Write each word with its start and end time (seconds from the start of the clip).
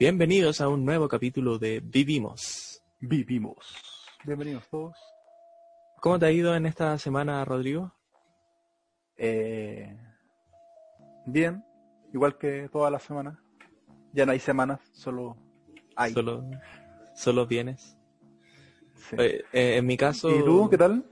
Bienvenidos 0.00 0.62
a 0.62 0.68
un 0.68 0.86
nuevo 0.86 1.08
capítulo 1.08 1.58
de 1.58 1.80
Vivimos. 1.84 2.82
Vivimos. 3.00 3.76
Bienvenidos 4.24 4.66
todos. 4.70 4.96
¿Cómo 6.00 6.18
te 6.18 6.24
ha 6.24 6.30
ido 6.30 6.56
en 6.56 6.64
esta 6.64 6.96
semana, 6.96 7.44
Rodrigo? 7.44 7.92
Eh, 9.18 9.94
bien, 11.26 11.62
igual 12.14 12.38
que 12.38 12.70
toda 12.72 12.90
la 12.90 12.98
semana. 12.98 13.44
Ya 14.14 14.24
no 14.24 14.32
hay 14.32 14.40
semanas, 14.40 14.80
solo 14.90 15.36
hay. 15.94 16.14
Solo, 16.14 16.48
solo 17.14 17.46
vienes. 17.46 17.98
Sí. 18.94 19.16
Eh, 19.18 19.44
eh, 19.52 19.76
en 19.76 19.84
mi 19.86 19.98
caso, 19.98 20.30
¿Y 20.30 20.42
tú, 20.42 20.70
qué 20.70 20.78
tal? 20.78 21.04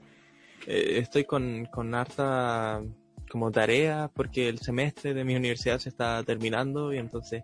eh, 0.65 0.97
estoy 0.97 1.25
con, 1.25 1.67
con 1.67 1.93
harta 1.93 2.81
como 3.29 3.51
tarea 3.51 4.11
porque 4.13 4.49
el 4.49 4.59
semestre 4.59 5.13
de 5.13 5.23
mi 5.23 5.35
universidad 5.35 5.79
se 5.79 5.89
está 5.89 6.23
terminando 6.23 6.93
y 6.93 6.97
entonces 6.97 7.43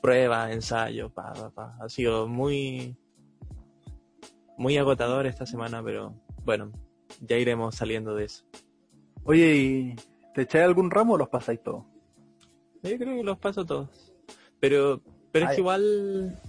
pruebas, 0.00 0.52
ensayos, 0.52 1.12
pa, 1.12 1.32
pa, 1.32 1.50
pa. 1.50 1.76
Ha 1.80 1.88
sido 1.88 2.26
muy, 2.26 2.96
muy 4.56 4.76
agotador 4.76 5.26
esta 5.26 5.46
semana, 5.46 5.82
pero 5.82 6.14
bueno, 6.44 6.72
ya 7.20 7.36
iremos 7.36 7.74
saliendo 7.74 8.14
de 8.14 8.24
eso. 8.24 8.44
Oye, 9.24 9.56
¿y 9.56 9.96
te 10.34 10.42
echáis 10.42 10.64
algún 10.64 10.90
ramo 10.90 11.14
o 11.14 11.18
los 11.18 11.28
pasáis 11.28 11.62
todos? 11.62 11.84
Yo 12.82 12.96
creo 12.96 13.16
que 13.16 13.24
los 13.24 13.38
paso 13.38 13.64
todos. 13.64 14.12
Pero, 14.60 15.02
pero 15.32 15.46
es 15.46 15.54
que 15.54 15.60
igual 15.60 16.40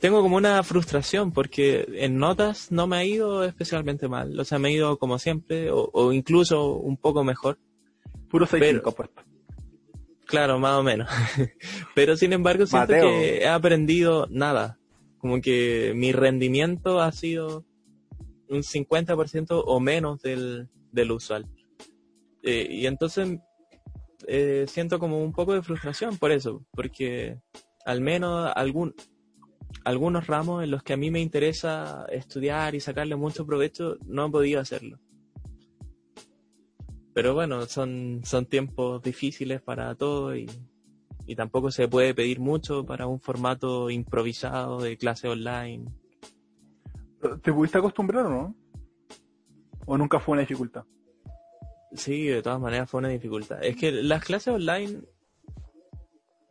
tengo 0.00 0.20
como 0.20 0.36
una 0.36 0.62
frustración 0.62 1.32
porque 1.32 1.86
en 1.94 2.18
notas 2.18 2.70
no 2.72 2.86
me 2.86 2.96
ha 2.96 3.04
ido 3.04 3.44
especialmente 3.44 4.08
mal. 4.08 4.38
O 4.38 4.44
sea, 4.44 4.58
me 4.58 4.68
ha 4.68 4.72
ido 4.72 4.98
como 4.98 5.18
siempre 5.18 5.70
o, 5.70 5.88
o 5.92 6.12
incluso 6.12 6.74
un 6.74 6.96
poco 6.96 7.24
mejor. 7.24 7.58
Puro 8.34 8.46
6 8.46 8.60
Pero- 8.60 8.78
5 8.80 8.92
puesto. 8.96 9.22
Claro, 10.26 10.58
más 10.58 10.72
o 10.76 10.82
menos. 10.82 11.08
pero 11.94 12.16
sin 12.16 12.32
embargo 12.32 12.66
siento 12.66 12.92
Mateo. 12.92 13.08
que 13.08 13.38
he 13.42 13.46
aprendido 13.46 14.26
nada. 14.28 14.80
Como 15.18 15.40
que 15.40 15.92
mi 15.94 16.10
rendimiento 16.10 17.00
ha 17.00 17.12
sido 17.12 17.64
un 18.48 18.62
50% 18.64 19.62
o 19.64 19.78
menos 19.78 20.20
del, 20.20 20.68
del 20.90 21.12
usual. 21.12 21.46
Eh, 22.42 22.66
y 22.68 22.86
entonces 22.88 23.38
eh, 24.26 24.64
siento 24.66 24.98
como 24.98 25.22
un 25.22 25.32
poco 25.32 25.54
de 25.54 25.62
frustración 25.62 26.16
por 26.18 26.32
eso, 26.32 26.66
porque 26.72 27.38
al 27.86 28.00
menos 28.00 28.50
algún, 28.56 28.96
algunos 29.84 30.26
ramos 30.26 30.64
en 30.64 30.72
los 30.72 30.82
que 30.82 30.94
a 30.94 30.96
mí 30.96 31.08
me 31.12 31.20
interesa 31.20 32.04
estudiar 32.10 32.74
y 32.74 32.80
sacarle 32.80 33.14
mucho 33.14 33.46
provecho, 33.46 33.96
no 34.06 34.26
he 34.26 34.30
podido 34.32 34.60
hacerlo. 34.60 34.98
Pero 37.14 37.32
bueno, 37.32 37.64
son, 37.66 38.20
son 38.24 38.46
tiempos 38.46 39.02
difíciles 39.02 39.62
para 39.62 39.94
todo 39.94 40.36
y, 40.36 40.50
y 41.26 41.36
tampoco 41.36 41.70
se 41.70 41.88
puede 41.88 42.14
pedir 42.14 42.40
mucho 42.40 42.84
para 42.84 43.06
un 43.06 43.20
formato 43.20 43.88
improvisado 43.88 44.80
de 44.80 44.96
clase 44.96 45.28
online. 45.28 45.86
¿Te 47.42 47.52
pudiste 47.52 47.78
acostumbrar 47.78 48.26
o 48.26 48.30
no? 48.30 48.56
¿O 49.86 49.96
nunca 49.96 50.18
fue 50.20 50.32
una 50.32 50.40
dificultad? 50.40 50.84
Sí, 51.94 52.26
de 52.26 52.42
todas 52.42 52.60
maneras 52.60 52.90
fue 52.90 52.98
una 52.98 53.08
dificultad. 53.08 53.62
Es 53.62 53.76
que 53.76 53.92
las 53.92 54.24
clases 54.24 54.52
online, 54.52 55.02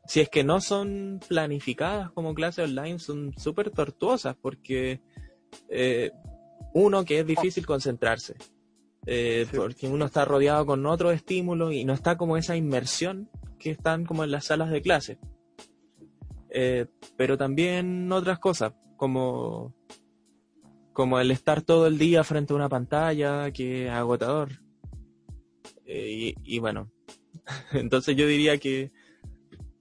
si 0.08 0.22
es 0.22 0.30
que 0.30 0.44
no 0.44 0.62
son 0.62 1.20
planificadas 1.28 2.12
como 2.12 2.34
clases 2.34 2.70
online, 2.70 3.00
son 3.00 3.34
súper 3.38 3.70
tortuosas 3.70 4.36
porque 4.36 5.02
eh, 5.70 6.12
uno 6.74 7.04
que 7.04 7.20
es 7.20 7.28
difícil 7.28 7.66
concentrarse, 7.66 8.36
eh, 9.06 9.46
Sí. 9.50 9.58
porque 9.58 9.88
uno 9.88 10.06
está 10.06 10.26
rodeado 10.26 10.66
con 10.66 10.86
otro 10.86 11.12
estímulo 11.12 11.72
y 11.72 11.84
no 11.86 11.94
está 11.94 12.18
como 12.18 12.38
esa 12.38 12.56
inmersión 12.56 13.30
que 13.60 13.72
están 13.72 14.06
como 14.06 14.24
en 14.24 14.32
las 14.32 14.46
salas 14.46 14.70
de 14.72 14.82
clase. 14.82 15.18
Eh, 16.50 16.86
pero 17.18 17.38
también 17.38 18.12
otras 18.12 18.40
cosas, 18.40 18.74
como, 18.98 19.74
como 20.94 21.20
el 21.20 21.32
estar 21.32 21.62
todo 21.64 21.88
el 21.88 21.98
día 21.98 22.24
frente 22.24 22.54
a 22.54 22.56
una 22.56 22.70
pantalla, 22.70 23.52
que 23.52 23.86
es 23.88 23.92
agotador. 23.92 24.50
Eh, 25.86 26.36
y, 26.46 26.56
y 26.56 26.60
bueno, 26.60 26.92
entonces 27.74 28.16
yo 28.16 28.28
diría 28.28 28.58
que 28.58 28.92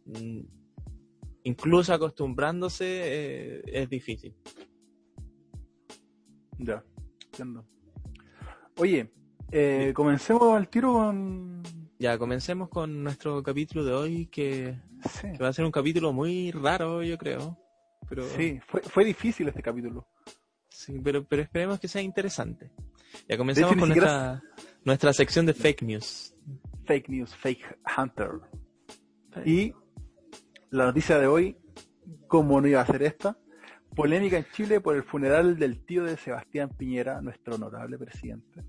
mm, 0.07 0.41
incluso 1.45 1.93
acostumbrándose 1.93 2.85
eh, 2.87 3.63
es 3.67 3.89
difícil. 3.91 4.35
Ya, 6.59 6.85
entiendo. 7.27 7.67
Oye, 8.79 9.11
eh, 9.53 9.93
comencemos 9.95 10.57
al 10.57 10.69
tiro 10.69 10.93
con... 10.95 11.63
Ya, 11.99 12.19
comencemos 12.19 12.69
con 12.69 13.05
nuestro 13.05 13.43
capítulo 13.43 13.85
de 13.85 13.93
hoy, 13.93 14.27
que, 14.27 14.77
Sí, 15.09 15.31
que 15.33 15.39
va 15.39 15.49
a 15.49 15.53
ser 15.53 15.65
un 15.65 15.71
capítulo 15.71 16.13
muy 16.13 16.51
raro, 16.51 17.03
yo 17.03 17.17
creo. 17.17 17.57
Pero, 18.09 18.25
sí 18.37 18.61
fue, 18.67 18.81
fue 18.83 19.05
difícil 19.05 19.47
este 19.49 19.63
capítulo. 19.63 20.09
sí, 20.69 21.01
pero, 21.03 21.25
pero 21.25 21.43
esperemos 21.43 21.79
que 21.79 21.87
sea 21.89 22.03
interesante. 22.03 22.73
Ya 23.29 23.37
comencemos 23.37 23.75
ni 23.75 23.81
con 23.81 23.89
siquiera- 23.91 24.29
nuestra, 24.33 24.43
nuestra 24.85 25.13
sección 25.13 25.47
de 25.47 25.55
fake 25.55 25.83
news. 25.83 26.35
Fake 26.85 27.09
News, 27.09 27.35
Fake 27.37 27.79
Hunter. 27.97 28.31
Y 29.47 29.73
la 30.71 30.87
noticia 30.87 31.19
de 31.19 31.29
hoy, 31.29 31.57
como 32.27 32.61
no 32.61 32.67
iba 32.67 32.81
a 32.81 32.87
ser 32.87 33.05
esta, 33.05 33.39
polémica 33.95 34.37
en 34.39 34.47
Chile 34.53 34.81
por 34.81 34.97
el 34.97 35.05
funeral 35.05 35.57
del 35.59 35.85
tío 35.85 36.03
de 36.03 36.17
Sebastián 36.17 36.71
Piñera, 36.77 37.21
nuestro 37.21 37.55
honorable 37.55 37.97
presidente, 37.99 38.65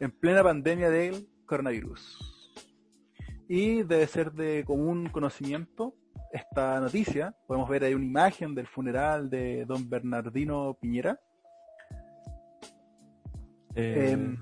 en 0.00 0.10
plena 0.10 0.42
pandemia 0.42 0.90
del 0.90 1.28
coronavirus. 1.46 2.52
Y 3.48 3.82
debe 3.82 4.06
ser 4.06 4.32
de 4.32 4.64
común 4.64 5.08
conocimiento 5.08 5.94
esta 6.32 6.80
noticia. 6.80 7.34
Podemos 7.46 7.68
ver 7.68 7.84
ahí 7.84 7.94
una 7.94 8.04
imagen 8.04 8.54
del 8.54 8.66
funeral 8.66 9.30
de 9.30 9.64
don 9.64 9.88
Bernardino 9.88 10.76
Piñera, 10.80 11.18
Eh, 13.76 14.12
em, 14.12 14.38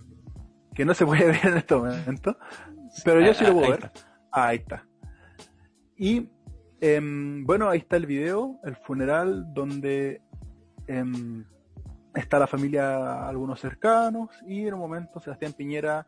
que 0.75 0.85
no 0.85 0.95
se 0.95 1.05
puede 1.05 1.27
ver 1.27 1.45
en 1.45 1.57
este 1.57 1.75
momento, 1.75 2.39
pero 3.05 3.21
yo 3.21 3.35
sí 3.35 3.45
lo 3.45 3.53
puedo 3.55 3.65
ahí 3.65 3.71
ver. 3.73 3.91
Ah, 4.31 4.49
ahí 4.49 4.59
está. 4.59 4.87
Y 5.97 6.29
em, 6.81 7.45
bueno, 7.45 7.69
ahí 7.69 7.81
está 7.81 7.97
el 7.97 8.07
video, 8.07 8.61
el 8.65 8.77
funeral, 8.77 9.53
donde 9.53 10.23
em, 10.87 11.45
está 12.15 12.39
la 12.39 12.47
familia, 12.47 13.27
algunos 13.29 13.61
cercanos, 13.61 14.31
y 14.47 14.67
en 14.67 14.75
un 14.75 14.81
momento 14.81 15.21
Sebastián 15.21 15.53
Piñera 15.53 16.07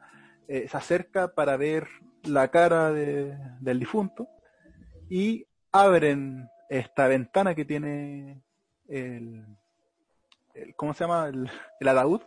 eh, 0.48 0.68
se 0.68 0.76
acerca 0.76 1.28
para 1.34 1.56
ver 1.56 1.88
la 2.24 2.48
cara 2.48 2.92
de- 2.92 3.36
del 3.60 3.80
difunto 3.80 4.28
y 5.08 5.46
abren 5.72 6.48
esta 6.70 7.08
ventana 7.08 7.54
que 7.54 7.64
tiene 7.64 8.42
el, 8.88 9.44
el- 10.54 10.74
¿cómo 10.76 10.94
se 10.94 11.04
llama? 11.04 11.26
El, 11.28 11.50
el 11.80 11.88
ataúd. 11.88 12.22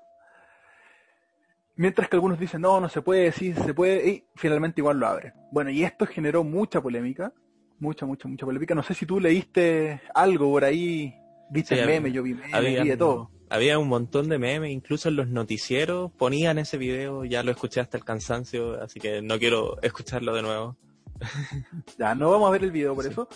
Mientras 1.76 2.10
que 2.10 2.18
algunos 2.18 2.38
dicen, 2.40 2.60
no, 2.62 2.82
no 2.82 2.90
se 2.90 3.02
puede, 3.02 3.32
sí, 3.32 3.54
se 3.54 3.74
puede, 3.74 4.06
y 4.10 4.26
finalmente 4.36 4.82
igual 4.82 5.00
lo 5.00 5.08
abren. 5.08 5.34
Bueno, 5.52 5.70
y 5.70 5.84
esto 5.86 6.06
generó 6.06 6.44
mucha 6.44 6.82
polémica, 6.82 7.32
mucha, 7.80 8.06
mucha, 8.06 8.28
mucha 8.28 8.46
polémica. 8.46 8.76
No 8.76 8.84
sé 8.84 8.94
si 8.94 9.06
tú 9.06 9.20
leíste 9.22 10.02
algo 10.14 10.52
por 10.52 10.66
ahí, 10.66 11.16
viste 11.50 11.76
Sí, 11.76 11.80
el 11.80 11.86
había- 11.86 11.96
meme, 12.02 12.12
yo 12.12 12.22
vi 12.22 12.34
memes, 12.34 12.82
vi 12.84 12.90
de 12.90 12.98
todo. 12.98 13.32
Había 13.50 13.80
un 13.80 13.88
montón 13.88 14.30
de 14.30 14.38
memes, 14.38 14.72
incluso 14.72 15.10
en 15.10 15.16
los 15.16 15.28
noticieros 15.28 16.12
ponían 16.12 16.58
ese 16.60 16.78
video, 16.78 17.26
ya 17.26 17.44
lo 17.44 17.52
escuché 17.52 17.80
hasta 17.82 17.98
el 17.98 18.04
cansancio, 18.06 18.82
así 18.82 19.00
que 19.00 19.22
no 19.22 19.40
quiero 19.40 19.82
escucharlo 19.82 20.34
de 20.36 20.42
nuevo. 20.42 20.78
Ya, 21.98 22.16
no 22.16 22.32
vamos 22.32 22.48
a 22.48 22.52
ver 22.52 22.64
el 22.64 22.72
video 22.72 22.96
por 22.96 23.04
Sí. 23.06 23.12
eso, 23.12 23.28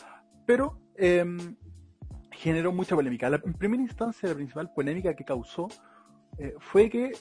pero 0.45 0.79
em, 0.95 1.55
generó 2.31 2.71
mucha 2.71 2.95
polémica. 2.95 3.29
La, 3.29 3.41
en 3.43 3.53
primera 3.53 3.81
instancia, 3.83 4.29
la 4.29 4.35
principal 4.35 4.71
polémica 4.73 5.15
que 5.15 5.25
causó 5.25 5.67
eh, 6.37 6.53
fue 6.59 6.89
que 6.89 7.11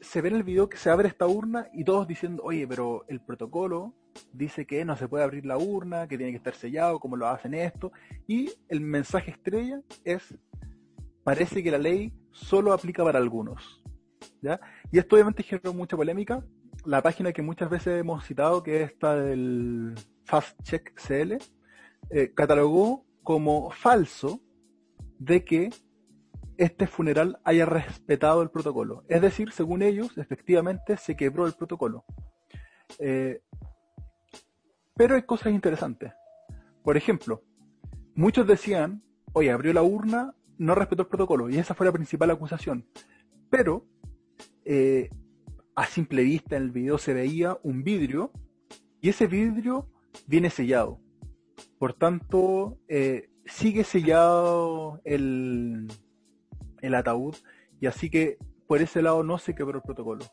se 0.00 0.20
ve 0.20 0.28
en 0.28 0.36
el 0.36 0.42
video 0.44 0.68
que 0.68 0.76
se 0.76 0.90
abre 0.90 1.08
esta 1.08 1.26
urna 1.26 1.68
y 1.72 1.84
todos 1.84 2.06
diciendo, 2.06 2.42
oye, 2.44 2.66
pero 2.68 3.04
el 3.08 3.20
protocolo 3.20 3.94
dice 4.32 4.66
que 4.66 4.84
no 4.84 4.96
se 4.96 5.08
puede 5.08 5.24
abrir 5.24 5.46
la 5.46 5.56
urna, 5.58 6.06
que 6.06 6.16
tiene 6.16 6.32
que 6.32 6.38
estar 6.38 6.54
sellado, 6.54 7.00
como 7.00 7.16
lo 7.16 7.26
hacen 7.28 7.54
esto, 7.54 7.92
y 8.26 8.50
el 8.68 8.80
mensaje 8.80 9.30
estrella 9.30 9.80
es, 10.04 10.34
parece 11.24 11.62
que 11.62 11.70
la 11.70 11.78
ley 11.78 12.12
solo 12.32 12.72
aplica 12.72 13.04
para 13.04 13.18
algunos. 13.18 13.82
¿ya? 14.42 14.60
Y 14.90 14.98
esto 14.98 15.16
obviamente 15.16 15.42
generó 15.42 15.72
mucha 15.72 15.96
polémica. 15.96 16.44
La 16.84 17.02
página 17.02 17.32
que 17.32 17.42
muchas 17.42 17.68
veces 17.68 18.00
hemos 18.00 18.24
citado, 18.24 18.62
que 18.62 18.82
es 18.82 18.90
esta 18.90 19.14
del 19.16 19.94
Fast 20.24 20.60
Check 20.62 20.94
CL, 20.94 21.38
eh, 22.10 22.32
catalogó 22.34 23.04
como 23.22 23.70
falso 23.70 24.40
de 25.18 25.44
que 25.44 25.70
este 26.56 26.86
funeral 26.86 27.38
haya 27.44 27.66
respetado 27.66 28.42
el 28.42 28.50
protocolo. 28.50 29.04
Es 29.08 29.22
decir, 29.22 29.52
según 29.52 29.82
ellos, 29.82 30.16
efectivamente 30.18 30.96
se 30.96 31.16
quebró 31.16 31.46
el 31.46 31.54
protocolo. 31.54 32.04
Eh, 32.98 33.40
pero 34.94 35.14
hay 35.14 35.22
cosas 35.22 35.52
interesantes. 35.52 36.12
Por 36.82 36.96
ejemplo, 36.96 37.42
muchos 38.14 38.46
decían, 38.46 39.02
oye, 39.32 39.50
abrió 39.50 39.72
la 39.72 39.82
urna, 39.82 40.34
no 40.60 40.74
respetó 40.74 41.02
el 41.02 41.08
protocolo, 41.08 41.48
y 41.48 41.56
esa 41.56 41.74
fue 41.74 41.86
la 41.86 41.92
principal 41.92 42.30
acusación. 42.30 42.86
Pero, 43.48 43.86
eh, 44.64 45.08
a 45.74 45.86
simple 45.86 46.22
vista 46.22 46.56
en 46.56 46.64
el 46.64 46.70
video 46.70 46.98
se 46.98 47.14
veía 47.14 47.58
un 47.62 47.82
vidrio, 47.82 48.30
y 49.00 49.08
ese 49.08 49.26
vidrio 49.26 49.88
viene 50.26 50.50
sellado. 50.50 51.00
Por 51.78 51.94
tanto, 51.94 52.78
eh, 52.88 53.30
sigue 53.46 53.84
sellado 53.84 55.00
el, 55.04 55.88
el 56.82 56.94
ataúd 56.94 57.36
y 57.80 57.86
así 57.86 58.10
que 58.10 58.36
por 58.66 58.82
ese 58.82 59.00
lado 59.00 59.24
no 59.24 59.38
se 59.38 59.54
quebró 59.54 59.78
el 59.78 59.82
protocolo. 59.82 60.26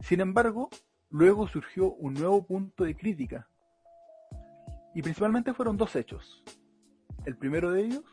Sin 0.00 0.20
embargo, 0.20 0.70
luego 1.10 1.46
surgió 1.46 1.92
un 1.92 2.14
nuevo 2.14 2.46
punto 2.46 2.84
de 2.84 2.96
crítica. 2.96 3.48
Y 4.94 5.02
principalmente 5.02 5.52
fueron 5.52 5.76
dos 5.76 5.94
hechos. 5.94 6.42
El 7.26 7.36
primero 7.36 7.70
de 7.70 7.84
ellos 7.84 8.04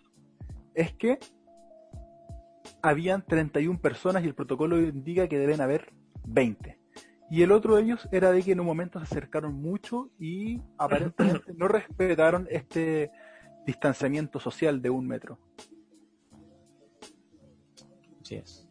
es 0.73 0.93
que 0.93 1.17
habían 2.85 3.25
31 3.25 3.79
personas 3.79 4.23
y 4.23 4.27
el 4.27 4.35
protocolo 4.35 4.79
indica 4.79 5.27
que 5.27 5.39
deben 5.39 5.59
haber 5.59 5.91
20. 6.25 6.79
Y 7.31 7.41
el 7.41 7.51
otro 7.51 7.75
de 7.75 7.81
ellos 7.81 8.07
era 8.11 8.31
de 8.31 8.43
que 8.43 8.51
en 8.51 8.59
un 8.59 8.67
momento 8.67 8.99
se 8.99 9.05
acercaron 9.05 9.55
mucho 9.55 10.11
y 10.19 10.61
aparentemente 10.77 11.53
no 11.55 11.67
respetaron 11.67 12.47
este 12.51 13.09
distanciamiento 13.65 14.39
social 14.39 14.81
de 14.83 14.91
un 14.91 15.07
metro. 15.07 15.39
Así 18.21 18.35
es. 18.35 18.67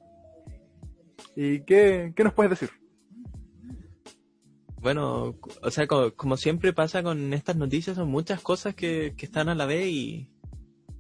¿Y 1.35 1.61
qué, 1.63 2.13
qué 2.15 2.23
nos 2.23 2.35
puedes 2.35 2.51
decir? 2.51 2.71
Bueno, 4.81 5.37
o 5.63 5.71
sea, 5.71 5.89
como, 5.89 6.37
siempre 6.37 6.73
pasa 6.73 7.03
con 7.03 7.33
estas 7.33 7.57
noticias, 7.57 7.97
son 7.97 8.11
muchas 8.11 8.41
cosas 8.41 8.77
que, 8.77 9.15
que 9.17 9.27
están 9.27 9.49
a 9.49 9.55
la 9.57 9.67
vez 9.67 9.89
y, 9.89 10.29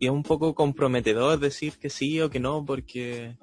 y, 0.04 0.06
es 0.06 0.12
un 0.12 0.22
poco 0.22 0.54
comprometedor 0.54 1.38
decir 1.38 1.78
que 1.78 1.90
sí 1.90 2.20
o 2.20 2.30
que 2.30 2.40
no, 2.40 2.64
porque, 2.64 3.36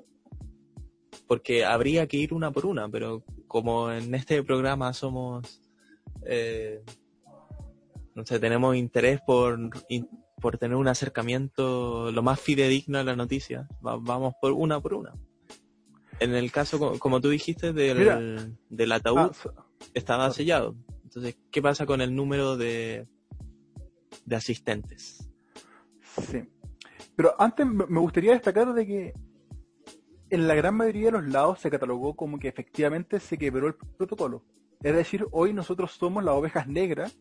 porque 1.28 1.66
habría 1.66 2.08
que 2.08 2.18
ir 2.18 2.34
una 2.34 2.52
por 2.52 2.66
una, 2.66 2.90
pero 2.90 3.24
como 3.48 3.92
en 3.92 4.14
este 4.16 4.44
programa 4.44 4.94
somos, 4.94 5.62
eh, 6.26 6.84
no 8.16 8.26
sé, 8.26 8.40
tenemos 8.40 8.76
interés 8.76 9.22
por, 9.26 9.60
por 10.40 10.58
tener 10.58 10.78
un 10.78 10.88
acercamiento 10.88 12.12
lo 12.12 12.24
más 12.24 12.40
fidedigno 12.40 13.00
a 13.00 13.04
la 13.04 13.16
noticia, 13.16 13.68
vamos 13.82 14.34
por 14.42 14.52
una 14.52 14.80
por 14.80 14.94
una. 14.94 15.14
En 16.20 16.36
el 16.36 16.52
caso, 16.52 17.00
como 17.00 17.20
tú 17.20 17.30
dijiste, 17.30 17.74
del, 17.74 18.56
del 18.70 18.92
ataúd, 18.92 19.18
ah, 19.18 19.66
estaba 19.96 20.30
sellado. 20.32 20.76
Entonces, 21.04 21.36
¿qué 21.50 21.62
pasa 21.64 21.88
con 21.88 22.00
el 22.00 22.16
número 22.16 22.58
de, 22.58 23.08
de 24.26 24.36
asistentes? 24.36 25.31
Sí. 26.20 26.44
Pero 27.16 27.36
antes 27.40 27.66
me 27.66 28.00
gustaría 28.00 28.32
destacar 28.32 28.74
de 28.74 28.86
que 28.86 29.14
en 30.30 30.48
la 30.48 30.56
gran 30.56 30.76
mayoría 30.76 31.08
de 31.08 31.12
los 31.12 31.28
lados 31.28 31.60
se 31.60 31.70
catalogó 31.70 32.16
como 32.16 32.40
que 32.40 32.48
efectivamente 32.48 33.20
se 33.20 33.38
quebró 33.38 33.68
el 33.68 33.76
protocolo. 33.76 34.46
Es 34.82 34.96
decir, 34.96 35.28
hoy 35.32 35.54
nosotros 35.54 35.92
somos 35.92 36.24
las 36.24 36.36
ovejas 36.36 36.68
negras 36.68 37.18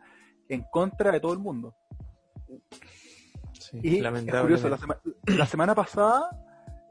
en 0.48 0.64
contra 0.70 1.12
de 1.12 1.20
todo 1.20 1.32
el 1.32 1.38
mundo 1.38 1.74
y 3.72 4.04
es 4.04 4.40
curioso, 4.40 4.68
la, 5.26 5.46
semana 5.46 5.74
pasada, 5.74 6.30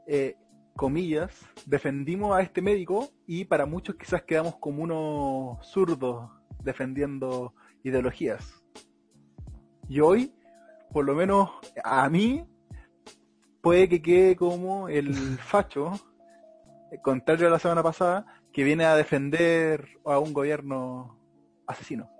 eh, 0.06 0.36
comillas, 0.76 1.32
defendimos 1.66 2.36
a 2.36 2.42
este 2.42 2.62
médico 2.62 3.10
y 3.26 3.44
para 3.44 3.66
muchos 3.66 3.96
quizás 3.96 4.22
quedamos 4.22 4.56
como 4.56 4.82
unos 4.82 5.66
zurdos 5.66 6.30
defendiendo 6.62 7.54
ideologías. 7.82 8.62
Y 9.88 10.00
hoy, 10.00 10.32
por 10.92 11.04
lo 11.04 11.14
menos 11.14 11.50
a 11.84 12.08
mí, 12.08 12.44
puede 13.60 13.88
que 13.88 14.02
quede 14.02 14.36
como 14.36 14.88
el 14.88 15.14
facho, 15.38 15.92
contrario 17.02 17.46
a 17.46 17.50
la 17.50 17.58
semana 17.58 17.82
pasada, 17.82 18.26
que 18.52 18.64
viene 18.64 18.84
a 18.84 18.96
defender 18.96 19.88
a 20.04 20.18
un 20.18 20.32
gobierno 20.32 21.18
asesino. 21.66 22.10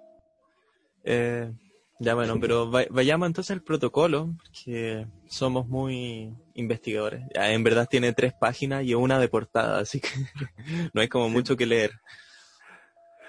Eh, 1.02 1.52
ya 1.98 2.14
bueno, 2.14 2.38
pero 2.40 2.70
vayamos 2.70 3.26
entonces 3.26 3.50
al 3.50 3.62
protocolo, 3.62 4.30
que 4.64 5.06
somos 5.26 5.68
muy 5.68 6.34
investigadores. 6.54 7.24
en 7.34 7.62
verdad 7.62 7.88
tiene 7.90 8.14
tres 8.14 8.32
páginas 8.32 8.84
y 8.84 8.94
una 8.94 9.18
de 9.18 9.28
portada, 9.28 9.80
así 9.80 10.00
que 10.00 10.08
no 10.94 11.00
hay 11.00 11.08
como 11.08 11.28
mucho 11.28 11.56
que 11.56 11.66
leer. 11.66 11.92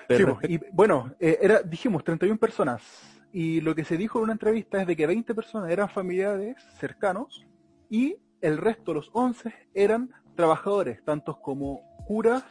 Pero... 0.08 0.40
y 0.44 0.60
bueno, 0.72 1.14
eh, 1.20 1.40
era, 1.42 1.62
dijimos 1.62 2.04
31 2.04 2.38
personas 2.38 3.11
y 3.34 3.62
lo 3.62 3.76
que 3.76 3.86
se 3.86 3.98
dijo 3.98 4.20
en 4.20 4.26
una 4.26 4.34
entrevista 4.34 4.82
es 4.82 4.88
de 4.88 4.96
que 4.96 5.08
20 5.08 5.34
personas 5.34 5.72
eran 5.72 5.90
familiares 5.90 6.58
cercanos 6.80 7.46
y 7.90 8.18
el 8.42 8.58
resto, 8.58 8.94
los 8.94 9.10
11, 9.14 9.54
eran 9.74 10.12
trabajadores, 10.36 11.04
tantos 11.04 11.38
como 11.38 11.82
curas, 12.08 12.44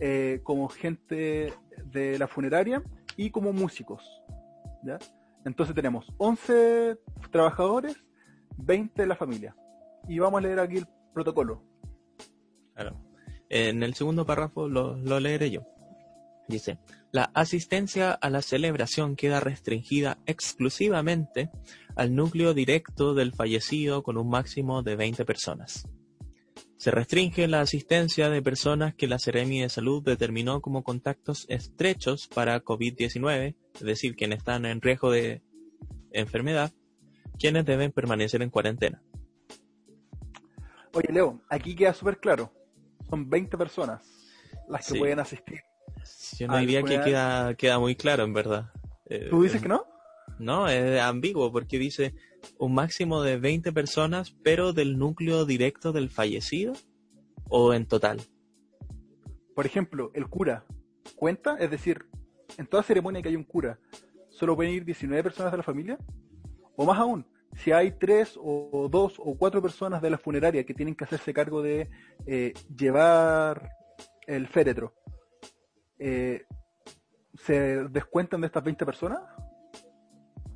eh, 0.00 0.40
como 0.42 0.68
gente 0.68 1.52
de 1.84 2.18
la 2.18 2.28
funeraria 2.28 2.82
y 3.16 3.30
como 3.30 3.52
músicos. 3.52 4.22
¿ya? 4.84 4.98
Entonces 5.44 5.74
tenemos 5.74 6.12
11 6.18 6.98
trabajadores, 7.30 7.96
20 8.58 9.02
de 9.02 9.08
la 9.08 9.16
familia. 9.16 9.56
Y 10.08 10.18
vamos 10.18 10.38
a 10.38 10.42
leer 10.42 10.60
aquí 10.60 10.78
el 10.78 10.86
protocolo. 11.12 11.62
Claro. 12.74 12.96
En 13.48 13.82
el 13.82 13.94
segundo 13.94 14.24
párrafo 14.24 14.68
lo, 14.68 15.20
leeré 15.20 15.50
yo. 15.50 15.62
Dice, 16.48 16.78
la 17.12 17.30
asistencia 17.34 18.12
a 18.12 18.30
la 18.30 18.40
celebración 18.40 19.16
queda 19.16 19.38
restringida 19.38 20.18
exclusivamente 20.24 21.50
al 21.94 22.14
núcleo 22.14 22.54
directo 22.54 23.12
del 23.12 23.34
fallecido 23.34 24.02
con 24.02 24.16
un 24.16 24.30
máximo 24.30 24.82
de 24.82 24.96
20 24.96 25.26
personas. 25.26 25.86
Se 26.78 26.90
restringe 26.90 27.46
la 27.46 27.60
asistencia 27.60 28.30
de 28.30 28.42
personas 28.42 28.94
que 28.94 29.06
la 29.06 29.18
Seremi 29.18 29.60
de 29.60 29.68
Salud 29.68 30.02
determinó 30.02 30.62
como 30.62 30.82
contactos 30.82 31.44
estrechos 31.48 32.28
para 32.28 32.64
COVID-19, 32.64 33.56
es 33.74 33.80
decir, 33.82 34.16
quienes 34.16 34.38
están 34.38 34.64
en 34.64 34.80
riesgo 34.80 35.10
de 35.10 35.42
enfermedad, 36.12 36.72
quienes 37.38 37.66
deben 37.66 37.92
permanecer 37.92 38.40
en 38.42 38.50
cuarentena. 38.50 39.02
Oye, 40.94 41.12
Leo, 41.12 41.42
aquí 41.50 41.76
queda 41.76 41.92
súper 41.92 42.18
claro. 42.18 42.52
Son 43.08 43.28
20 43.28 43.56
personas 43.58 44.02
las 44.66 44.90
que 44.90 44.98
pueden 44.98 45.20
asistir. 45.20 45.60
Yo 46.38 46.48
no 46.48 46.58
diría 46.58 46.82
que 46.82 47.00
queda, 47.00 47.54
queda 47.54 47.78
muy 47.78 47.94
claro, 47.94 48.24
en 48.24 48.32
verdad. 48.32 48.72
¿Tú 49.30 49.42
dices 49.42 49.60
eh, 49.60 49.62
que 49.62 49.68
no? 49.68 49.86
No, 50.38 50.68
es 50.68 51.00
ambiguo 51.00 51.52
porque 51.52 51.78
dice 51.78 52.14
un 52.58 52.74
máximo 52.74 53.22
de 53.22 53.38
20 53.38 53.72
personas, 53.72 54.34
pero 54.42 54.72
del 54.72 54.98
núcleo 54.98 55.44
directo 55.44 55.92
del 55.92 56.10
fallecido 56.10 56.72
o 57.48 57.74
en 57.74 57.86
total. 57.86 58.20
Por 59.54 59.66
ejemplo, 59.66 60.10
el 60.14 60.28
cura 60.28 60.64
cuenta, 61.16 61.56
es 61.58 61.70
decir, 61.70 62.06
en 62.58 62.66
toda 62.66 62.82
ceremonia 62.82 63.22
que 63.22 63.28
hay 63.28 63.36
un 63.36 63.44
cura, 63.44 63.78
¿solo 64.30 64.56
pueden 64.56 64.72
ir 64.72 64.84
19 64.84 65.22
personas 65.22 65.52
de 65.52 65.58
la 65.58 65.62
familia? 65.62 65.98
O 66.76 66.84
más 66.84 66.98
aún, 66.98 67.26
si 67.54 67.70
hay 67.70 67.92
tres 67.92 68.38
o 68.40 68.88
dos 68.90 69.14
o 69.18 69.36
cuatro 69.36 69.60
personas 69.60 70.00
de 70.00 70.10
la 70.10 70.18
funeraria 70.18 70.64
que 70.64 70.74
tienen 70.74 70.94
que 70.94 71.04
hacerse 71.04 71.34
cargo 71.34 71.62
de 71.62 71.90
eh, 72.26 72.54
llevar 72.74 73.70
el 74.26 74.48
féretro, 74.48 74.94
eh, 76.04 76.46
¿se 77.34 77.84
descuentan 77.84 78.40
de 78.40 78.48
estas 78.48 78.64
20 78.64 78.84
personas? 78.84 79.20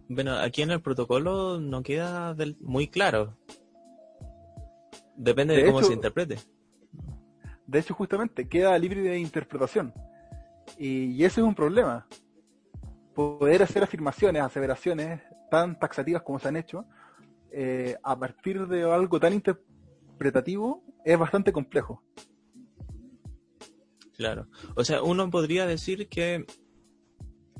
Bueno, 0.09 0.37
aquí 0.37 0.62
en 0.62 0.71
el 0.73 0.83
protocolo 0.83 1.61
no 1.61 1.83
queda 1.83 2.35
muy 2.61 2.88
claro. 2.88 3.37
Depende 5.17 5.57
de, 5.57 5.67
cómo 5.67 5.83
se 5.83 5.93
interprete. 5.93 6.38
De 7.67 7.79
hecho, 7.79 7.95
justamente, 7.95 8.49
queda 8.49 8.76
libre 8.79 9.00
de 9.00 9.19
interpretación. 9.19 9.95
Y, 10.79 11.25
ese 11.25 11.41
es 11.41 11.47
un 11.47 11.55
problema. 11.55 12.07
Poder 13.15 13.62
hacer 13.62 13.83
afirmaciones, 13.83 14.43
aseveraciones 14.43 15.23
tan 15.50 15.79
taxativas 15.79 16.23
como 16.23 16.38
se 16.38 16.49
han 16.49 16.57
hecho, 16.57 16.85
eh, 17.53 17.97
a 18.03 18.19
partir 18.19 18.67
de 18.67 18.83
algo 18.83 19.19
tan 19.19 19.33
interpretativo, 19.33 20.83
es 21.05 21.19
bastante 21.19 21.53
complejo. 21.53 22.03
Claro. 24.17 24.49
O 24.75 24.85
sea, 24.85 25.03
uno 25.03 25.31
podría 25.31 25.67
decir 25.67 26.09
que 26.09 26.47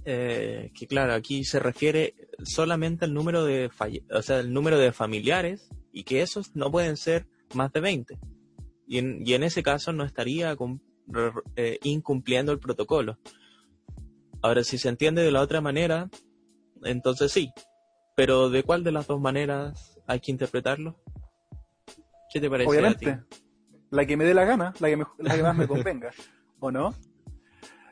eh, 0.09 0.71
que 0.73 0.87
claro, 0.87 1.15
aquí 1.15 1.43
se 1.45 1.59
refiere 1.59 2.15
solamente 2.45 3.05
al 3.05 3.13
número 3.13 3.45
de 3.45 3.71
o 4.15 4.23
sea, 4.23 4.39
el 4.39 4.53
número 4.53 4.79
de 4.79 4.93
familiares 4.93 5.69
y 5.93 6.05
que 6.05 6.23
esos 6.23 6.55
no 6.55 6.71
pueden 6.71 6.97
ser 6.97 7.27
más 7.55 7.73
de 7.73 7.81
20. 7.81 8.19
Y 8.87 8.99
en, 8.99 9.27
y 9.27 9.35
en 9.35 9.43
ese 9.43 9.65
caso 9.65 9.93
no 9.93 10.05
estaría 10.05 10.57
eh, 11.57 11.79
incumpliendo 11.83 12.53
el 12.53 12.61
protocolo. 12.61 13.19
Ahora, 14.43 14.63
si 14.63 14.79
se 14.79 14.89
entiende 14.89 15.23
de 15.23 15.33
la 15.33 15.41
otra 15.41 15.61
manera, 15.61 16.09
entonces 16.85 17.33
sí. 17.33 17.51
Pero 18.15 18.49
¿de 18.49 18.63
cuál 18.63 18.85
de 18.85 18.93
las 18.93 19.09
dos 19.09 19.21
maneras 19.21 19.99
hay 20.07 20.21
que 20.21 20.31
interpretarlo? 20.31 21.01
¿Qué 22.33 22.41
te 22.41 22.49
parece? 22.49 22.71
Obviamente, 22.71 23.23
la 23.91 24.07
que 24.07 24.17
me 24.17 24.25
dé 24.25 24.35
la 24.35 24.45
gana, 24.45 24.73
la 24.79 24.89
que, 24.89 25.03
la 25.19 25.35
que 25.35 25.43
más 25.43 25.57
me 25.57 25.67
convenga, 25.69 26.13
¿o 26.61 26.71
no? 26.71 26.95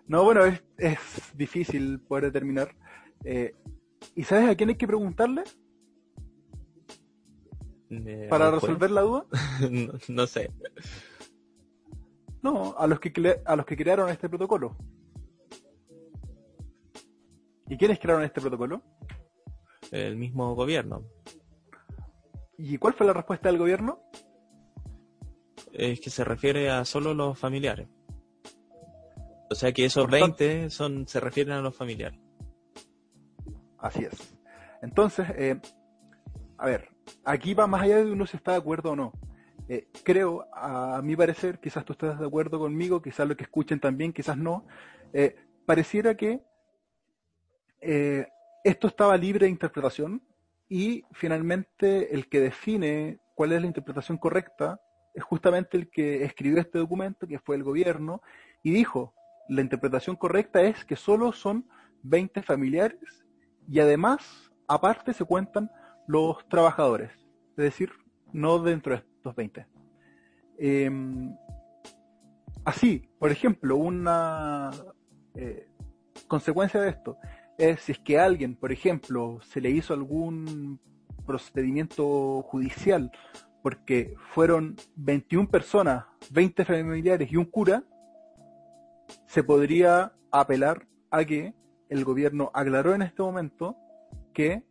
No, 0.06 0.25
bueno, 0.25 0.44
es, 0.44 0.62
es 0.78 0.99
difícil 1.35 2.00
poder 2.00 2.25
determinar. 2.25 2.75
Eh, 3.25 3.54
¿Y 4.14 4.25
sabes 4.25 4.50
a 4.50 4.54
quién 4.54 4.68
hay 4.68 4.76
que 4.76 4.87
preguntarle? 4.87 5.44
Eh, 7.90 8.26
¿Para 8.28 8.50
resolver 8.50 8.90
la 8.90 9.02
duda? 9.02 9.26
no, 10.09 10.26
sé. 10.26 10.50
No, 12.42 12.75
a 12.76 12.87
los, 12.87 13.00
que 13.00 13.40
a 13.44 13.56
los 13.56 13.66
que 13.66 13.76
crearon 13.76 14.11
este 14.11 14.28
protocolo. 14.28 14.76
¿Y 17.68 17.76
quiénes 17.78 17.99
crearon 17.99 18.25
este 18.25 18.40
protocolo? 18.40 18.83
El 19.90 20.16
mismo 20.16 20.54
gobierno. 20.54 21.06
¿Y 22.59 22.76
cuál 22.78 22.94
fue 22.94 23.06
la 23.06 23.12
respuesta 23.12 23.49
del 23.49 23.59
gobierno? 23.59 24.00
Es 25.73 26.00
que 26.00 26.11
se 26.11 26.25
refiere 26.25 26.71
a 26.71 26.85
solo 26.85 27.14
los 27.14 27.38
familiares. 27.38 27.88
O 29.54 29.56
sea 29.56 29.73
que 29.73 29.84
esos 29.84 30.11
20 30.11 30.68
son, 30.68 31.06
se 31.06 31.20
refieren 31.20 31.54
a 31.54 31.61
los 31.61 31.76
familiares. 31.76 32.18
Así 33.78 34.02
es. 34.02 34.37
Entonces, 34.82 35.28
eh, 35.37 35.61
a 36.58 36.66
ver, 36.66 36.88
aquí 37.25 37.54
va 37.54 37.68
más 37.68 37.82
allá 37.82 37.99
de 37.99 38.11
uno 38.11 38.26
si 38.26 38.37
está 38.37 38.50
de 38.50 38.56
acuerdo 38.56 38.90
o 38.90 38.96
no. 38.96 39.12
Eh, 39.68 39.87
creo, 40.02 40.44
a, 40.52 41.00
mi 41.04 41.14
parecer, 41.14 41.61
quizás 41.61 41.84
tú 41.84 41.92
estés 41.92 42.18
de 42.18 42.26
acuerdo 42.26 42.58
conmigo, 42.58 43.00
quizás 43.00 43.28
lo 43.28 43.37
que 43.37 43.44
escuchen 43.44 43.78
también, 43.78 44.12
quizás 44.12 44.37
no, 44.37 44.66
eh, 45.12 45.37
pareciera 45.64 46.16
que 46.16 46.40
esto 48.64 48.88
estaba 48.88 49.16
libre 49.16 49.46
de 49.46 49.52
interpretación 49.52 50.20
y 50.68 51.04
finalmente 51.12 52.12
el 52.12 52.28
que 52.28 52.40
define 52.40 53.20
cuál 53.37 53.52
es 53.52 53.61
la 53.61 53.68
interpretación 53.68 54.18
correcta 54.18 54.80
es 55.14 55.23
justamente 55.23 55.76
el 55.76 55.90
que 55.90 56.25
escribió 56.25 56.58
este 56.58 56.78
documento, 56.78 57.28
que 57.28 57.38
fue 57.38 57.54
el 57.54 57.62
gobierno, 57.62 58.20
y 58.64 58.73
dijo, 58.73 59.14
la 59.48 59.60
interpretación 59.60 60.16
correcta 60.16 60.62
es 60.62 60.84
que 60.84 60.96
solo 60.96 61.32
son 61.32 61.66
20 62.02 62.42
familiares 62.42 63.24
y 63.68 63.80
además, 63.80 64.50
aparte, 64.68 65.12
se 65.12 65.24
cuentan 65.24 65.70
los 66.06 66.46
trabajadores, 66.48 67.12
es 67.56 67.64
decir, 67.64 67.90
no 68.32 68.58
dentro 68.58 68.94
de 68.94 69.02
estos 69.16 69.34
20. 69.34 69.66
Em, 70.58 71.36
así, 72.64 73.08
por 73.18 73.30
ejemplo, 73.30 73.76
una 73.76 74.70
eh, 75.34 75.68
consecuencia 76.28 76.80
de 76.80 76.90
esto 76.90 77.16
es 77.56 77.80
si 77.80 77.92
es 77.92 77.98
que 77.98 78.18
a 78.18 78.24
alguien, 78.24 78.56
por 78.56 78.72
ejemplo, 78.72 79.38
se 79.42 79.60
le 79.60 79.70
hizo 79.70 79.94
algún 79.94 80.80
procedimiento 81.26 82.42
judicial 82.42 83.10
porque 83.62 84.14
fueron 84.34 84.76
21 84.96 85.48
personas, 85.48 86.04
20 86.30 86.66
familiares 86.66 87.32
y 87.32 87.36
un 87.36 87.46
cura, 87.46 87.82
se 89.26 89.42
podría 89.42 90.12
apelar 90.30 90.87
a 91.11 91.25
que 91.25 91.54
el 91.88 92.04
gobierno 92.04 92.50
aclaró 92.54 92.94
en 92.94 93.02
este 93.02 93.23
momento 93.23 93.76
que, 94.32 94.62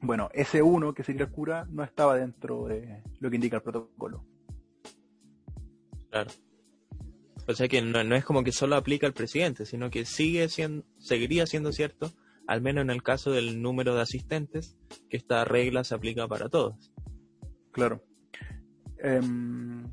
bueno, 0.00 0.28
ese 0.32 0.62
uno, 0.62 0.92
que 0.92 1.02
sería 1.02 1.22
el 1.22 1.30
cura, 1.30 1.66
no 1.70 1.82
estaba 1.82 2.16
dentro 2.16 2.66
de 2.66 3.02
lo 3.20 3.30
que 3.30 3.36
indica 3.36 3.56
el 3.56 3.62
protocolo. 3.62 4.24
Claro. 6.10 6.30
O 7.46 7.54
sea 7.54 7.68
que 7.68 7.80
no, 7.82 8.00
es 8.14 8.24
como 8.24 8.44
que 8.44 8.52
solo 8.52 8.76
aplica 8.76 9.06
al 9.06 9.12
presidente, 9.12 9.64
sino 9.64 9.90
que 9.90 10.04
sigue 10.04 10.48
siendo, 10.48 10.84
seguiría 10.98 11.46
siendo 11.46 11.72
cierto, 11.72 12.12
al 12.46 12.60
menos 12.60 12.82
en 12.82 12.90
el 12.90 13.02
caso 13.02 13.32
del 13.32 13.62
número 13.62 13.94
de 13.94 14.02
asistentes, 14.02 14.76
que 15.08 15.16
esta 15.16 15.44
regla 15.44 15.84
se 15.84 15.94
aplica 15.94 16.28
para 16.28 16.48
todos. 16.48 16.92
Claro. 17.72 18.04
Em, 18.98 19.90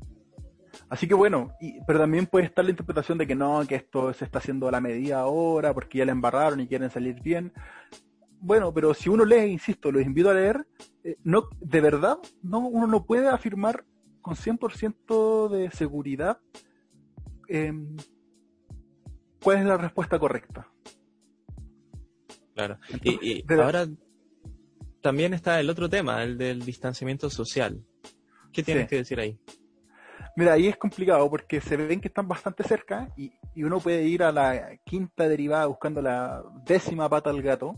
así 0.90 1.06
que 1.06 1.14
bueno, 1.14 1.52
pero 1.86 1.98
también 1.98 2.26
puede 2.26 2.46
estar 2.46 2.64
la 2.64 2.70
interpretación 2.70 3.18
de 3.18 3.26
que 3.26 3.34
no, 3.34 3.64
que 3.66 3.76
esto 3.76 4.12
se 4.12 4.24
está 4.24 4.38
haciendo 4.38 4.68
a 4.68 4.72
la 4.72 4.80
medida 4.80 5.20
ahora 5.20 5.74
porque 5.74 5.98
ya 5.98 6.04
la 6.04 6.12
embarraron 6.12 6.60
y 6.60 6.68
quieren 6.68 6.90
salir 6.90 7.20
bien. 7.22 7.52
Bueno, 8.40 8.72
pero 8.72 8.94
si 8.94 9.08
uno 9.08 9.24
lee, 9.24 9.46
insisto, 9.46 9.90
los 9.90 10.02
invito 10.02 10.30
a 10.30 10.34
leer, 10.34 10.66
eh, 11.02 11.16
no, 11.24 11.48
de 11.60 11.80
verdad, 11.80 12.18
no, 12.42 12.60
uno 12.60 12.86
no 12.86 13.04
puede 13.04 13.28
afirmar 13.28 13.84
con 14.20 14.36
100% 14.36 15.48
de 15.48 15.70
seguridad 15.70 16.38
em, 17.48 17.96
cuál 19.42 19.58
es 19.58 19.64
la 19.64 19.76
respuesta 19.76 20.18
correcta. 20.18 20.70
Claro. 22.54 22.78
y, 23.02 23.44
ahora 23.52 23.86
también 25.00 25.32
está 25.32 25.60
el 25.60 25.70
otro 25.70 25.88
tema, 25.88 26.22
el 26.22 26.36
del 26.38 26.64
distanciamiento 26.64 27.30
social. 27.30 27.84
¿Qué 28.52 28.62
tienes 28.62 28.88
que 28.88 28.96
decir 28.96 29.20
ahí? 29.20 29.38
Mira, 30.38 30.52
ahí 30.52 30.68
es 30.68 30.76
complicado 30.76 31.28
porque 31.28 31.60
se 31.60 31.76
ven 31.76 32.00
que 32.00 32.06
están 32.06 32.28
bastante 32.28 32.62
cerca 32.62 33.12
y, 33.16 33.32
uno 33.56 33.80
puede 33.80 34.04
ir 34.04 34.22
a 34.22 34.30
la 34.30 34.78
quinta 34.84 35.28
derivada 35.28 35.66
buscando 35.66 36.00
la 36.00 36.44
décima 36.64 37.08
pata 37.08 37.28
al 37.28 37.42
gato 37.42 37.74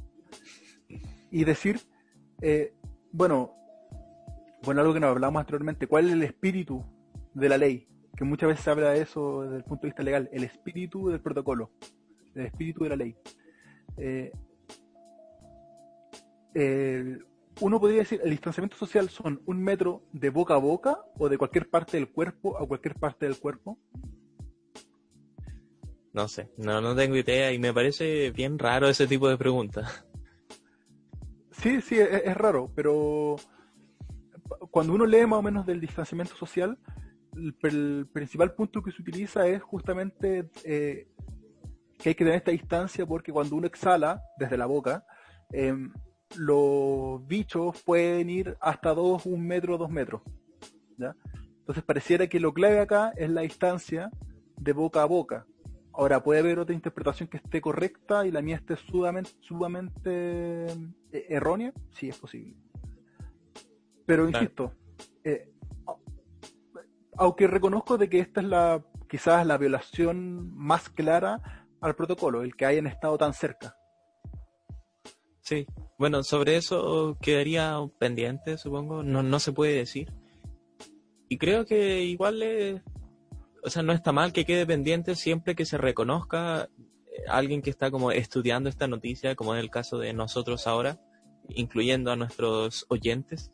y 1.30 1.44
decir, 1.44 1.80
eh, 2.42 2.74
bueno, 3.12 3.54
bueno, 4.62 4.82
algo 4.82 4.92
que 4.92 5.00
nos 5.00 5.08
hablamos 5.08 5.40
anteriormente, 5.40 5.86
¿cuál 5.86 6.08
es 6.08 6.12
el 6.12 6.22
espíritu 6.22 6.84
de 7.32 7.48
la 7.48 7.56
ley? 7.56 7.88
Que 8.14 8.24
muchas 8.24 8.50
veces 8.50 8.62
se 8.62 8.70
habla 8.70 8.90
de 8.90 9.00
eso 9.00 9.44
desde 9.44 9.56
el 9.56 9.64
punto 9.64 9.86
de 9.86 9.88
vista 9.88 10.02
legal, 10.02 10.28
el 10.30 10.44
espíritu 10.44 11.08
del 11.08 11.22
protocolo, 11.22 11.70
el 12.34 12.44
espíritu 12.44 12.84
de 12.84 12.90
la 12.90 12.96
ley. 12.96 13.16
Eh, 13.96 14.32
uno 17.60 17.80
podría 17.80 18.00
decir, 18.00 18.20
el 18.24 18.30
distanciamiento 18.30 18.76
social 18.76 19.08
son 19.10 19.42
un 19.46 19.62
metro 19.62 20.02
de 20.12 20.30
boca 20.30 20.54
a 20.54 20.58
boca 20.58 20.98
o 21.18 21.28
de 21.28 21.38
cualquier 21.38 21.68
parte 21.68 21.96
del 21.96 22.10
cuerpo 22.10 22.58
a 22.58 22.66
cualquier 22.66 22.94
parte 22.94 23.26
del 23.26 23.38
cuerpo. 23.38 23.78
No 26.12 26.26
sé, 26.26 26.50
no, 26.56 26.80
no 26.80 26.96
tengo 26.96 27.16
idea 27.16 27.52
y 27.52 27.58
me 27.58 27.72
parece 27.72 28.30
bien 28.32 28.58
raro 28.58 28.88
ese 28.88 29.06
tipo 29.06 29.28
de 29.28 29.36
preguntas. 29.36 30.04
Sí, 31.52 31.82
sí, 31.82 31.98
es, 31.98 32.36
raro, 32.36 32.72
pero 32.74 33.36
cuando 34.70 34.94
uno 34.94 35.04
lee 35.04 35.26
más 35.26 35.40
o 35.40 35.42
menos 35.42 35.66
del 35.66 35.78
distanciamiento 35.78 36.34
social, 36.34 36.78
el, 37.62 38.08
principal 38.12 38.54
punto 38.54 38.82
que 38.82 38.90
se 38.90 39.02
utiliza 39.02 39.46
es 39.46 39.62
justamente 39.62 40.50
eh, 40.64 41.06
que 41.98 42.08
hay 42.08 42.14
que 42.14 42.24
tener 42.24 42.36
esta 42.36 42.50
distancia 42.50 43.04
porque 43.04 43.30
cuando 43.30 43.56
uno 43.56 43.66
exhala 43.66 44.22
desde 44.38 44.56
la 44.56 44.66
boca, 44.66 45.04
eh, 45.52 45.74
los 46.36 47.26
bichos 47.26 47.82
pueden 47.82 48.30
ir 48.30 48.56
hasta 48.60 48.94
2, 48.94 49.26
1 49.26 49.36
metro, 49.38 49.78
2 49.78 49.90
metros. 49.90 50.22
¿ya? 50.96 51.14
Entonces 51.60 51.84
pareciera 51.84 52.26
que 52.26 52.40
lo 52.40 52.52
clave 52.52 52.80
acá 52.80 53.12
es 53.16 53.30
la 53.30 53.42
distancia 53.42 54.10
de 54.56 54.72
boca 54.72 55.02
a 55.02 55.06
boca. 55.06 55.46
Ahora 55.92 56.22
puede 56.22 56.40
haber 56.40 56.58
otra 56.58 56.74
interpretación 56.74 57.28
que 57.28 57.38
esté 57.38 57.60
correcta 57.60 58.26
y 58.26 58.30
la 58.30 58.42
mía 58.42 58.56
esté 58.56 58.76
sumamente, 58.76 59.30
sumamente 59.40 60.66
eh, 61.12 61.26
errónea, 61.28 61.72
sí 61.92 62.08
es 62.08 62.16
posible. 62.16 62.54
Pero 64.06 64.28
insisto, 64.28 64.72
eh, 65.24 65.52
aunque 67.16 67.46
reconozco 67.46 67.98
de 67.98 68.08
que 68.08 68.20
esta 68.20 68.40
es 68.40 68.46
la 68.46 68.84
quizás 69.08 69.44
la 69.44 69.58
violación 69.58 70.56
más 70.56 70.88
clara 70.88 71.66
al 71.80 71.96
protocolo, 71.96 72.42
el 72.42 72.54
que 72.54 72.66
hayan 72.66 72.86
estado 72.86 73.18
tan 73.18 73.34
cerca. 73.34 73.76
Sí, 75.40 75.66
bueno, 76.00 76.22
sobre 76.22 76.56
eso 76.56 77.18
quedaría 77.20 77.78
pendiente, 77.98 78.56
supongo, 78.56 79.02
no, 79.02 79.22
no 79.22 79.38
se 79.38 79.52
puede 79.52 79.74
decir. 79.74 80.10
Y 81.28 81.36
creo 81.36 81.66
que 81.66 82.04
igual 82.04 82.42
es, 82.42 82.80
o 83.62 83.68
sea, 83.68 83.82
no 83.82 83.92
está 83.92 84.10
mal 84.10 84.32
que 84.32 84.46
quede 84.46 84.64
pendiente 84.64 85.14
siempre 85.14 85.54
que 85.54 85.66
se 85.66 85.76
reconozca 85.76 86.70
eh, 87.12 87.24
alguien 87.28 87.60
que 87.60 87.68
está 87.68 87.90
como 87.90 88.12
estudiando 88.12 88.70
esta 88.70 88.88
noticia, 88.88 89.34
como 89.34 89.54
es 89.54 89.60
el 89.60 89.68
caso 89.68 89.98
de 89.98 90.14
nosotros 90.14 90.66
ahora, 90.66 90.98
incluyendo 91.50 92.10
a 92.10 92.16
nuestros 92.16 92.86
oyentes, 92.88 93.50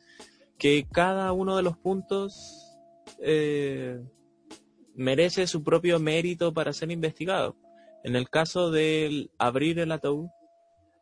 que 0.57 0.87
cada 0.89 1.33
uno 1.33 1.57
de 1.57 1.65
los 1.65 1.77
puntos 1.77 2.79
eh, 3.19 4.01
merece 4.95 5.49
su 5.49 5.65
propio 5.65 5.99
mérito 5.99 6.55
para 6.55 6.73
ser 6.73 6.93
investigado. 6.93 7.57
En 8.05 8.15
el 8.15 8.31
caso 8.31 8.71
del 8.71 9.33
abrir 9.37 9.81
el 9.81 9.91
ataúd, 9.91 10.29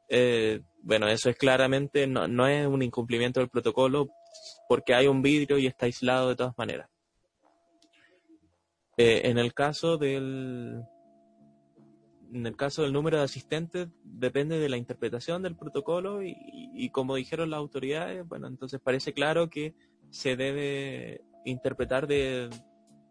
eh, 0.08 0.60
bueno, 0.82 1.08
eso 1.08 1.30
es 1.30 1.36
claramente, 1.36 2.06
no, 2.06 2.28
no 2.28 2.46
es 2.46 2.66
un 2.66 2.82
incumplimiento 2.82 3.40
del 3.40 3.48
protocolo 3.48 4.08
porque 4.68 4.94
hay 4.94 5.06
un 5.06 5.22
vidrio 5.22 5.58
y 5.58 5.66
está 5.66 5.86
aislado 5.86 6.28
de 6.30 6.36
todas 6.36 6.56
maneras. 6.58 6.88
Eh, 8.96 9.22
en 9.24 9.38
el 9.38 9.54
caso 9.54 9.96
del 9.96 10.84
en 12.32 12.46
el 12.46 12.56
caso 12.56 12.82
del 12.82 12.92
número 12.92 13.18
de 13.18 13.24
asistentes 13.24 13.88
depende 14.02 14.58
de 14.58 14.68
la 14.68 14.76
interpretación 14.76 15.42
del 15.42 15.56
protocolo 15.56 16.20
y, 16.22 16.90
como 16.90 17.14
dijeron 17.14 17.50
las 17.50 17.58
autoridades, 17.58 18.26
bueno, 18.26 18.48
entonces 18.48 18.80
parece 18.80 19.12
claro 19.12 19.48
que 19.48 19.74
se 20.10 20.34
debe 20.34 21.22
interpretar 21.44 22.08
de, 22.08 22.50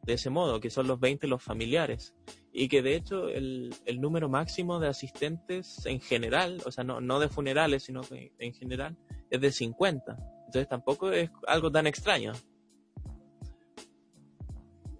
de 0.03 0.13
ese 0.13 0.29
modo, 0.29 0.59
que 0.59 0.69
son 0.69 0.87
los 0.87 0.99
20 0.99 1.27
los 1.27 1.41
familiares 1.41 2.15
y 2.51 2.67
que 2.67 2.81
de 2.81 2.95
hecho 2.95 3.29
el, 3.29 3.73
el, 3.85 3.99
número 3.99 4.29
máximo 4.29 4.79
de 4.79 4.87
asistentes 4.87 5.85
en 5.85 5.99
general, 5.99 6.61
o 6.65 6.71
sea, 6.71 6.83
no, 6.83 7.01
no 7.01 7.19
de 7.19 7.29
funerales, 7.29 7.83
sino 7.83 8.01
en 8.11 8.53
general, 8.53 8.95
es 9.29 9.41
de 9.41 9.51
50. 9.51 10.17
Entonces 10.45 10.67
tampoco 10.67 11.11
es 11.11 11.31
algo 11.47 11.71
tan 11.71 11.87
extraño. 11.87 12.33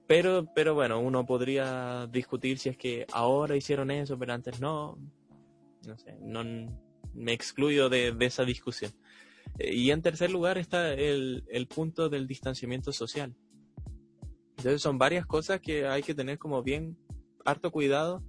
Pero, 0.08 0.48
pero 0.54 0.74
bueno, 0.74 1.00
uno 1.00 1.26
podría 1.26 2.08
discutir 2.08 2.58
si 2.58 2.70
es 2.70 2.78
que 2.78 3.06
ahora 3.12 3.56
hicieron 3.56 3.92
eso, 3.92 4.18
pero 4.18 4.34
antes 4.34 4.60
no. 4.60 4.98
No 5.86 5.98
sé, 5.98 6.18
no 6.22 6.44
me 7.14 7.34
excluyo 7.34 7.90
de, 7.90 8.14
de 8.14 8.26
esa 8.26 8.46
discusión. 8.46 8.92
Eh, 9.60 9.74
y 9.74 9.92
en 9.92 10.02
tercer 10.02 10.32
lugar 10.32 10.58
está 10.58 10.94
el, 10.94 11.44
el 11.50 11.68
punto 11.68 12.10
del 12.10 12.26
distanciamiento 12.26 12.92
social. 12.92 13.36
Entonces 14.64 14.82
son 14.82 14.98
varias 14.98 15.26
cosas 15.26 15.60
que 15.60 15.86
hay 15.86 16.02
que 16.02 16.16
tener 16.16 16.40
como 16.40 16.64
bien 16.64 16.98
harto 17.44 17.70
cuidado 17.70 18.24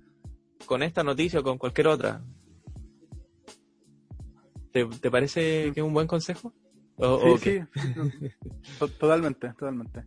con 0.66 0.82
esta 0.82 1.04
noticia 1.04 1.38
o 1.38 1.44
con 1.44 1.58
cualquier 1.58 1.86
otra. 1.86 2.24
¿Te, 4.72 4.84
parece 5.12 5.70
que 5.72 5.78
es 5.78 5.86
un 5.86 5.94
buen 5.94 6.08
consejo? 6.08 6.52
sí, 7.38 7.38
sí, 7.38 7.60
totalmente, 8.98 9.50
totalmente. 9.50 10.04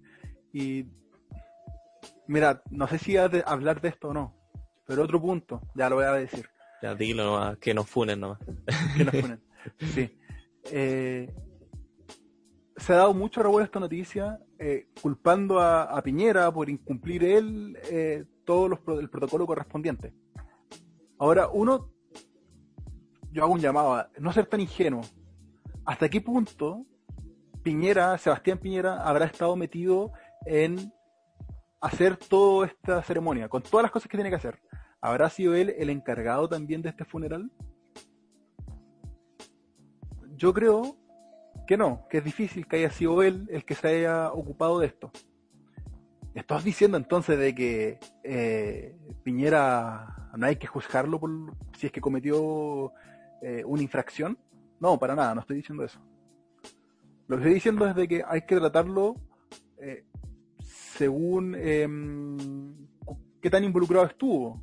Y 0.51 0.88
mira, 2.27 2.62
no 2.72 2.89
sé 2.89 3.00
si 3.00 3.13
de 3.13 3.41
hablar 3.48 3.79
de 3.79 3.88
esto 3.88 4.10
o 4.10 4.13
no, 4.13 4.36
pero 4.86 5.03
otro 5.03 5.22
punto, 5.22 5.62
ya 5.75 5.89
lo 5.89 5.96
voy 5.96 6.05
a 6.05 6.12
decir. 6.12 6.50
Ya 6.81 6.93
dilo 6.93 7.24
nomás, 7.24 7.57
que 7.57 7.74
nos 7.74 7.89
funen 7.89 8.19
nomás. 8.19 8.39
que 8.98 9.05
nos 9.05 9.15
funen, 9.15 9.41
sí. 9.93 10.13
Eh, 10.69 11.34
se 12.75 12.91
ha 12.91 12.98
dado 12.98 13.13
mucho 13.13 13.41
revuelo 13.41 13.63
esta 13.63 13.79
noticia, 13.79 14.38
eh, 14.60 14.88
culpando 15.02 15.60
a, 15.60 16.02
Piñera 16.02 16.52
por 16.52 16.70
incumplir 16.70 17.24
él 17.24 17.78
eh, 17.92 18.26
todo 18.44 18.68
los, 18.68 18.80
el 19.00 19.10
protocolo 19.10 19.46
correspondiente. 19.46 20.14
Ahora, 21.20 21.48
uno, 21.48 21.92
yo 23.32 23.44
hago 23.44 23.54
un 23.54 23.60
llamado 23.60 23.94
a 23.94 24.10
no 24.20 24.32
ser 24.34 24.48
tan 24.48 24.60
ingenuo. 24.60 25.02
¿Hasta 25.86 26.10
qué 26.10 26.22
punto 26.22 26.86
Piñera, 27.64 28.18
Sebastián 28.18 28.58
Piñera, 28.58 29.04
habrá 29.08 29.26
estado 29.26 29.56
metido 29.56 30.12
en 30.46 30.92
hacer 31.80 32.18
toda 32.18 32.68
esta 32.68 33.04
ceremonia, 33.04 33.50
con 33.50 33.62
todas 33.62 33.84
las 33.84 33.92
cosas 33.92 34.10
que 34.10 34.18
tiene 34.18 34.30
que 34.30 34.38
hacer? 34.38 34.60
¿Habrá 35.02 35.30
sido 35.30 35.54
él 35.54 35.76
el 35.78 35.90
encargado 35.90 36.50
también 36.50 36.82
de 36.82 36.90
este 36.90 37.06
funeral? 37.06 37.52
Yo 40.36 40.54
creo 40.54 40.98
que 41.68 41.78
no, 41.78 42.08
que 42.10 42.18
es 42.18 42.24
difícil 42.24 42.66
que 42.66 42.78
haya 42.78 42.90
sido 42.90 43.22
él 43.22 43.48
el 43.52 43.64
que 43.64 43.76
se 43.76 43.88
haya 43.88 44.32
ocupado 44.32 44.80
de 44.80 44.88
esto. 44.88 45.12
¿Estás 46.34 46.64
diciendo 46.64 46.98
entonces 46.98 47.38
de 47.38 47.54
que 47.54 48.00
eh, 48.24 48.96
Piñera 49.24 50.30
no 50.36 50.46
hay 50.46 50.56
que 50.56 50.68
juzgarlo 50.68 51.20
por 51.20 51.32
si 51.78 51.88
es 51.88 51.92
que 51.92 52.02
cometió 52.02 52.92
eh, 53.42 53.64
una 53.66 53.84
infracción? 53.84 54.38
No, 54.80 54.98
para 54.98 55.16
nada, 55.16 55.36
no 55.36 55.42
estoy 55.42 55.58
diciendo 55.58 55.84
eso. 55.84 56.00
Lo 57.28 57.36
que 57.36 57.42
estoy 57.42 57.54
diciendo 57.56 57.88
es 57.88 57.96
de 57.96 58.08
que 58.08 58.24
hay 58.26 58.42
que 58.44 58.56
tratarlo 58.56 59.16
eh, 59.80 60.06
según 60.60 61.56
em, 61.56 62.88
qué 63.42 63.50
tan 63.50 63.64
involucrado 63.64 64.06
estuvo. 64.06 64.62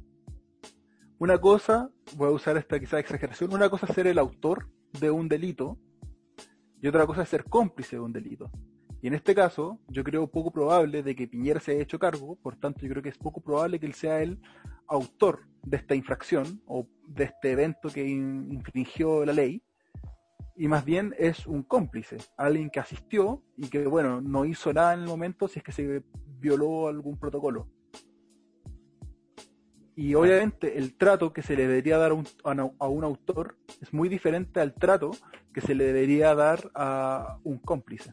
Una 1.18 1.38
cosa, 1.40 1.90
voy 2.16 2.28
a 2.28 2.32
usar 2.32 2.56
esta 2.56 2.78
quizá 2.78 2.98
exageración, 2.98 3.52
una 3.52 3.68
cosa 3.68 3.86
es 3.86 3.94
ser 3.94 4.06
el 4.06 4.18
autor 4.18 4.68
de 5.00 5.10
un 5.10 5.28
delito 5.28 5.78
y 6.84 6.88
otra 6.88 7.06
cosa 7.06 7.22
es 7.22 7.30
ser 7.30 7.44
cómplice 7.44 7.96
de 7.96 8.00
un 8.00 8.12
delito. 8.12 8.50
Y 9.00 9.06
en 9.06 9.14
este 9.14 9.34
caso, 9.34 9.80
yo 9.88 10.04
creo 10.04 10.26
poco 10.26 10.50
probable 10.50 11.02
de 11.02 11.16
que 11.16 11.26
Piñera 11.26 11.58
se 11.58 11.72
haya 11.72 11.80
hecho 11.80 11.98
cargo, 11.98 12.36
por 12.36 12.56
tanto 12.56 12.82
yo 12.82 12.90
creo 12.90 13.02
que 13.02 13.08
es 13.08 13.16
poco 13.16 13.40
probable 13.40 13.80
que 13.80 13.86
él 13.86 13.94
sea 13.94 14.20
el 14.20 14.38
autor 14.86 15.46
de 15.62 15.78
esta 15.78 15.94
infracción 15.94 16.60
o 16.66 16.86
de 17.08 17.24
este 17.24 17.52
evento 17.52 17.88
que 17.88 18.06
infringió 18.06 19.24
la 19.24 19.32
ley, 19.32 19.62
y 20.56 20.68
más 20.68 20.84
bien 20.84 21.14
es 21.18 21.46
un 21.46 21.62
cómplice, 21.62 22.18
alguien 22.36 22.68
que 22.68 22.80
asistió 22.80 23.42
y 23.56 23.68
que, 23.68 23.86
bueno, 23.86 24.20
no 24.20 24.44
hizo 24.44 24.70
nada 24.70 24.92
en 24.92 25.00
el 25.00 25.06
momento 25.06 25.48
si 25.48 25.60
es 25.60 25.64
que 25.64 25.72
se 25.72 26.04
violó 26.38 26.88
algún 26.88 27.18
protocolo. 27.18 27.66
Y 29.96 30.14
obviamente 30.14 30.76
el 30.76 30.96
trato 30.96 31.32
que 31.32 31.42
se 31.42 31.56
le 31.56 31.68
debería 31.68 31.98
dar 31.98 32.10
a 32.10 32.14
un, 32.14 32.26
a 32.78 32.88
un, 32.88 33.04
autor 33.04 33.56
es 33.80 33.92
muy 33.92 34.08
diferente 34.08 34.60
al 34.60 34.74
trato 34.74 35.12
que 35.52 35.60
se 35.60 35.74
le 35.74 35.84
debería 35.84 36.34
dar 36.34 36.70
a 36.74 37.38
un 37.44 37.58
cómplice. 37.58 38.12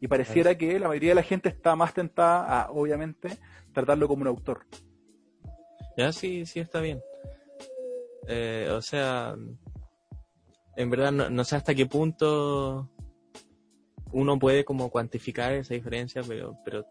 Y 0.00 0.06
pareciera 0.06 0.56
que 0.56 0.78
la 0.78 0.88
mayoría 0.88 1.10
de 1.10 1.16
la 1.16 1.22
gente 1.22 1.48
está 1.48 1.74
más 1.74 1.94
tentada 1.94 2.62
a, 2.62 2.70
obviamente, 2.70 3.38
tratarlo 3.72 4.06
como 4.06 4.22
un 4.22 4.28
autor. 4.28 4.66
Ya, 5.96 6.12
sí, 6.12 6.46
sí 6.46 6.60
está 6.60 6.80
bien. 6.80 7.00
Eh, 8.28 8.68
o 8.70 8.82
sea, 8.82 9.34
en 10.76 10.90
verdad 10.90 11.10
no, 11.10 11.44
sé 11.44 11.56
hasta 11.56 11.74
qué 11.74 11.86
punto 11.86 12.88
uno 14.12 14.38
puede 14.38 14.64
como 14.64 14.90
cuantificar 14.90 15.54
esa 15.54 15.74
diferencia, 15.74 16.22
pero, 16.22 16.56
pero 16.64 16.86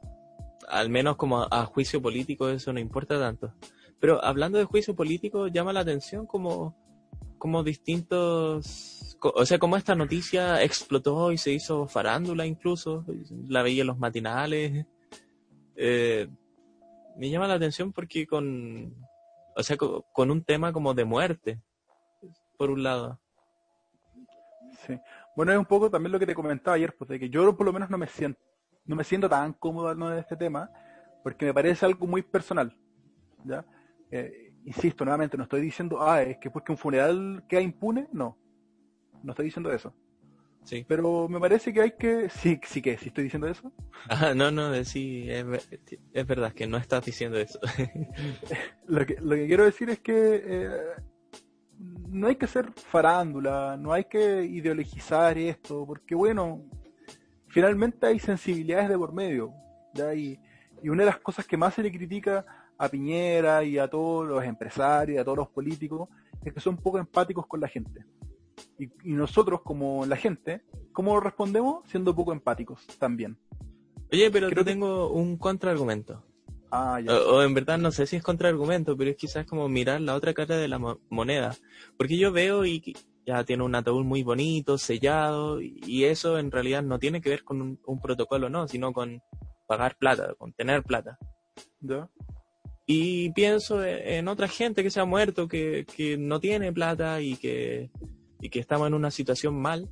al 0.67 0.89
menos 0.89 1.15
como 1.15 1.47
a, 1.49 1.65
juicio 1.65 2.01
político 2.01 2.49
eso 2.49 2.73
no 2.73 2.79
importa 2.79 3.19
tanto. 3.19 3.53
Pero 3.99 4.23
hablando 4.23 4.57
de 4.57 4.65
juicio 4.65 4.95
político, 4.95 5.47
llama 5.47 5.73
la 5.73 5.79
atención 5.79 6.27
como, 6.27 6.75
como 7.39 7.63
distintos, 7.63 9.17
o 9.21 9.45
sea, 9.45 9.57
como 9.57 9.77
esta 9.77 9.95
noticia 9.95 10.61
explotó 10.61 11.31
y 11.31 11.37
se 11.37 11.51
hizo 11.51 11.87
farándula 11.87 12.45
incluso, 12.45 13.05
la 13.47 13.63
veía 13.63 13.81
en 13.81 13.87
los 13.87 13.97
matinales. 13.97 14.85
Eh, 15.75 16.27
me 17.17 17.29
llama 17.29 17.47
la 17.47 17.55
atención 17.55 17.91
porque 17.91 18.27
con, 18.27 18.93
o 19.55 19.63
sea, 19.63 19.77
con 19.77 20.29
un 20.29 20.43
tema 20.43 20.71
como 20.71 20.93
de 20.93 21.05
muerte, 21.05 21.59
por 22.57 22.69
un 22.69 22.83
lado. 22.83 23.19
Bueno, 25.35 25.51
es 25.51 25.57
un 25.57 25.65
poco 25.65 25.89
también 25.89 26.11
lo 26.11 26.19
que 26.19 26.25
te 26.25 26.35
comentaba 26.35 26.75
ayer, 26.75 26.95
pues 26.97 27.09
de 27.09 27.19
que 27.19 27.29
yo 27.29 27.55
por 27.55 27.65
lo 27.65 27.73
menos 27.73 27.89
no 27.89 27.97
me 27.97 28.07
siento, 28.07 28.41
no 28.87 28.95
me 28.95 29.03
siento 29.03 29.29
tan 29.29 29.53
cómodo 29.53 29.89
hablando 29.89 30.15
de 30.15 30.21
este 30.21 30.35
tema, 30.35 30.71
porque 31.23 31.45
me 31.45 31.53
parece 31.53 31.85
algo 31.85 32.07
muy 32.07 32.21
personal. 32.21 32.75
¿ya? 33.43 33.65
Eh, 34.11 34.53
insisto, 34.65 35.03
nuevamente, 35.03 35.37
no 35.37 35.43
estoy 35.43 35.61
diciendo, 35.61 36.01
ah, 36.01 36.21
es 36.21 36.37
que 36.37 36.49
porque 36.49 36.71
un 36.71 36.77
funeral 36.77 37.43
queda 37.47 37.61
impune, 37.61 38.07
no. 38.11 38.37
No 39.23 39.31
estoy 39.31 39.45
diciendo 39.45 39.71
eso. 39.71 39.93
Sí. 40.63 40.85
Pero 40.87 41.29
me 41.29 41.39
parece 41.39 41.71
que 41.71 41.81
hay 41.81 41.91
que. 41.91 42.29
Sí, 42.29 42.59
sí 42.63 42.81
que, 42.81 42.97
sí 42.97 43.07
estoy 43.07 43.23
diciendo 43.25 43.47
eso. 43.47 43.71
Ah, 44.09 44.33
no, 44.35 44.51
no, 44.51 44.83
sí, 44.83 45.25
es, 45.29 45.45
es 46.13 46.27
verdad 46.27 46.51
que 46.51 46.67
no 46.67 46.77
estás 46.77 47.05
diciendo 47.05 47.37
eso. 47.37 47.59
lo, 48.85 49.05
que, 49.05 49.15
lo 49.21 49.35
que 49.35 49.47
quiero 49.47 49.63
decir 49.63 49.89
es 49.89 49.99
que 49.99 50.43
eh, 50.45 50.69
no 52.09 52.27
hay 52.27 52.35
que 52.35 52.47
ser 52.47 52.71
farándula, 52.73 53.77
no 53.79 53.93
hay 53.93 54.05
que 54.05 54.43
ideologizar 54.43 55.37
esto, 55.37 55.85
porque 55.85 56.15
bueno, 56.15 56.65
finalmente 57.47 58.05
hay 58.05 58.19
sensibilidades 58.19 58.89
de 58.89 58.97
por 58.97 59.13
medio. 59.13 59.53
¿ya? 59.93 60.13
Y, 60.13 60.39
una 60.83 61.03
de 61.03 61.07
las 61.07 61.19
cosas 61.19 61.45
que 61.47 61.57
más 61.57 61.73
se 61.73 61.81
le 61.81 61.91
critica 61.91 62.45
a 62.77 62.87
Piñera 62.87 63.63
y 63.63 63.79
a 63.79 63.87
todos 63.87 64.27
los 64.27 64.43
empresarios 64.43 65.15
y 65.15 65.19
a 65.19 65.23
todos 65.23 65.39
los 65.39 65.49
políticos 65.49 66.07
es 66.45 66.53
que 66.53 66.59
son 66.59 66.77
poco 66.77 66.99
empáticos 66.99 67.47
con 67.47 67.59
la 67.59 67.67
gente. 67.67 68.05
Y, 68.77 69.13
nosotros, 69.13 69.61
como 69.63 70.05
la 70.05 70.15
gente, 70.15 70.61
¿cómo 70.93 71.19
respondemos? 71.19 71.87
Siendo 71.89 72.15
poco 72.15 72.31
empáticos 72.31 72.85
también. 72.99 73.37
Oye, 74.11 74.29
pero 74.31 74.49
yo 74.49 74.63
tengo 74.63 75.11
un 75.11 75.37
contraargumento. 75.37 76.23
Ah, 76.71 76.99
o, 77.29 77.41
en 77.43 77.53
verdad 77.53 77.77
no 77.77 77.91
sé 77.91 78.05
si 78.05 78.17
es 78.17 78.23
contraargumento, 78.23 78.97
pero 78.97 79.09
es 79.09 79.17
quizás 79.17 79.45
como 79.45 79.69
mirar 79.69 80.01
la 80.01 80.15
otra 80.15 80.33
cara 80.33 80.57
de 80.57 80.67
la 80.67 80.79
moneda. 81.09 81.55
Porque 81.97 82.17
yo 82.17 82.31
veo 82.31 82.65
y 82.65 82.95
ya 83.27 83.43
tiene 83.43 83.63
un 83.63 83.75
ataúd 83.75 84.05
muy 84.05 84.23
bonito, 84.23 84.77
sellado, 84.77 85.59
y 85.61 86.05
eso 86.05 86.39
en 86.39 86.49
realidad 86.49 86.81
no 86.81 86.97
tiene 86.97 87.19
que 87.19 87.29
ver 87.29 87.43
con 87.43 87.61
un, 87.61 88.01
protocolo, 88.01 88.49
no, 88.49 88.69
sino 88.69 88.93
con 88.93 89.21
pagar 89.67 89.97
plata, 89.97 90.33
con 90.35 90.53
tener 90.53 90.81
plata. 90.83 91.19
Y 92.85 93.29
pienso 93.33 93.83
e, 93.83 94.17
en 94.17 94.29
otra 94.29 94.47
gente 94.47 94.81
que 94.81 94.89
se 94.89 95.01
ha 95.01 95.05
muerto, 95.05 95.49
que, 95.49 95.85
que 95.93 96.17
no 96.17 96.39
tiene 96.39 96.71
plata 96.71 97.19
y 97.19 97.35
que, 97.35 97.91
y 98.39 98.49
que 98.49 98.59
estamos 98.59 98.87
en 98.87 98.93
una 98.93 99.11
situación 99.11 99.55
mal. 99.61 99.89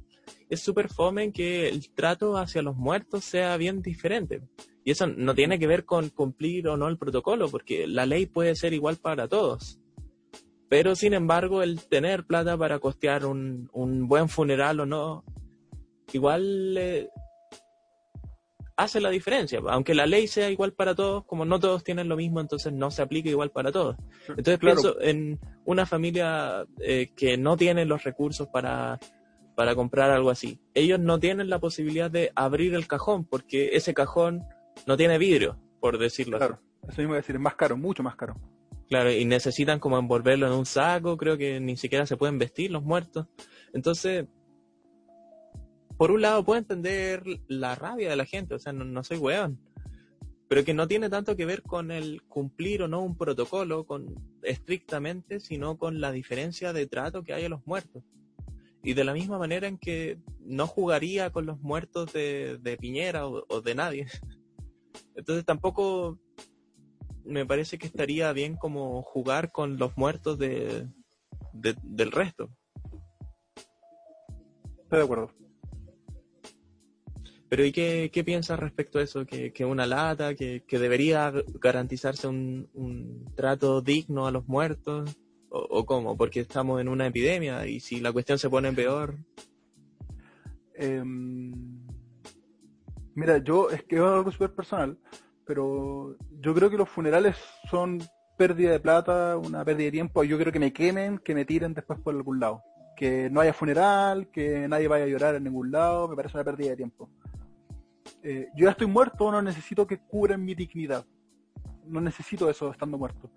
Es 0.49 0.61
súper 0.61 0.87
fome 0.87 1.33
que 1.33 1.67
el 1.67 1.93
trato 1.93 2.37
hacia 2.37 2.61
los 2.61 2.77
muertos 2.77 3.25
sea 3.25 3.57
bien 3.57 3.81
diferente. 3.81 4.43
Y 4.85 4.91
eso 4.91 5.07
no 5.07 5.35
tiene 5.35 5.59
que 5.59 5.67
ver 5.67 5.83
con 5.83 6.07
cumplir 6.07 6.69
o 6.69 6.77
no 6.77 6.87
el 6.87 6.97
protocolo, 6.97 7.49
porque 7.49 7.85
la 7.85 8.05
ley 8.05 8.27
puede 8.27 8.55
ser 8.55 8.71
igual 8.71 8.95
para 8.95 9.27
todos. 9.27 9.77
Pero 10.69 10.95
sin 10.95 11.13
embargo, 11.13 11.61
el 11.61 11.81
tener 11.81 12.25
plata 12.25 12.57
para 12.57 12.79
costear 12.79 13.25
un, 13.25 13.69
buen 14.07 14.29
funeral 14.29 14.79
o 14.79 14.85
no, 14.85 15.23
igual 16.11 16.75
eh, 16.77 17.09
hace 18.75 18.99
la 18.99 19.09
diferencia. 19.09 19.59
Aunque 19.67 19.93
la 19.93 20.05
ley 20.05 20.27
sea 20.27 20.49
igual 20.49 20.73
para 20.73 20.95
todos, 20.95 21.25
como 21.25 21.45
no 21.45 21.59
todos 21.59 21.83
tienen 21.83 22.09
lo 22.09 22.15
mismo, 22.15 22.41
entonces 22.41 22.73
no 22.73 22.91
se 22.91 23.01
aplica 23.01 23.29
igual 23.29 23.51
para 23.51 23.71
todos. 23.71 23.95
Entonces 24.27 24.59
pienso 24.59 24.99
en 25.01 25.39
una 25.65 25.85
familia 25.85 26.65
eh, 26.79 27.11
que 27.15 27.37
no 27.37 27.57
tiene 27.57 27.85
los 27.85 28.03
recursos 28.03 28.47
para, 28.47 28.99
para 29.55 29.75
comprar 29.75 30.11
algo 30.11 30.29
así. 30.29 30.59
Ellos 30.73 30.99
no 30.99 31.19
tienen 31.19 31.49
la 31.49 31.59
posibilidad 31.59 32.09
de 32.09 32.31
abrir 32.35 32.73
el 32.73 32.87
cajón, 32.87 33.25
porque 33.25 33.75
ese 33.75 33.93
cajón 33.93 34.43
no 34.85 34.97
tiene 34.97 35.17
vidrio, 35.17 35.57
por 35.79 35.97
decirlo 35.97 36.37
claro, 36.37 36.59
Eso 36.87 36.97
mismo 36.97 37.09
voy 37.09 37.17
a 37.17 37.21
decir, 37.21 37.35
es 37.35 37.41
más 37.41 37.55
caro, 37.55 37.77
mucho 37.77 38.03
más 38.03 38.15
caro. 38.15 38.35
Claro, 38.89 39.11
y 39.11 39.25
necesitan 39.25 39.79
como 39.79 39.97
envolverlo 39.97 40.45
en 40.45 40.53
un 40.53 40.65
saco, 40.65 41.17
creo 41.17 41.37
que 41.37 41.59
ni 41.59 41.75
siquiera 41.75 42.05
se 42.05 42.17
pueden 42.17 42.37
vestir 42.37 42.71
los 42.71 42.83
muertos. 42.83 43.27
Entonces, 43.73 44.27
por 45.97 46.11
un 46.11 46.21
lado 46.21 46.45
puedo 46.45 46.59
entender 46.59 47.23
la 47.47 47.73
rabia 47.73 48.09
de 48.09 48.15
la 48.15 48.25
gente, 48.25 48.53
o 48.53 48.59
sea, 48.59 48.73
no, 48.73 49.03
soy 49.03 49.17
weón, 49.17 49.59
pero 50.47 50.63
que 50.63 50.75
no 50.75 50.87
tiene 50.87 51.09
tanto 51.09 51.35
que 51.35 51.45
ver 51.45 51.63
con 51.63 51.89
el 51.89 52.21
cumplir 52.23 52.83
o 52.83 52.87
no 52.87 53.01
un 53.01 53.17
protocolo 53.17 53.85
con 53.85 54.13
estrictamente, 54.43 55.39
sino 55.39 55.77
con 55.77 55.99
la 55.99 56.11
diferencia 56.11 56.71
de 56.71 56.85
trato 56.85 57.23
que 57.23 57.33
hay 57.33 57.45
a 57.45 57.49
los 57.49 57.65
muertos. 57.65 58.03
Y 58.83 58.93
de 58.93 59.03
la 59.03 59.13
misma 59.13 59.39
manera 59.39 59.67
en 59.67 59.79
que 59.79 60.19
no 60.41 60.67
jugaría 60.67 61.31
con 61.31 61.47
los 61.47 61.59
muertos 61.59 62.13
de, 62.13 62.77
Piñera 62.79 63.25
o 63.27 63.61
de 63.61 63.73
nadie. 63.73 64.05
Entonces 65.15 65.43
tampoco 65.43 66.19
me 67.25 67.45
parece 67.45 67.77
que 67.77 67.87
estaría 67.87 68.31
bien 68.33 68.55
como 68.55 69.01
jugar 69.01 69.51
con 69.51 69.77
los 69.77 69.97
muertos 69.97 70.37
de, 70.37 70.87
del 71.53 72.11
resto. 72.11 72.49
estoy 74.83 74.99
de 74.99 75.03
acuerdo. 75.03 75.31
Pero 77.49 77.63
¿y 77.63 77.71
qué, 77.71 78.09
qué 78.11 78.23
piensas 78.23 78.59
respecto 78.59 78.99
a 78.99 79.03
eso? 79.03 79.25
¿Que, 79.25 79.53
que 79.53 79.65
una 79.65 79.85
lata? 79.85 80.35
Que, 80.35 80.63
¿Que 80.67 80.79
debería 80.79 81.31
garantizarse 81.61 82.27
un, 82.27 82.69
un 82.73 83.25
trato 83.35 83.81
digno 83.81 84.25
a 84.27 84.31
los 84.31 84.47
muertos? 84.47 85.15
¿O, 85.49 85.59
¿O 85.59 85.85
cómo? 85.85 86.17
Porque 86.17 86.39
estamos 86.39 86.81
en 86.81 86.87
una 86.87 87.07
epidemia 87.07 87.67
y 87.67 87.79
si 87.79 87.99
la 87.99 88.11
cuestión 88.11 88.39
se 88.39 88.49
pone 88.49 88.73
peor... 88.73 89.15
Em, 90.77 91.53
mira, 93.13 93.37
yo 93.37 93.69
es 93.69 93.83
que 93.83 93.95
es 93.95 94.01
algo 94.01 94.31
súper 94.31 94.53
personal, 94.53 94.97
pero 95.45 96.17
yo 96.41 96.53
creo 96.53 96.69
que 96.69 96.77
los 96.77 96.89
funerales 96.89 97.37
son 97.69 97.99
pérdida 98.37 98.71
de 98.71 98.79
plata, 98.79 99.37
una 99.37 99.63
pérdida 99.63 99.85
de 99.85 99.91
tiempo. 99.91 100.23
Yo 100.23 100.37
creo 100.37 100.51
que 100.51 100.59
me 100.59 100.73
quemen, 100.73 101.19
que 101.19 101.35
me 101.35 101.45
tiren 101.45 101.73
después 101.73 101.99
por 101.99 102.15
algún 102.15 102.39
lado. 102.39 102.63
Que 102.95 103.29
no 103.29 103.41
haya 103.41 103.53
funeral, 103.53 104.29
que 104.29 104.67
nadie 104.67 104.87
vaya 104.87 105.05
a 105.05 105.07
llorar 105.07 105.35
en 105.35 105.43
ningún 105.43 105.71
lado, 105.71 106.07
me 106.07 106.15
parece 106.15 106.37
una 106.37 106.43
pérdida 106.43 106.71
de 106.71 106.77
tiempo. 106.77 107.09
Eh, 108.23 108.49
yo 108.55 108.65
ya 108.65 108.71
estoy 108.71 108.87
muerto, 108.87 109.31
no 109.31 109.41
necesito 109.41 109.85
que 109.85 109.99
cubran 109.99 110.43
mi 110.43 110.55
dignidad. 110.55 111.05
No 111.85 112.01
necesito 112.01 112.49
eso 112.49 112.71
estando 112.71 112.97
muerto. 112.97 113.29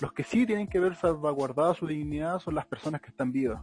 Los 0.00 0.12
que 0.12 0.24
sí 0.24 0.46
tienen 0.46 0.68
que 0.68 0.80
ver 0.80 0.96
salvaguardada 0.96 1.74
su 1.74 1.86
dignidad 1.86 2.38
son 2.38 2.54
las 2.54 2.66
personas 2.66 3.00
que 3.00 3.08
están 3.08 3.32
vivas. 3.32 3.62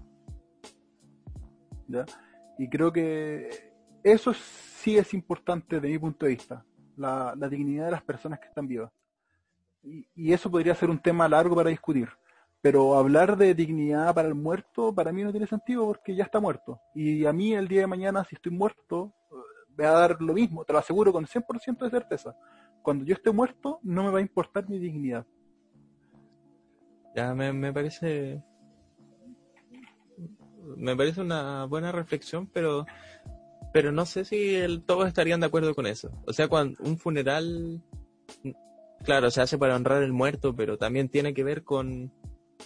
¿Ya? 1.88 2.06
Y 2.60 2.70
creo 2.70 2.92
que 2.92 3.74
eso 4.04 4.34
sí 4.34 4.98
es 4.98 5.14
importante 5.14 5.76
desde 5.76 5.90
mi 5.90 6.00
punto 6.00 6.26
de 6.26 6.32
vista, 6.34 6.66
la, 6.98 7.34
la 7.38 7.48
dignidad 7.48 7.86
de 7.86 7.92
las 7.92 8.04
personas 8.04 8.40
que 8.40 8.48
están 8.48 8.68
vivas. 8.68 8.92
Y, 9.84 10.34
eso 10.34 10.52
podría 10.52 10.76
ser 10.76 10.90
un 10.90 11.00
tema 11.00 11.30
largo 11.30 11.56
para 11.56 11.70
discutir. 11.70 12.10
Pero 12.62 12.96
hablar 12.96 13.38
de 13.38 13.54
dignidad 13.54 14.14
para 14.14 14.28
el 14.28 14.36
muerto, 14.36 14.94
para 14.94 15.12
mí 15.12 15.24
no 15.24 15.32
tiene 15.32 15.48
sentido 15.48 15.86
porque 15.86 16.16
ya 16.16 16.24
está 16.24 16.40
muerto. 16.40 16.82
Y 16.94 17.26
a 17.26 17.32
mí 17.32 17.54
el 17.54 17.68
día 17.68 17.82
de 17.82 17.88
mañana, 17.88 18.26
si 18.26 18.36
estoy 18.36 18.52
muerto, 18.52 19.14
me 19.78 19.86
va 19.86 19.92
a 19.92 20.00
dar 20.00 20.22
lo 20.22 20.34
mismo, 20.34 20.66
te 20.66 20.74
lo 20.74 20.80
aseguro 20.80 21.14
con 21.14 21.26
100% 21.26 21.86
de 21.86 21.90
certeza. 21.90 22.36
Cuando 22.82 23.06
yo 23.06 23.14
esté 23.14 23.32
muerto, 23.32 23.80
no 23.84 24.04
me 24.04 24.12
va 24.12 24.18
a 24.20 24.22
importar 24.22 24.68
mi 24.68 24.80
dignidad. 24.80 25.26
Ya, 27.16 27.34
me, 27.34 27.54
me 27.54 27.72
parece 27.72 28.44
me 30.76 30.96
parece 30.96 31.22
una 31.22 31.66
buena 31.66 31.92
reflexión, 31.92 32.48
pero 32.48 32.86
pero 33.78 33.92
no 33.92 34.08
sé 34.08 34.26
si 34.26 34.56
el, 34.56 34.82
todos 34.82 35.08
estarían 35.08 35.40
de 35.40 35.46
acuerdo 35.46 35.76
con 35.76 35.86
eso. 35.86 36.10
O 36.26 36.34
sea, 36.34 36.48
cuando 36.48 36.82
un 36.82 36.98
funeral, 36.98 37.84
claro, 39.04 39.30
se 39.30 39.40
hace 39.40 39.60
para 39.60 39.76
honrar 39.76 40.02
el 40.02 40.14
muerto, 40.14 40.56
pero 40.56 40.80
también 40.80 41.10
tiene 41.10 41.36
que 41.36 41.44
ver 41.44 41.64
con 41.64 42.12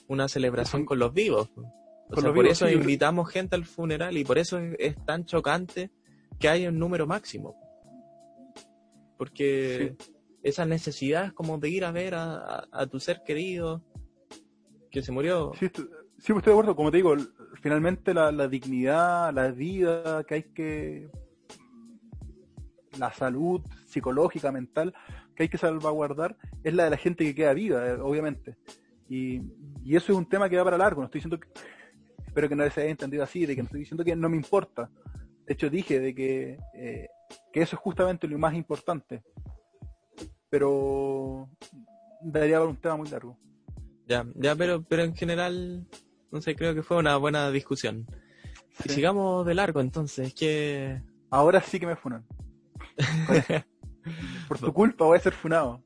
una 0.07 0.29
celebración 0.29 0.85
con 0.85 0.99
los 0.99 1.13
vivos. 1.13 1.49
O 1.57 2.15
sea, 2.15 2.31
por 2.31 2.31
vivos, 2.31 2.51
eso 2.51 2.65
sí, 2.65 2.75
invitamos 2.75 3.29
gente 3.29 3.57
al 3.57 3.65
funeral 3.65 4.15
y 4.15 4.23
por 4.23 4.37
eso 4.37 4.57
es, 4.57 4.73
es, 4.79 5.05
tan 5.05 5.25
chocante 5.25 5.91
que 6.39 6.47
haya 6.47 6.69
un 6.69 6.79
número 6.79 7.05
máximo. 7.05 7.57
Porque 9.17 9.97
sí. 9.99 10.13
esa 10.43 10.63
necesidad 10.63 11.33
como 11.33 11.57
de 11.57 11.71
ir 11.71 11.83
a 11.83 11.91
ver 11.91 12.15
a, 12.15 12.35
a, 12.35 12.67
a 12.71 12.87
tu 12.87 13.01
ser 13.01 13.21
querido 13.25 13.83
que 14.89 15.01
se 15.01 15.11
murió. 15.11 15.51
Sí, 15.59 15.67
sí, 15.75 15.81
estoy 16.31 16.41
de 16.41 16.51
acuerdo. 16.51 16.73
Como 16.73 16.89
te 16.89 16.95
digo, 16.95 17.17
finalmente 17.61 18.13
la, 18.13 18.31
la, 18.31 18.47
dignidad, 18.47 19.33
la 19.33 19.51
vida 19.51 20.23
que 20.23 20.35
hay 20.35 20.43
que, 20.43 21.09
la 22.97 23.11
salud 23.13 23.61
psicológica, 23.87 24.51
mental, 24.51 24.93
que 25.35 25.43
hay 25.43 25.49
que 25.49 25.57
salvaguardar, 25.57 26.37
es 26.63 26.73
la 26.73 26.85
de 26.85 26.89
la 26.91 26.97
gente 26.97 27.23
que 27.23 27.35
queda 27.35 27.53
viva, 27.53 27.85
eh, 27.87 27.93
obviamente. 27.93 28.57
Y, 29.09 29.41
y, 29.83 29.95
eso 29.95 30.13
es 30.13 30.17
un 30.17 30.27
tema 30.27 30.49
que 30.49 30.57
va 30.57 30.63
para 30.63 30.77
largo, 30.77 31.01
no 31.01 31.05
estoy 31.05 31.19
diciendo 31.19 31.39
que, 31.39 31.47
espero 32.25 32.47
que 32.47 32.55
no 32.55 32.69
se 32.69 32.81
haya 32.81 32.91
entendido 32.91 33.23
así, 33.23 33.45
de 33.45 33.55
que 33.55 33.61
no 33.61 33.65
estoy 33.65 33.81
diciendo 33.81 34.03
que 34.03 34.15
no 34.15 34.29
me 34.29 34.37
importa. 34.37 34.89
De 35.45 35.53
hecho 35.53 35.69
dije 35.69 35.99
de 35.99 36.15
que, 36.15 36.57
eh, 36.73 37.09
que 37.51 37.61
eso 37.61 37.75
es 37.75 37.81
justamente 37.81 38.27
lo 38.27 38.37
más 38.37 38.53
importante. 38.53 39.23
Pero 40.49 41.49
daría 42.21 42.57
para 42.59 42.69
un 42.69 42.77
tema 42.77 42.95
muy 42.95 43.09
largo. 43.09 43.37
Ya, 44.07 44.25
ya, 44.35 44.55
pero, 44.55 44.83
pero 44.83 45.03
en 45.03 45.15
general 45.15 45.87
no 46.31 46.41
sé, 46.41 46.55
creo 46.55 46.73
que 46.73 46.83
fue 46.83 46.97
una 46.97 47.17
buena 47.17 47.51
discusión. 47.51 48.07
Sí. 48.79 48.83
Y 48.85 48.89
sigamos 48.89 49.45
de 49.45 49.53
largo 49.53 49.81
entonces, 49.81 50.33
que... 50.33 51.01
Ahora 51.29 51.61
sí 51.61 51.79
que 51.79 51.87
me 51.87 51.95
funan. 51.95 52.25
Por 54.47 54.59
tu 54.59 54.73
culpa 54.73 55.05
voy 55.05 55.17
a 55.17 55.21
ser 55.21 55.33
funado. 55.33 55.83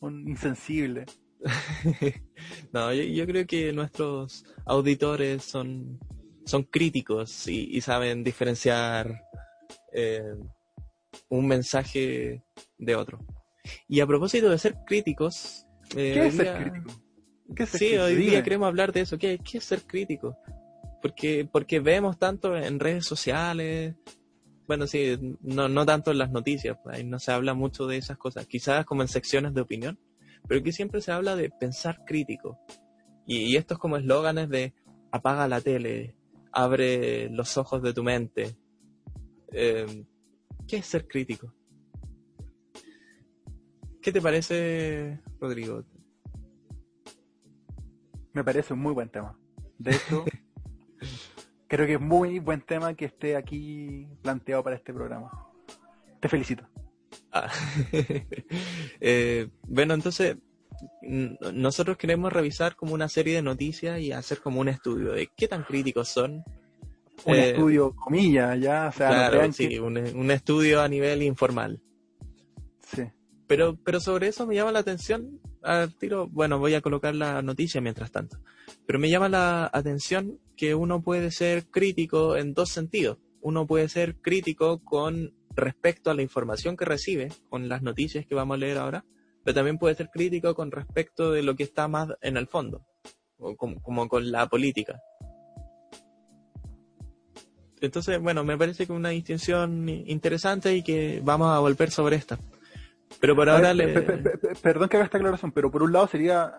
Un 0.00 0.28
insensible. 0.28 1.06
no, 2.72 2.92
yo, 2.92 3.02
yo, 3.02 3.26
creo 3.26 3.46
que 3.46 3.72
nuestros 3.72 4.44
auditores 4.64 5.44
son, 5.44 5.98
son 6.44 6.64
críticos 6.64 7.46
y, 7.48 7.76
y 7.76 7.80
saben 7.80 8.24
diferenciar 8.24 9.22
eh, 9.92 10.34
un 11.28 11.46
mensaje 11.46 12.42
de 12.78 12.94
otro. 12.96 13.18
Y 13.88 14.00
a 14.00 14.06
propósito 14.06 14.50
de 14.50 14.58
ser 14.58 14.76
críticos... 14.86 15.66
Eh, 15.96 16.14
¿Qué 16.14 16.26
es 16.26 16.34
ser 16.34 16.70
crítico? 16.70 17.05
Sí, 17.66 17.96
hoy 17.96 18.16
día 18.16 18.42
queremos 18.42 18.66
hablar 18.66 18.92
de 18.92 19.00
eso. 19.02 19.18
¿Qué, 19.18 19.38
qué 19.38 19.58
es 19.58 19.64
ser 19.64 19.82
crítico? 19.82 20.36
Porque, 21.02 21.48
porque 21.50 21.80
vemos 21.80 22.18
tanto 22.18 22.56
en 22.56 22.80
redes 22.80 23.06
sociales, 23.06 23.94
bueno, 24.66 24.86
sí, 24.86 25.36
no, 25.40 25.68
no 25.68 25.86
tanto 25.86 26.10
en 26.10 26.18
las 26.18 26.32
noticias, 26.32 26.78
ahí 26.86 27.04
no 27.04 27.18
se 27.18 27.32
habla 27.32 27.54
mucho 27.54 27.86
de 27.86 27.96
esas 27.96 28.18
cosas, 28.18 28.46
quizás 28.46 28.84
como 28.84 29.02
en 29.02 29.08
secciones 29.08 29.54
de 29.54 29.60
opinión, 29.60 29.98
pero 30.48 30.60
aquí 30.60 30.72
siempre 30.72 31.00
se 31.00 31.12
habla 31.12 31.36
de 31.36 31.50
pensar 31.50 32.04
crítico. 32.04 32.58
Y, 33.26 33.38
y 33.38 33.56
estos 33.56 33.78
como 33.78 33.96
eslóganes 33.96 34.48
de 34.48 34.74
apaga 35.10 35.48
la 35.48 35.60
tele, 35.60 36.14
abre 36.52 37.28
los 37.30 37.56
ojos 37.58 37.82
de 37.82 37.92
tu 37.92 38.02
mente. 38.02 38.56
Eh, 39.52 40.04
¿Qué 40.66 40.78
es 40.78 40.86
ser 40.86 41.06
crítico? 41.06 41.52
¿Qué 44.00 44.12
te 44.12 44.20
parece, 44.20 45.20
Rodrigo? 45.40 45.84
Me 48.36 48.44
parece 48.44 48.74
un 48.74 48.80
muy 48.80 48.92
buen 48.92 49.08
tema. 49.08 49.34
De 49.78 49.92
hecho, 49.92 50.26
creo 51.68 51.86
que 51.86 51.94
es 51.94 52.00
muy 52.00 52.38
buen 52.38 52.60
tema 52.60 52.92
que 52.92 53.06
esté 53.06 53.34
aquí 53.34 54.06
planteado 54.20 54.62
para 54.62 54.76
este 54.76 54.92
programa. 54.92 55.30
Te 56.20 56.28
felicito. 56.28 56.68
Ah. 57.32 57.50
eh, 59.00 59.48
bueno, 59.66 59.94
entonces, 59.94 60.36
nosotros 61.54 61.96
queremos 61.96 62.30
revisar 62.30 62.76
como 62.76 62.92
una 62.92 63.08
serie 63.08 63.36
de 63.36 63.40
noticias 63.40 64.00
y 64.00 64.12
hacer 64.12 64.42
como 64.42 64.60
un 64.60 64.68
estudio 64.68 65.12
de 65.12 65.30
qué 65.34 65.48
tan 65.48 65.62
críticos 65.62 66.08
son. 66.08 66.44
Un 67.24 67.34
eh, 67.34 67.52
estudio, 67.52 67.96
comillas, 67.96 68.60
ya, 68.60 68.88
o 68.88 68.92
sea, 68.92 69.08
claro, 69.08 69.46
no 69.46 69.52
sí, 69.54 69.66
que... 69.66 69.80
un, 69.80 69.96
un, 69.96 70.30
estudio 70.30 70.82
a 70.82 70.88
nivel 70.88 71.22
informal. 71.22 71.80
Sí. 72.82 73.10
Pero, 73.46 73.78
pero 73.82 73.98
sobre 73.98 74.28
eso 74.28 74.46
me 74.46 74.56
llama 74.56 74.72
la 74.72 74.80
atención 74.80 75.40
al 75.62 75.94
tiro, 75.94 76.28
bueno, 76.28 76.58
voy 76.58 76.74
a 76.74 76.80
colocar 76.80 77.14
la 77.14 77.42
noticia 77.42 77.80
mientras 77.80 78.10
tanto, 78.10 78.38
pero 78.86 78.98
me 78.98 79.10
llama 79.10 79.28
la 79.28 79.70
atención 79.72 80.38
que 80.56 80.74
uno 80.74 81.02
puede 81.02 81.30
ser 81.30 81.66
crítico 81.66 82.36
en 82.36 82.54
dos 82.54 82.70
sentidos. 82.70 83.18
Uno 83.40 83.66
puede 83.66 83.88
ser 83.88 84.16
crítico 84.16 84.82
con 84.82 85.32
respecto 85.54 86.10
a 86.10 86.14
la 86.14 86.22
información 86.22 86.76
que 86.76 86.84
recibe, 86.84 87.30
con 87.48 87.68
las 87.68 87.82
noticias 87.82 88.26
que 88.26 88.34
vamos 88.34 88.56
a 88.56 88.58
leer 88.58 88.78
ahora, 88.78 89.04
pero 89.44 89.54
también 89.54 89.78
puede 89.78 89.94
ser 89.94 90.10
crítico 90.10 90.54
con 90.54 90.70
respecto 90.70 91.30
de 91.30 91.42
lo 91.42 91.54
que 91.54 91.62
está 91.62 91.86
más 91.88 92.08
en 92.22 92.36
el 92.36 92.46
fondo, 92.46 92.84
como, 93.56 93.80
como 93.82 94.08
con 94.08 94.30
la 94.30 94.48
política. 94.48 95.00
Entonces, 97.80 98.20
bueno, 98.20 98.42
me 98.42 98.56
parece 98.56 98.86
que 98.86 98.92
una 98.92 99.10
distinción 99.10 99.88
interesante 99.88 100.74
y 100.74 100.82
que 100.82 101.20
vamos 101.22 101.48
a 101.48 101.58
volver 101.58 101.90
sobre 101.90 102.16
esta. 102.16 102.38
Pero 103.20 103.34
por 103.34 103.48
ahora 103.48 103.72
ver, 103.72 103.76
le... 103.76 104.54
Perdón 104.62 104.88
que 104.88 104.96
haga 104.96 105.06
esta 105.06 105.18
aclaración, 105.18 105.52
pero 105.52 105.70
por 105.70 105.82
un 105.82 105.92
lado 105.92 106.06
sería 106.06 106.52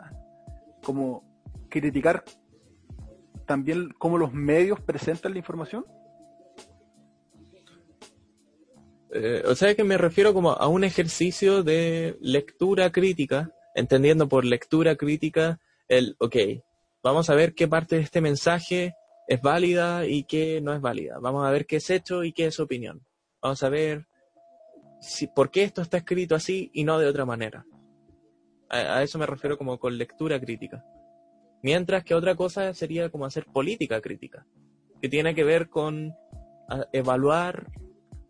como 0.84 1.24
criticar 1.70 2.24
también 3.46 3.90
cómo 3.98 4.18
los 4.18 4.34
medios 4.34 4.80
presentan 4.82 5.34
la 5.34 5.40
información. 5.40 5.86
Eh, 9.12 9.44
o 9.48 9.56
sea 9.56 9.74
que 9.74 9.84
me 9.84 9.98
refiero 9.98 10.34
como 10.34 10.52
a 10.52 10.68
un 10.68 10.84
ejercicio 10.84 11.64
de 11.64 12.18
lectura 12.20 12.92
crítica, 12.92 13.52
entendiendo 13.74 14.28
por 14.28 14.44
lectura 14.44 14.96
crítica 14.96 15.60
el, 15.88 16.16
ok, 16.20 16.36
vamos 17.02 17.30
a 17.30 17.36
ver 17.36 17.54
qué 17.54 17.68
parte 17.68 17.96
de 17.96 18.02
este 18.02 18.20
mensaje 18.20 18.94
es 19.28 19.42
válida 19.42 20.06
y 20.06 20.24
qué 20.24 20.60
no 20.62 20.74
es 20.74 20.82
válida. 20.82 21.20
Vamos 21.20 21.46
a 21.46 21.52
ver 21.52 21.66
qué 21.66 21.78
es 21.78 21.90
hecho 21.90 22.24
y 22.24 22.34
qué 22.34 22.48
es 22.48 22.60
opinión. 22.60 23.02
Vamos 23.42 23.64
a 23.64 23.70
ver 23.70 24.07
si, 25.00 25.28
por 25.28 25.52
qué 25.52 25.64
esto 25.64 25.82
está 25.82 25.98
escrito 25.98 26.36
así 26.36 26.70
y 26.74 26.84
no 26.84 27.00
de 27.00 27.08
otra 27.08 27.26
manera. 27.26 27.66
A, 28.70 28.78
a, 28.78 29.04
eso 29.04 29.18
me 29.18 29.26
refiero 29.26 29.58
como 29.58 29.80
con 29.80 29.98
lectura 29.98 30.40
crítica. 30.40 30.84
Mientras 31.64 32.04
que 32.04 32.16
otra 32.16 32.36
cosa 32.36 32.74
sería 32.74 33.10
como 33.10 33.26
hacer 33.26 33.46
política 33.46 34.02
crítica, 34.02 34.46
que 35.02 35.10
tiene 35.10 35.34
que 35.34 35.44
ver 35.44 35.70
con 35.70 36.14
evaluar 36.92 37.72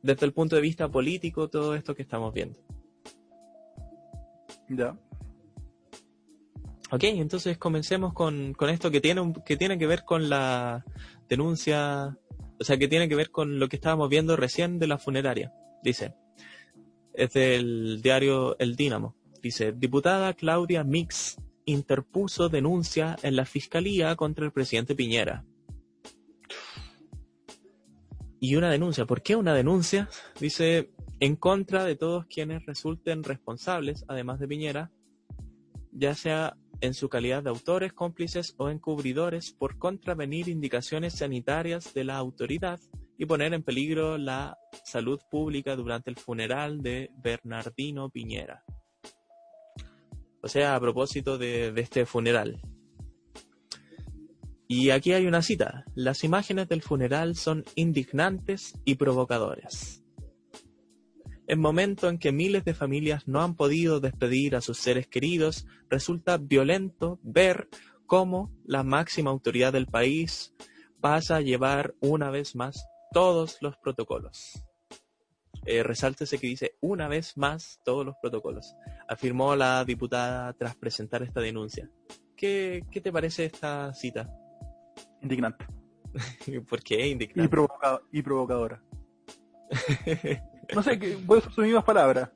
desde 0.01 0.25
el 0.25 0.33
punto 0.33 0.55
de 0.55 0.61
vista 0.61 0.89
político 0.89 1.49
todo 1.49 1.75
esto 1.75 1.95
que 1.95 2.03
estamos 2.03 2.33
viendo. 2.33 2.57
Ya. 4.69 4.97
Ok, 6.91 7.03
entonces 7.03 7.57
comencemos 7.57 8.13
con, 8.13 8.53
con 8.53 8.69
esto 8.69 8.91
que 8.91 9.01
tiene, 9.01 9.33
que 9.45 9.57
tiene 9.57 9.77
que 9.77 9.87
ver 9.87 10.03
con 10.05 10.29
la 10.29 10.85
denuncia 11.27 12.17
o 12.59 12.63
sea, 12.63 12.77
que 12.77 12.87
tiene 12.87 13.07
que 13.07 13.15
ver 13.15 13.29
con 13.29 13.59
lo 13.59 13.69
que 13.69 13.75
estábamos 13.75 14.09
viendo 14.09 14.35
recién 14.35 14.79
de 14.79 14.87
la 14.87 14.97
funeraria. 14.97 15.53
Dice, 15.83 16.15
es 17.17 17.33
del 17.33 17.99
diario 18.01 18.57
El 18.59 18.75
Dínamo. 18.75 19.15
Dice, 19.41 19.71
diputada 19.71 20.33
Claudia 20.33 20.83
Mix 20.83 21.37
interpuso 21.65 22.47
denuncia 22.47 23.17
en 23.23 23.35
la 23.35 23.45
fiscalía 23.45 24.15
contra 24.15 24.45
el 24.45 24.51
presidente 24.51 24.95
Piñera. 24.95 25.43
Y 28.39 28.55
una 28.55 28.69
denuncia, 28.69 29.05
¿por 29.05 29.23
qué 29.23 29.35
una 29.35 29.55
denuncia? 29.55 30.09
Dice, 30.39 30.91
en 31.19 31.35
contra 31.35 31.85
de 31.85 31.95
todos 31.95 32.27
quienes 32.27 32.65
resulten 32.67 33.23
responsables, 33.23 34.05
además 34.07 34.39
de 34.39 34.47
Piñera, 34.47 34.91
ya 35.91 36.13
sea 36.13 36.55
en 36.81 36.93
su 36.93 37.09
calidad 37.09 37.41
de 37.41 37.49
autores, 37.49 37.93
cómplices 37.93 38.53
o 38.57 38.69
encubridores 38.69 39.53
por 39.53 39.79
contravenir 39.79 40.49
indicaciones 40.49 41.15
sanitarias 41.15 41.95
de 41.95 42.03
la 42.03 42.17
autoridad 42.17 42.79
y 43.17 43.25
poner 43.25 43.53
en 43.53 43.63
peligro 43.63 44.17
la 44.17 44.57
salud 44.83 45.19
pública 45.29 45.75
durante 45.75 46.09
el 46.09 46.17
funeral 46.17 46.81
de 46.81 47.09
Bernardino 47.17 48.09
Piñera. 48.09 48.63
O 50.41 50.47
sea, 50.47 50.75
a 50.75 50.79
propósito 50.79 51.37
de, 51.37 51.73
este 51.75 52.05
funeral. 52.05 52.61
Y 54.67 54.91
aquí 54.91 55.13
hay 55.13 55.25
una 55.25 55.41
cita. 55.41 55.85
Las 55.95 56.23
imágenes 56.23 56.69
del 56.69 56.81
funeral 56.81 57.35
son 57.35 57.63
indignantes 57.75 58.79
y 58.85 58.95
provocadoras. 58.95 60.03
En 61.47 61.59
momento 61.59 62.09
en 62.09 62.19
que 62.19 62.33
miles 62.33 62.65
de 62.65 62.73
familias 62.73 63.27
no 63.27 63.41
han 63.41 63.55
podido 63.55 63.99
despedir 64.01 64.55
a 64.55 64.61
sus 64.61 64.77
seres 64.77 65.07
queridos, 65.07 65.65
resulta 65.89 66.37
violento 66.37 67.19
ver 67.23 67.69
cómo 68.05 68.51
la 68.65 68.83
máxima 68.83 69.31
autoridad 69.31 69.71
del 69.71 69.87
país 69.87 70.53
pasa 70.99 71.37
a 71.37 71.41
llevar 71.41 71.95
una 72.01 72.29
vez 72.29 72.55
más 72.55 72.85
todos 73.11 73.57
los 73.61 73.77
protocolos. 73.77 74.63
Eh, 75.65 75.83
resáltese 75.83 76.37
que 76.37 76.47
dice 76.47 76.77
una 76.81 77.07
vez 77.07 77.37
más 77.37 77.81
todos 77.83 78.05
los 78.05 78.15
protocolos, 78.21 78.75
afirmó 79.07 79.55
la 79.55 79.83
diputada 79.83 80.53
tras 80.53 80.75
presentar 80.75 81.23
esta 81.23 81.41
denuncia. 81.41 81.89
¿Qué, 82.35 82.85
qué 82.91 83.01
te 83.01 83.11
parece 83.11 83.45
esta 83.45 83.93
cita? 83.93 84.29
Indignante. 85.21 85.65
¿Por 86.69 86.81
qué 86.83 87.07
indignante? 87.07 87.57
Y, 88.11 88.19
y 88.19 88.21
provocadora. 88.21 88.81
No 90.75 90.83
sé, 90.83 90.97
voy 91.25 91.37
a 91.37 91.39
usar 91.39 91.53
sus 91.53 91.63
mismas 91.63 91.85
palabras. 91.85 92.29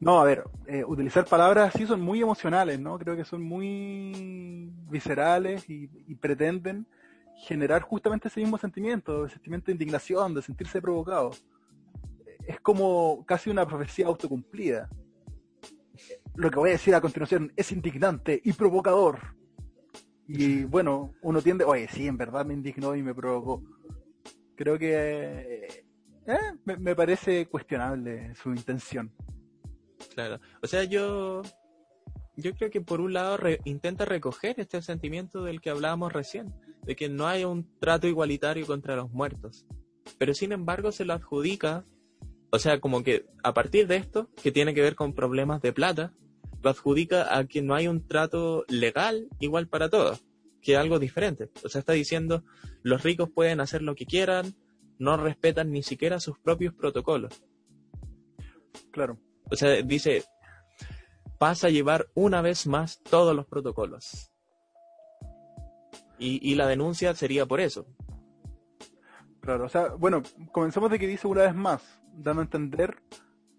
No, 0.00 0.20
a 0.20 0.24
ver, 0.24 0.44
eh, 0.66 0.84
utilizar 0.84 1.26
palabras 1.26 1.74
así 1.74 1.86
son 1.86 2.00
muy 2.00 2.22
emocionales, 2.22 2.80
¿no? 2.80 2.98
Creo 2.98 3.16
que 3.16 3.24
son 3.24 3.42
muy 3.42 4.72
viscerales 4.88 5.68
y, 5.68 5.88
pretenden 6.16 6.86
generar 7.40 7.82
justamente 7.82 8.28
ese 8.28 8.40
mismo 8.40 8.58
sentimiento, 8.58 9.24
el 9.24 9.30
sentimiento 9.30 9.66
de 9.66 9.72
indignación, 9.72 10.34
de 10.34 10.42
sentirse 10.42 10.80
provocado. 10.80 11.30
Es 12.46 12.60
como 12.60 13.24
casi 13.26 13.50
una 13.50 13.66
profecía 13.66 14.06
autocumplida. 14.06 14.88
Lo 16.34 16.50
que 16.50 16.58
voy 16.58 16.70
a 16.70 16.72
decir 16.72 16.94
a 16.94 17.00
continuación 17.00 17.52
es 17.56 17.72
indignante 17.72 18.40
y 18.44 18.52
provocador. 18.52 19.36
Y 20.26 20.64
bueno, 20.64 21.14
uno 21.22 21.42
tiende, 21.42 21.64
oye, 21.64 21.88
sí, 21.88 22.06
en 22.06 22.16
verdad 22.16 22.46
me 22.46 22.54
indignó 22.54 22.94
y 22.94 23.02
me 23.02 23.14
provocó. 23.14 23.62
Creo 24.54 24.78
que 24.78 24.92
eh, 24.94 25.84
eh, 26.26 26.38
me, 26.64 26.94
parece 26.94 27.46
cuestionable 27.46 28.34
su 28.34 28.50
intención. 28.50 29.12
Claro. 30.14 30.40
O 30.62 30.66
sea, 30.66 30.84
yo, 30.84 31.42
yo 32.36 32.54
creo 32.54 32.70
que 32.70 32.80
por 32.80 33.00
un 33.00 33.12
lado 33.12 33.38
intenta 33.64 34.04
recoger 34.04 34.60
este 34.60 34.80
sentimiento 34.82 35.42
del 35.42 35.60
que 35.60 35.70
hablábamos 35.70 36.12
recién, 36.12 36.54
de 36.90 36.96
que 36.96 37.08
no 37.08 37.28
hay 37.28 37.44
un 37.44 37.68
trato 37.78 38.08
igualitario 38.08 38.66
contra 38.66 38.96
los 38.96 39.12
muertos. 39.12 39.64
Pero 40.18 40.34
sin 40.34 40.50
embargo 40.50 40.90
se 40.90 41.04
lo 41.04 41.12
adjudica, 41.12 41.84
o 42.50 42.58
sea, 42.58 42.80
como 42.80 43.04
que 43.04 43.26
a 43.44 43.54
partir 43.54 43.86
de 43.86 43.94
esto, 43.94 44.28
que 44.42 44.50
tiene 44.50 44.74
que 44.74 44.82
ver 44.82 44.96
con 44.96 45.14
problemas 45.14 45.62
de 45.62 45.72
plata, 45.72 46.12
lo 46.60 46.68
adjudica 46.68 47.38
a 47.38 47.44
que 47.44 47.62
no 47.62 47.76
hay 47.76 47.86
un 47.86 48.08
trato 48.08 48.64
legal 48.66 49.28
igual 49.38 49.68
para 49.68 49.88
todos, 49.88 50.24
que 50.60 50.72
es 50.72 50.78
algo 50.78 50.98
diferente. 50.98 51.48
O 51.62 51.68
sea, 51.68 51.78
está 51.78 51.92
diciendo, 51.92 52.42
los 52.82 53.04
ricos 53.04 53.30
pueden 53.30 53.60
hacer 53.60 53.82
lo 53.82 53.94
que 53.94 54.04
quieran, 54.04 54.56
no 54.98 55.16
respetan 55.16 55.70
ni 55.70 55.84
siquiera 55.84 56.18
sus 56.18 56.40
propios 56.40 56.74
protocolos. 56.74 57.40
Claro. 58.90 59.16
O 59.48 59.54
sea, 59.54 59.80
dice, 59.82 60.24
pasa 61.38 61.68
a 61.68 61.70
llevar 61.70 62.08
una 62.14 62.42
vez 62.42 62.66
más 62.66 63.00
todos 63.08 63.36
los 63.36 63.46
protocolos. 63.46 64.29
Y, 66.22 66.54
la 66.54 66.66
denuncia 66.66 67.14
sería 67.14 67.46
por 67.46 67.60
eso. 67.60 67.86
Claro, 69.40 69.64
o 69.64 69.68
sea, 69.70 69.88
bueno, 69.94 70.22
comenzamos 70.52 70.90
de 70.90 70.98
que 70.98 71.06
dice 71.06 71.26
una 71.26 71.42
vez 71.42 71.54
más, 71.54 71.82
dando 72.12 72.42
a 72.42 72.44
entender 72.44 73.02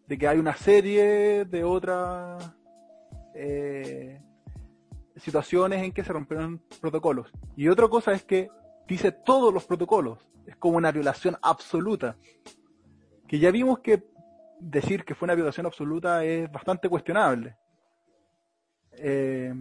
de 0.07 0.17
que 0.17 0.27
hay 0.27 0.37
una 0.37 0.55
serie 0.55 1.45
de 1.45 1.63
otras 1.63 2.53
eh, 3.33 4.21
situaciones 5.15 5.81
en 5.81 5.91
que 5.91 6.03
se 6.03 6.13
rompieron 6.13 6.61
protocolos. 6.79 7.31
Y 7.55 7.67
otra 7.67 7.87
cosa 7.87 8.13
es 8.13 8.23
que 8.23 8.49
dice 8.87 9.11
todos 9.11 9.51
los 9.51 9.65
protocolos 9.65 10.19
es 10.45 10.55
como 10.57 10.77
una 10.77 10.91
violación 10.91 11.37
absoluta. 11.41 12.15
Que 13.27 13.39
ya 13.39 13.49
vimos 13.49 13.79
que 13.79 14.03
decir 14.59 15.03
que 15.03 15.15
fue 15.15 15.25
una 15.25 15.35
violación 15.35 15.65
absoluta 15.65 16.23
es 16.23 16.51
bastante 16.51 16.89
cuestionable. 16.89 17.57
Eh, 18.91 19.51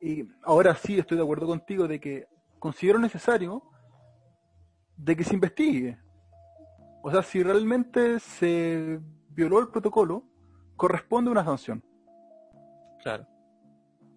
y 0.00 0.28
ahora 0.42 0.74
sí 0.74 0.98
estoy 0.98 1.16
de 1.16 1.22
acuerdo 1.22 1.46
contigo 1.46 1.88
de 1.88 2.00
que 2.00 2.26
considero 2.58 2.98
necesario 2.98 3.62
de 4.96 5.16
que 5.16 5.24
se 5.24 5.34
investigue. 5.34 5.98
O 7.02 7.10
sea, 7.10 7.22
si 7.22 7.42
realmente 7.42 8.18
se 8.18 9.00
violó 9.30 9.60
el 9.60 9.68
protocolo, 9.68 10.24
corresponde 10.74 11.30
una 11.30 11.44
sanción. 11.44 11.84
Claro. 13.02 13.26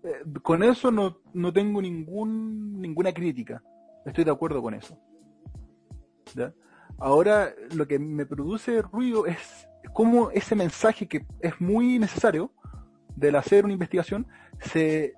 Eh, 0.04 0.24
con 0.42 0.64
eso 0.64 0.90
no, 0.92 1.18
no 1.34 1.52
tengo 1.54 1.82
ningún, 1.82 2.82
ninguna 2.82 3.14
crítica. 3.14 3.62
Estoy 4.06 4.24
de 4.24 4.32
acuerdo 4.32 4.62
con 4.62 4.74
eso. 4.74 4.98
Ahora 6.98 7.54
lo 7.76 7.88
que 7.88 8.00
me 8.00 8.26
produce 8.26 8.82
ruido 8.82 9.26
es 9.26 9.68
cómo 9.94 10.32
ese 10.32 10.56
mensaje 10.56 11.08
que 11.08 11.26
es 11.42 11.60
muy 11.60 12.00
necesario 12.00 12.52
del 13.16 13.36
hacer 13.36 13.66
una 13.66 13.74
investigación 13.74 14.28
se, 14.60 15.14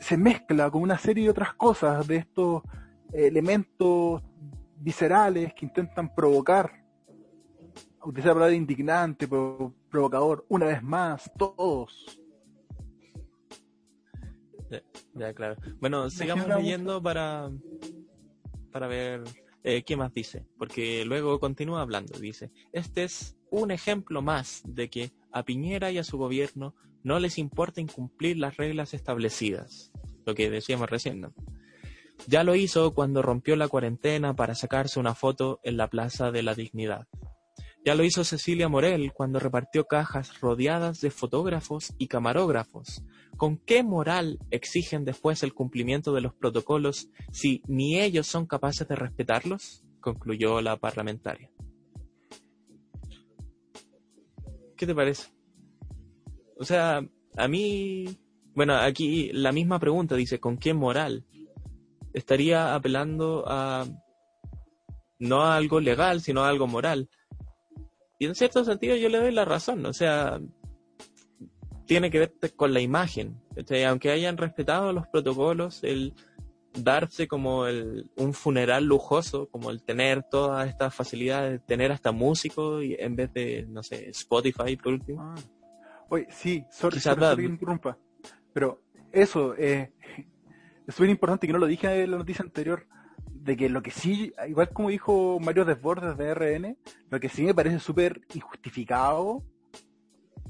se 0.00 0.16
mezcla 0.16 0.70
con 0.70 0.82
una 0.82 0.98
serie 0.98 1.24
de 1.24 1.30
otras 1.30 1.54
cosas, 1.54 2.06
de 2.06 2.16
estos 2.16 2.62
elementos 3.12 4.22
viscerales 4.76 5.54
que 5.54 5.66
intentan 5.66 6.14
provocar, 6.14 6.84
utilizar 8.02 8.30
la 8.30 8.34
palabra 8.34 8.54
indignante, 8.54 9.28
provocador, 9.28 10.44
una 10.48 10.66
vez 10.66 10.82
más, 10.82 11.30
todos. 11.38 12.20
Ya, 15.14 15.32
claro. 15.32 15.56
Bueno, 15.80 16.10
sigamos 16.10 16.48
leyendo 16.48 17.00
para, 17.00 17.50
para 18.72 18.88
ver 18.88 19.22
eh, 19.66 19.82
¿Qué 19.82 19.96
más 19.96 20.12
dice? 20.12 20.44
Porque 20.58 21.06
luego 21.06 21.40
continúa 21.40 21.80
hablando. 21.80 22.18
Dice, 22.18 22.52
este 22.70 23.04
es 23.04 23.34
un 23.50 23.70
ejemplo 23.70 24.20
más 24.20 24.60
de 24.66 24.90
que 24.90 25.12
a 25.32 25.42
Piñera 25.42 25.90
y 25.90 25.96
a 25.96 26.04
su 26.04 26.18
gobierno 26.18 26.74
no 27.04 27.20
les 27.20 27.38
importa 27.38 27.80
incumplir 27.80 28.38
las 28.38 28.56
reglas 28.56 28.94
establecidas. 28.94 29.92
Lo 30.26 30.34
que 30.34 30.50
decíamos 30.50 30.90
recién. 30.90 31.32
Ya 32.26 32.42
lo 32.42 32.56
hizo 32.56 32.92
cuando 32.92 33.22
rompió 33.22 33.54
la 33.56 33.68
cuarentena 33.68 34.34
para 34.34 34.54
sacarse 34.54 34.98
una 34.98 35.14
foto 35.14 35.60
en 35.62 35.76
la 35.76 35.88
Plaza 35.88 36.32
de 36.32 36.42
la 36.42 36.54
Dignidad. 36.54 37.06
Ya 37.84 37.94
lo 37.94 38.02
hizo 38.02 38.24
Cecilia 38.24 38.70
Morel 38.70 39.12
cuando 39.12 39.38
repartió 39.38 39.84
cajas 39.84 40.40
rodeadas 40.40 41.02
de 41.02 41.10
fotógrafos 41.10 41.92
y 41.98 42.08
camarógrafos. 42.08 43.04
¿Con 43.36 43.58
qué 43.58 43.82
moral 43.82 44.38
exigen 44.50 45.04
después 45.04 45.42
el 45.42 45.52
cumplimiento 45.52 46.14
de 46.14 46.22
los 46.22 46.34
protocolos 46.34 47.10
si 47.30 47.62
ni 47.68 48.00
ellos 48.00 48.26
son 48.26 48.46
capaces 48.46 48.88
de 48.88 48.96
respetarlos? 48.96 49.84
concluyó 50.00 50.60
la 50.62 50.76
parlamentaria. 50.78 51.50
¿Qué 54.76 54.86
te 54.86 54.94
parece? 54.94 55.33
O 56.56 56.64
sea, 56.64 57.06
a 57.36 57.48
mí, 57.48 58.06
bueno, 58.54 58.74
aquí 58.76 59.30
la 59.32 59.52
misma 59.52 59.78
pregunta 59.78 60.14
dice, 60.14 60.40
¿con 60.40 60.56
qué 60.58 60.74
moral? 60.74 61.24
Estaría 62.12 62.74
apelando 62.74 63.44
a 63.46 63.86
no 65.18 65.42
a 65.42 65.56
algo 65.56 65.80
legal, 65.80 66.20
sino 66.20 66.44
a 66.44 66.48
algo 66.48 66.66
moral 66.66 67.08
y 68.18 68.26
en 68.26 68.34
cierto 68.34 68.64
sentido 68.64 68.96
yo 68.96 69.08
le 69.08 69.18
doy 69.18 69.32
la 69.32 69.44
razón, 69.44 69.84
o 69.86 69.92
sea, 69.92 70.40
tiene 71.86 72.10
que 72.10 72.20
ver 72.20 72.32
con 72.56 72.72
la 72.72 72.80
imagen. 72.80 73.40
aunque 73.86 74.10
hayan 74.10 74.36
respetado 74.36 74.92
los 74.92 75.06
protocolos, 75.08 75.82
el 75.82 76.14
darse 76.72 77.28
como 77.28 77.66
el, 77.66 78.10
un 78.16 78.34
funeral 78.34 78.84
lujoso, 78.84 79.48
como 79.48 79.70
el 79.70 79.82
tener 79.82 80.24
todas 80.24 80.68
estas 80.68 80.94
facilidades, 80.94 81.64
tener 81.66 81.92
hasta 81.92 82.12
músico 82.12 82.82
y 82.82 82.96
en 82.98 83.14
vez 83.14 83.32
de, 83.32 83.66
no 83.68 83.82
sé, 83.82 84.08
Spotify 84.10 84.76
por 84.76 84.94
último. 84.94 85.22
Ah. 85.22 85.34
Oye, 86.08 86.26
sí, 86.30 86.64
sorry, 86.70 86.98
interrumpa, 87.44 87.98
pero 88.52 88.82
eso 89.12 89.54
eh, 89.56 89.92
es 90.86 90.94
súper 90.94 91.10
importante 91.10 91.46
que 91.46 91.52
no 91.52 91.58
lo 91.58 91.66
dije 91.66 92.02
en 92.02 92.10
la 92.10 92.18
noticia 92.18 92.44
anterior 92.44 92.86
de 93.44 93.56
que 93.56 93.68
lo 93.68 93.82
que 93.82 93.90
sí, 93.90 94.32
igual 94.48 94.70
como 94.70 94.88
dijo 94.88 95.38
Mario 95.38 95.64
Desbordes 95.64 96.16
de 96.16 96.34
RN, 96.34 96.78
lo 97.10 97.20
que 97.20 97.28
sí 97.28 97.42
me 97.42 97.54
parece 97.54 97.78
súper 97.78 98.22
injustificado, 98.34 99.42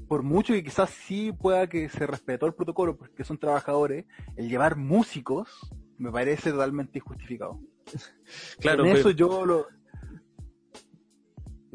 por 0.07 0.23
mucho 0.23 0.53
que 0.53 0.63
quizás 0.63 0.89
sí 0.89 1.31
pueda 1.33 1.67
que 1.67 1.89
se 1.89 2.07
respetó 2.07 2.45
el 2.45 2.53
protocolo 2.53 2.95
porque 2.95 3.23
son 3.23 3.37
trabajadores, 3.37 4.05
el 4.37 4.49
llevar 4.49 4.77
músicos 4.77 5.49
me 5.97 6.11
parece 6.11 6.51
totalmente 6.51 6.99
injustificado. 6.99 7.59
Claro, 8.59 8.83
en 8.83 8.95
eso 8.95 9.09
pero 9.09 9.15
yo 9.15 9.45
lo... 9.45 9.67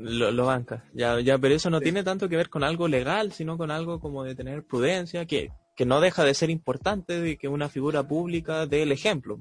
lo, 0.02 0.30
lo 0.30 0.46
banca. 0.46 0.84
Ya, 0.94 1.20
ya, 1.20 1.38
pero 1.38 1.54
eso 1.54 1.70
no 1.70 1.78
Sí. 1.78 1.84
tiene 1.84 2.02
tanto 2.04 2.28
que 2.28 2.36
ver 2.36 2.48
con 2.48 2.64
algo 2.64 2.88
legal, 2.88 3.32
sino 3.32 3.56
con 3.58 3.70
algo 3.70 4.00
como 4.00 4.24
de 4.24 4.34
tener 4.34 4.64
prudencia, 4.64 5.26
que, 5.26 5.50
que 5.76 5.84
no 5.86 6.00
deja 6.00 6.24
de 6.24 6.34
ser 6.34 6.50
importante 6.50 7.20
de 7.20 7.36
que 7.36 7.48
una 7.48 7.68
figura 7.68 8.06
pública 8.06 8.66
dé 8.66 8.82
el 8.82 8.92
ejemplo. 8.92 9.38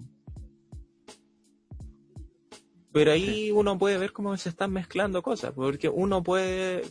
Pero 2.92 3.12
ahí 3.12 3.52
uno 3.52 3.78
puede 3.78 3.98
ver 3.98 4.12
cómo 4.12 4.36
se 4.38 4.50
están 4.50 4.72
mezclando 4.72 5.22
cosas, 5.22 5.54
porque 5.54 5.90
uno 5.90 6.24
puede 6.24 6.84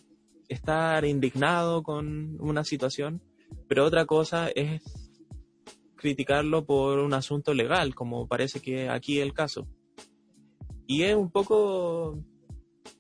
estar 0.49 1.05
indignado 1.05 1.83
con 1.83 2.37
una 2.41 2.65
situación, 2.65 3.21
pero 3.69 3.85
otra 3.85 4.07
cosa 4.07 4.49
es 4.49 4.83
criticarlo 5.97 6.65
por 6.65 7.01
un 7.01 7.13
asunto 7.15 7.53
legal, 7.53 7.95
como 7.97 8.29
parece 8.29 8.61
que 8.61 8.89
aquí 8.89 9.19
es 9.19 9.25
el 9.27 9.35
caso. 9.35 9.67
Y 10.87 11.03
es 11.03 11.17
un 11.17 11.31
poco, 11.31 12.23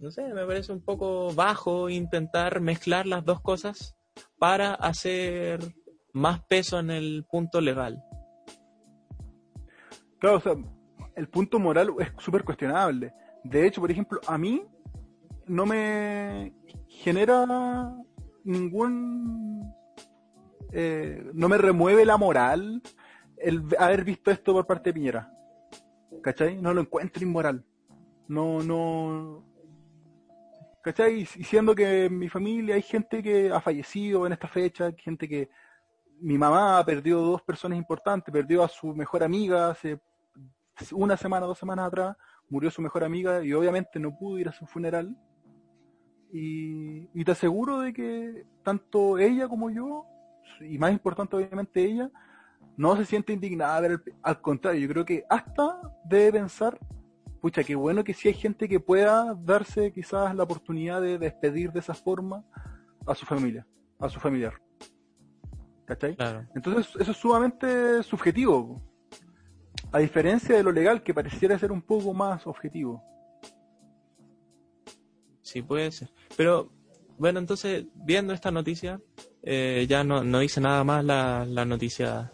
no 0.00 0.10
sé, 0.10 0.22
me 0.32 0.46
parece 0.46 0.72
un 0.72 0.80
poco 0.80 1.32
bajo 1.34 1.88
intentar 1.88 2.60
mezclar 2.60 3.06
las 3.06 3.24
dos 3.24 3.40
cosas 3.40 3.96
para 4.38 4.74
hacer 4.74 5.60
más 6.12 6.40
peso 6.44 6.78
en 6.78 6.90
el 6.90 7.24
punto 7.30 7.60
legal. 7.60 8.02
Claro, 10.18 10.36
o 10.36 10.40
sea, 10.40 10.52
el 11.14 11.28
punto 11.28 11.58
moral 11.58 11.94
es 11.98 12.12
súper 12.18 12.44
cuestionable. 12.44 13.12
De 13.44 13.66
hecho, 13.66 13.80
por 13.80 13.90
ejemplo, 13.90 14.20
a 14.26 14.36
mí 14.38 14.62
no 15.46 15.66
me 15.66 16.52
genera 16.88 17.94
ningún... 18.44 19.72
eh, 20.72 21.30
no 21.34 21.48
me 21.48 21.58
remueve 21.58 22.04
la 22.04 22.16
moral 22.16 22.82
el 23.36 23.64
haber 23.78 24.04
visto 24.04 24.30
esto 24.30 24.52
por 24.52 24.66
parte 24.66 24.90
de 24.90 24.94
Piñera. 24.94 25.32
¿Cachai? 26.22 26.60
No 26.60 26.74
lo 26.74 26.80
encuentro 26.80 27.22
inmoral. 27.22 27.64
No, 28.26 28.62
no... 28.62 29.47
¿Cachai? 30.82 31.20
Y 31.20 31.26
siendo 31.26 31.74
que 31.74 32.06
en 32.06 32.18
mi 32.18 32.28
familia 32.28 32.76
hay 32.76 32.82
gente 32.82 33.22
que 33.22 33.50
ha 33.50 33.60
fallecido 33.60 34.26
en 34.26 34.32
esta 34.32 34.48
fecha, 34.48 34.92
gente 34.96 35.28
que... 35.28 35.48
Mi 36.20 36.36
mamá 36.36 36.84
perdió 36.84 37.20
dos 37.20 37.42
personas 37.42 37.78
importantes, 37.78 38.32
perdió 38.32 38.64
a 38.64 38.68
su 38.68 38.92
mejor 38.92 39.22
amiga 39.22 39.70
hace 39.70 40.00
una 40.92 41.16
semana, 41.16 41.46
dos 41.46 41.58
semanas 41.58 41.86
atrás, 41.86 42.16
murió 42.48 42.70
su 42.70 42.82
mejor 42.82 43.04
amiga 43.04 43.44
y 43.44 43.52
obviamente 43.52 43.98
no 43.98 44.16
pudo 44.16 44.38
ir 44.38 44.48
a 44.48 44.52
su 44.52 44.66
funeral. 44.66 45.16
Y, 46.32 47.24
te 47.24 47.32
aseguro 47.32 47.80
de 47.80 47.92
que 47.92 48.46
tanto 48.62 49.18
ella 49.18 49.48
como 49.48 49.70
yo, 49.70 50.06
y 50.60 50.78
más 50.78 50.92
importante 50.92 51.36
obviamente 51.36 51.84
ella, 51.84 52.10
no 52.76 52.96
se 52.96 53.04
siente 53.04 53.32
indignada. 53.32 54.00
Al 54.22 54.40
contrario, 54.40 54.80
yo 54.80 54.88
creo 54.88 55.04
que 55.04 55.24
hasta 55.28 55.80
debe 56.04 56.32
pensar, 56.32 56.78
pucha, 57.38 57.64
qué 57.64 57.74
bueno 57.74 58.04
que 58.04 58.14
sí 58.14 58.28
hay 58.28 58.34
gente 58.34 58.68
que 58.68 58.80
pueda 58.80 59.34
darse 59.34 59.92
quizás 59.92 60.34
la 60.34 60.42
oportunidad 60.42 61.00
de 61.00 61.18
despedir 61.18 61.72
de 61.72 61.80
esa 61.80 61.94
forma 61.94 62.44
a 63.06 63.14
su 63.14 63.24
familia, 63.26 63.66
a 63.98 64.08
su 64.08 64.20
familiar. 64.20 64.54
¿Cachai? 65.86 66.16
Claro. 66.16 66.46
Entonces 66.54 66.94
eso 67.00 67.10
es 67.12 67.16
sumamente 67.16 68.02
subjetivo. 68.02 68.82
A 69.90 69.98
diferencia 70.00 70.54
de 70.54 70.62
lo 70.62 70.70
legal, 70.70 71.02
que 71.02 71.14
pareciera 71.14 71.58
ser 71.58 71.72
un 71.72 71.80
poco 71.80 72.12
más 72.12 72.46
objetivo. 72.46 73.02
Sí, 75.40 75.62
puede 75.62 75.90
ser. 75.92 76.10
Pero, 76.36 76.70
bueno, 77.16 77.38
entonces, 77.38 77.86
viendo 77.94 78.34
esta 78.34 78.50
noticia, 78.50 79.00
eh, 79.42 79.86
ya 79.88 80.04
no, 80.04 80.22
no 80.22 80.40
dice 80.40 80.60
nada 80.60 80.84
más 80.84 81.02
la, 81.02 81.46
la 81.46 81.64
noticia. 81.64 82.30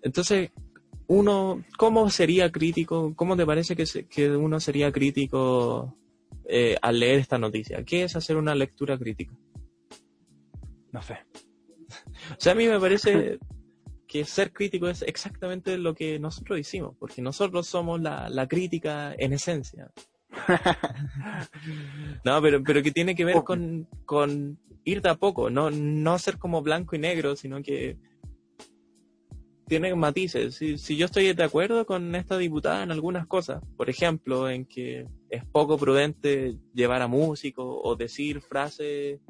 Entonces, 0.00 0.50
uno, 1.06 1.64
¿cómo 1.78 2.08
sería 2.10 2.50
crítico? 2.50 3.14
¿Cómo 3.16 3.36
te 3.36 3.46
parece 3.46 3.76
que, 3.76 3.86
se- 3.86 4.06
que 4.06 4.30
uno 4.30 4.60
sería 4.60 4.90
crítico 4.92 5.96
eh, 6.48 6.76
al 6.82 7.00
leer 7.00 7.18
esta 7.20 7.38
noticia? 7.38 7.84
¿Qué 7.84 8.04
es 8.04 8.16
hacer 8.16 8.36
una 8.36 8.54
lectura 8.54 8.98
crítica? 8.98 9.34
No 10.92 11.02
sé. 11.02 11.18
O 12.30 12.36
sea, 12.40 12.52
a 12.52 12.56
mí 12.56 12.66
me 12.66 12.80
parece 12.80 13.38
que 14.08 14.24
ser 14.24 14.52
crítico 14.52 14.88
es 14.88 15.02
exactamente 15.02 15.76
lo 15.78 15.94
que 15.94 16.18
nosotros 16.18 16.58
hicimos, 16.58 16.96
porque 16.98 17.20
nosotros 17.22 17.66
somos 17.66 18.00
la, 18.00 18.28
la 18.28 18.46
crítica 18.48 19.14
en 19.18 19.32
esencia. 19.32 19.90
No, 22.24 22.40
pero, 22.40 22.62
pero 22.62 22.82
que 22.82 22.90
tiene 22.90 23.14
que 23.14 23.24
ver 23.24 23.42
con, 23.44 23.86
con 24.04 24.58
ir 24.84 25.02
de 25.02 25.10
a 25.10 25.14
poco, 25.14 25.50
no, 25.50 25.70
no 25.70 26.18
ser 26.18 26.38
como 26.38 26.62
blanco 26.62 26.96
y 26.96 26.98
negro, 26.98 27.36
sino 27.36 27.62
que 27.62 27.98
tiene 29.66 29.94
matices. 29.94 30.54
Si, 30.56 30.78
si 30.78 30.96
yo 30.96 31.06
estoy 31.06 31.32
de 31.32 31.44
acuerdo 31.44 31.86
con 31.86 32.14
esta 32.14 32.36
diputada 32.36 32.82
en 32.82 32.90
algunas 32.90 33.26
cosas, 33.26 33.62
por 33.76 33.88
ejemplo, 33.88 34.48
en 34.48 34.66
que 34.66 35.06
es 35.30 35.44
poco 35.46 35.78
prudente 35.78 36.56
llevar 36.74 37.02
a 37.02 37.08
músicos 37.08 37.66
o 37.66 37.96
decir 37.96 38.40
frases 38.40 39.20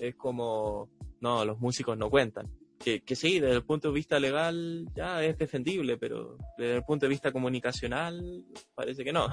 es 0.00 0.14
como, 0.16 0.90
no, 1.20 1.44
los 1.44 1.58
músicos 1.58 1.96
no 1.96 2.10
cuentan. 2.10 2.48
Que, 2.78 3.00
que 3.00 3.16
sí, 3.16 3.40
desde 3.40 3.56
el 3.56 3.64
punto 3.64 3.88
de 3.88 3.94
vista 3.94 4.20
legal 4.20 4.86
ya 4.94 5.24
es 5.24 5.36
defendible, 5.36 5.96
pero 5.96 6.36
desde 6.56 6.76
el 6.76 6.84
punto 6.84 7.06
de 7.06 7.10
vista 7.10 7.32
comunicacional 7.32 8.44
parece 8.74 9.02
que 9.02 9.12
no. 9.12 9.28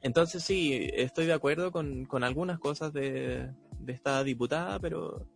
Entonces 0.00 0.42
sí, 0.42 0.88
estoy 0.94 1.26
de 1.26 1.32
acuerdo 1.32 1.70
con, 1.70 2.06
con 2.06 2.24
algunas 2.24 2.58
cosas 2.58 2.92
de, 2.92 3.50
de 3.78 3.92
esta 3.92 4.24
diputada, 4.24 4.80
pero, 4.80 5.28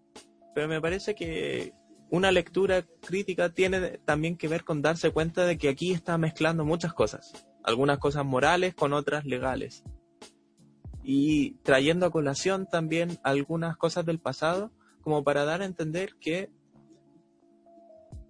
pero 0.55 0.67
me 0.67 0.81
parece 0.81 1.15
que 1.15 1.73
una 2.11 2.31
lectura 2.31 2.87
crítica 3.01 3.51
tiene 3.51 3.99
también 4.05 4.37
que 4.37 4.49
ver 4.49 4.65
con 4.65 4.83
darse 4.83 5.11
cuenta 5.11 5.45
de 5.45 5.59
que 5.59 5.69
aquí 5.69 5.93
está 5.93 6.19
mezclando 6.19 6.65
muchas 6.65 6.93
cosas, 6.93 7.47
algunas 7.65 7.99
cosas 7.99 8.25
morales 8.25 8.75
con 8.75 8.93
otras 8.93 9.25
legales, 9.25 9.83
y 11.03 11.53
trayendo 11.63 12.07
a 12.07 12.11
colación 12.11 12.67
también 12.67 13.19
algunas 13.23 13.77
cosas 13.77 14.05
del 14.05 14.19
pasado, 14.19 14.73
como 15.01 15.23
para 15.23 15.45
dar 15.45 15.63
a 15.63 15.67
entender 15.67 16.17
que 16.21 16.51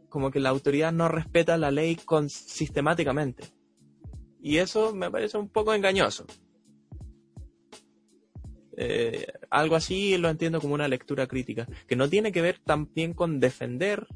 como 0.08 0.30
que 0.30 0.40
la 0.40 0.50
autoridad 0.50 0.92
no 0.92 1.08
respeta 1.08 1.58
la 1.58 1.70
ley 1.70 1.96
con, 1.96 2.30
sistemáticamente. 2.30 3.52
Y 4.40 4.58
eso 4.58 4.94
me 4.94 5.10
parece 5.10 5.36
un 5.36 5.48
poco 5.48 5.74
engañoso. 5.74 6.26
Eh, 8.78 9.26
algo 9.48 9.74
así 9.74 10.18
lo 10.18 10.28
entiendo 10.28 10.60
como 10.60 10.74
una 10.74 10.88
lectura 10.88 11.26
crítica, 11.26 11.66
que 11.86 11.96
no 11.96 12.08
tiene 12.08 12.30
que 12.30 12.42
ver 12.42 12.58
también 12.58 13.14
con 13.14 13.40
defender 13.40 14.06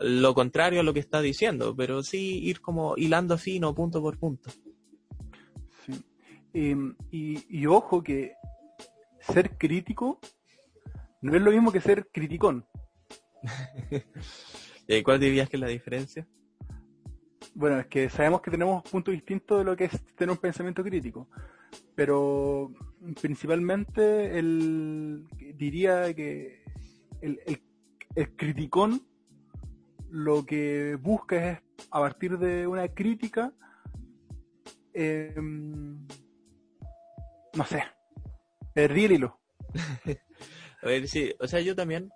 lo 0.00 0.34
contrario 0.34 0.80
a 0.80 0.82
lo 0.82 0.92
que 0.92 1.00
está 1.00 1.20
diciendo, 1.20 1.76
pero 1.76 2.02
sí 2.02 2.40
ir 2.42 2.60
como 2.60 2.96
hilando 2.96 3.38
fino 3.38 3.74
punto 3.74 4.02
por 4.02 4.18
punto. 4.18 4.50
Sí. 5.86 5.92
Eh, 6.54 6.76
y, 7.10 7.60
y 7.60 7.66
ojo 7.66 8.02
que 8.02 8.32
ser 9.20 9.56
crítico 9.56 10.18
no 11.20 11.36
es 11.36 11.42
lo 11.42 11.52
mismo 11.52 11.70
que 11.70 11.80
ser 11.80 12.08
criticón. 12.12 12.66
¿Y 14.88 15.02
cuál 15.04 15.20
dirías 15.20 15.48
que 15.48 15.56
es 15.56 15.60
la 15.60 15.68
diferencia? 15.68 16.26
Bueno, 17.54 17.78
es 17.78 17.86
que 17.86 18.08
sabemos 18.10 18.40
que 18.40 18.50
tenemos 18.50 18.82
puntos 18.82 19.12
distintos 19.12 19.58
de 19.58 19.64
lo 19.64 19.76
que 19.76 19.84
es 19.84 20.04
tener 20.16 20.30
un 20.30 20.38
pensamiento 20.38 20.82
crítico, 20.82 21.28
pero 21.94 22.72
principalmente 23.20 24.38
el, 24.38 25.26
diría 25.56 26.14
que 26.14 26.62
el, 27.20 27.40
el, 27.46 27.62
el 28.14 28.36
criticón 28.36 29.06
lo 30.10 30.44
que 30.44 30.96
busca 30.96 31.52
es 31.52 31.58
a 31.90 32.00
partir 32.00 32.38
de 32.38 32.66
una 32.66 32.86
crítica, 32.88 33.52
eh, 34.92 35.34
no 35.36 36.04
sé, 37.66 37.82
perdí 38.74 39.06
hilo. 39.06 39.40
A 40.82 40.86
ver, 40.86 41.08
sí, 41.08 41.32
o 41.38 41.46
sea, 41.46 41.60
yo 41.60 41.76
también 41.76 42.10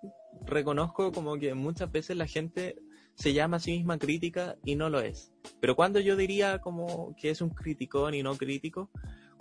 reconozco 0.45 1.11
como 1.11 1.37
que 1.37 1.53
muchas 1.53 1.91
veces 1.91 2.17
la 2.17 2.27
gente 2.27 2.75
se 3.15 3.33
llama 3.33 3.57
a 3.57 3.59
sí 3.59 3.71
misma 3.71 3.97
crítica 3.97 4.57
y 4.63 4.75
no 4.75 4.89
lo 4.89 4.99
es. 4.99 5.31
Pero 5.59 5.75
cuando 5.75 5.99
yo 5.99 6.15
diría 6.15 6.59
como 6.59 7.15
que 7.15 7.29
es 7.31 7.41
un 7.41 7.49
criticón 7.49 8.13
y 8.13 8.21
no 8.21 8.35
crítico, 8.35 8.91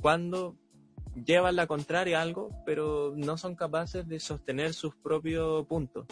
cuando 0.01 0.57
llevan 1.25 1.57
la 1.57 1.67
contraria 1.67 2.19
a 2.19 2.23
algo, 2.23 2.51
pero 2.65 3.15
no 3.17 3.37
son 3.39 3.55
capaces 3.55 4.07
de 4.07 4.21
sostener 4.21 4.75
sus 4.75 4.95
propios 4.97 5.67
puntos. 5.67 6.07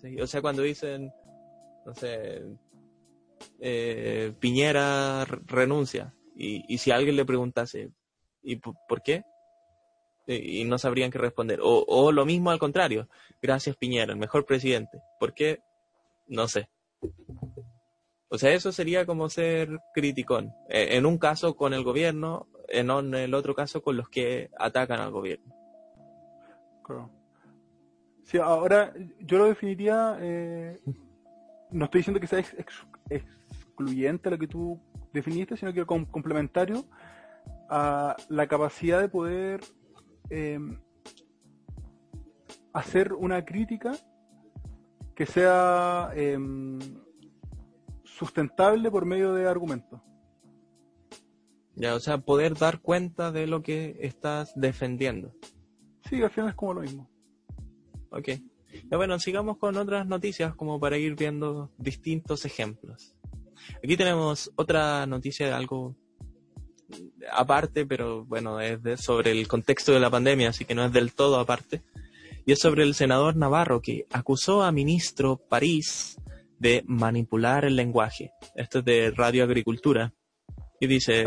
¿Sí? 0.00 0.20
O 0.20 0.26
sea, 0.26 0.42
cuando 0.42 0.62
dicen, 0.62 1.12
no 1.84 1.94
sé, 1.94 2.42
eh, 3.60 4.32
Piñera 4.38 5.24
renuncia, 5.24 6.14
y, 6.34 6.64
y, 6.72 6.78
si 6.78 6.90
alguien 6.90 7.16
le 7.16 7.24
preguntase, 7.24 7.90
¿y 8.42 8.56
por 8.56 9.02
qué? 9.02 9.24
Y 10.26 10.64
no 10.64 10.76
sabrían 10.76 11.10
qué 11.10 11.18
responder. 11.18 11.60
O, 11.62 11.84
o 11.86 12.12
lo 12.12 12.26
mismo 12.26 12.50
al 12.50 12.58
contrario, 12.58 13.08
gracias 13.40 13.76
Piñera, 13.76 14.12
el 14.12 14.18
mejor 14.18 14.44
presidente. 14.44 14.98
¿Por 15.18 15.32
qué? 15.32 15.60
No 16.26 16.48
sé. 16.48 16.68
O 18.28 18.38
sea, 18.38 18.52
eso 18.52 18.72
sería 18.72 19.06
como 19.06 19.28
ser 19.28 19.80
criticón. 19.94 20.52
Eh, 20.68 20.96
en 20.96 21.06
un 21.06 21.18
caso 21.18 21.56
con 21.56 21.72
el 21.74 21.84
gobierno, 21.84 22.48
en 22.68 23.14
el 23.14 23.34
otro 23.34 23.54
caso 23.54 23.82
con 23.82 23.96
los 23.96 24.08
que 24.08 24.50
atacan 24.58 25.00
al 25.00 25.12
gobierno. 25.12 25.54
Claro. 26.84 27.10
Sí, 28.24 28.38
ahora 28.38 28.92
yo 29.20 29.38
lo 29.38 29.44
definiría, 29.46 30.18
eh, 30.20 30.80
no 31.70 31.84
estoy 31.84 32.00
diciendo 32.00 32.20
que 32.20 32.26
sea 32.26 32.42
excluyente 33.08 34.30
lo 34.30 34.38
que 34.38 34.48
tú 34.48 34.80
definiste, 35.12 35.56
sino 35.56 35.72
que 35.72 35.86
complementario 35.86 36.84
a 37.70 38.16
la 38.28 38.46
capacidad 38.48 39.00
de 39.00 39.08
poder 39.08 39.60
em, 40.30 40.80
hacer 42.72 43.12
una 43.12 43.44
crítica 43.44 43.92
que 45.14 45.24
sea 45.24 46.10
em, 46.14 46.78
sustentable 48.16 48.90
por 48.90 49.04
medio 49.04 49.34
de 49.34 49.46
argumentos. 49.46 50.00
Ya, 51.74 51.94
o 51.94 52.00
sea, 52.00 52.18
poder 52.18 52.54
dar 52.54 52.80
cuenta 52.80 53.30
de 53.30 53.46
lo 53.46 53.62
que 53.62 53.98
estás 54.00 54.52
defendiendo. 54.56 55.34
Sí, 56.08 56.22
al 56.22 56.30
final 56.30 56.50
es 56.50 56.56
como 56.56 56.74
lo 56.74 56.80
mismo. 56.80 57.10
Ok. 58.10 58.28
Ya 58.90 58.96
bueno, 58.96 59.18
sigamos 59.18 59.58
con 59.58 59.76
otras 59.76 60.06
noticias 60.06 60.54
como 60.54 60.80
para 60.80 60.96
ir 60.96 61.14
viendo 61.16 61.70
distintos 61.76 62.44
ejemplos. 62.44 63.14
Aquí 63.82 63.96
tenemos 63.96 64.50
otra 64.56 65.06
noticia 65.06 65.46
de 65.46 65.52
algo 65.52 65.96
aparte, 67.32 67.84
pero 67.84 68.24
bueno, 68.24 68.60
es 68.60 69.00
sobre 69.00 69.32
el 69.32 69.48
contexto 69.48 69.92
de 69.92 70.00
la 70.00 70.10
pandemia, 70.10 70.50
así 70.50 70.64
que 70.64 70.74
no 70.74 70.84
es 70.84 70.92
del 70.92 71.12
todo 71.12 71.38
aparte. 71.38 71.82
Y 72.46 72.52
es 72.52 72.60
sobre 72.60 72.84
el 72.84 72.94
senador 72.94 73.36
Navarro 73.36 73.82
que 73.82 74.06
acusó 74.10 74.62
a 74.62 74.72
ministro 74.72 75.36
París 75.36 76.16
de 76.58 76.82
manipular 76.86 77.64
el 77.64 77.76
lenguaje. 77.76 78.32
Esto 78.54 78.80
es 78.80 78.84
de 78.84 79.10
Radio 79.10 79.44
Agricultura. 79.44 80.12
Y 80.80 80.86
dice... 80.86 81.24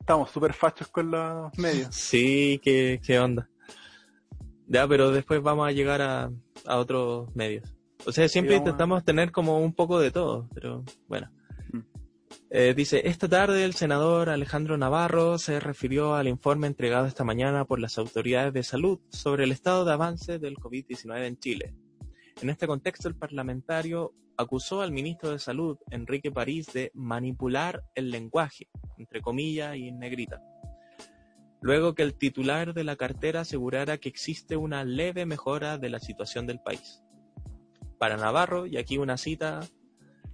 Estamos 0.00 0.30
súper 0.30 0.52
fachos 0.52 0.88
con 0.88 1.10
los 1.10 1.56
medios. 1.58 1.88
Sí, 1.94 2.60
qué, 2.62 3.00
qué 3.02 3.18
onda. 3.18 3.48
Ya, 4.66 4.86
pero 4.86 5.10
después 5.10 5.42
vamos 5.42 5.68
a 5.68 5.72
llegar 5.72 6.02
a, 6.02 6.30
a 6.66 6.76
otros 6.76 7.34
medios. 7.34 7.74
O 8.06 8.12
sea, 8.12 8.28
siempre 8.28 8.56
intentamos 8.56 9.04
tener 9.04 9.32
como 9.32 9.58
un 9.58 9.72
poco 9.72 9.98
de 9.98 10.10
todo, 10.10 10.48
pero 10.54 10.84
bueno. 11.08 11.30
Mm. 11.72 11.80
Eh, 12.50 12.74
dice, 12.76 13.02
esta 13.08 13.28
tarde 13.28 13.64
el 13.64 13.74
senador 13.74 14.28
Alejandro 14.28 14.76
Navarro 14.76 15.38
se 15.38 15.58
refirió 15.60 16.14
al 16.14 16.28
informe 16.28 16.66
entregado 16.66 17.06
esta 17.06 17.24
mañana 17.24 17.64
por 17.64 17.80
las 17.80 17.96
autoridades 17.98 18.52
de 18.52 18.62
salud 18.62 19.00
sobre 19.08 19.44
el 19.44 19.52
estado 19.52 19.84
de 19.84 19.92
avance 19.92 20.38
del 20.38 20.56
COVID-19 20.56 21.26
en 21.26 21.38
Chile. 21.38 21.74
En 22.40 22.50
este 22.50 22.66
contexto, 22.66 23.08
el 23.08 23.16
parlamentario 23.16 24.12
acusó 24.36 24.82
al 24.82 24.92
ministro 24.92 25.30
de 25.30 25.38
Salud, 25.38 25.78
Enrique 25.90 26.30
París, 26.30 26.66
de 26.72 26.90
manipular 26.94 27.84
el 27.94 28.10
lenguaje, 28.10 28.68
entre 28.98 29.20
comillas 29.20 29.76
y 29.76 29.88
en 29.88 29.98
negrita 29.98 30.42
luego 31.64 31.94
que 31.94 32.02
el 32.02 32.12
titular 32.12 32.74
de 32.74 32.84
la 32.84 32.96
cartera 32.96 33.40
asegurara 33.40 33.96
que 33.96 34.10
existe 34.10 34.54
una 34.54 34.84
leve 34.84 35.24
mejora 35.24 35.78
de 35.78 35.88
la 35.88 35.98
situación 35.98 36.46
del 36.46 36.60
país. 36.60 37.02
Para 37.98 38.18
Navarro, 38.18 38.66
y 38.66 38.76
aquí 38.76 38.98
una 38.98 39.16
cita, 39.16 39.60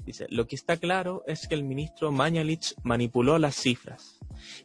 dice, 0.05 0.27
lo 0.29 0.49
que 0.49 0.57
está 0.57 0.77
claro 0.77 1.23
es 1.29 1.47
que 1.47 1.55
el 1.55 1.63
ministro 1.63 2.11
Mañalich 2.11 2.75
manipuló 2.83 3.39
las 3.39 3.55
cifras 3.55 4.19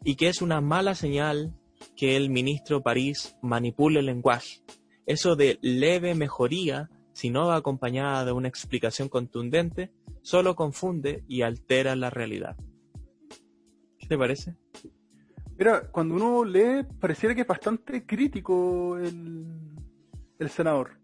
y 0.03 0.15
que 0.15 0.27
es 0.27 0.41
una 0.41 0.59
mala 0.59 0.95
señal 0.95 1.53
que 1.95 2.17
el 2.17 2.31
ministro 2.31 2.81
París 2.81 3.37
manipule 3.43 3.99
el 3.99 4.07
lenguaje. 4.07 4.63
Eso 5.05 5.35
de 5.35 5.59
leve 5.61 6.15
mejoría, 6.15 6.89
si 7.15 7.29
no 7.29 7.47
va 7.47 7.55
acompañada 7.55 8.25
de 8.25 8.33
una 8.33 8.49
explicación 8.49 9.07
contundente, 9.07 9.89
solo 10.21 10.53
confunde 10.53 11.23
y 11.29 11.43
altera 11.43 11.95
la 11.95 12.09
realidad. 12.09 12.57
¿Qué 13.97 14.05
te 14.05 14.17
parece? 14.17 14.57
Mira, 15.57 15.89
cuando 15.91 16.15
uno 16.15 16.43
lee, 16.43 16.85
pareciera 16.99 17.33
que 17.33 17.41
es 17.41 17.47
bastante 17.47 18.05
crítico 18.05 18.97
el, 18.97 19.45
el 20.39 20.49
senador. 20.49 20.99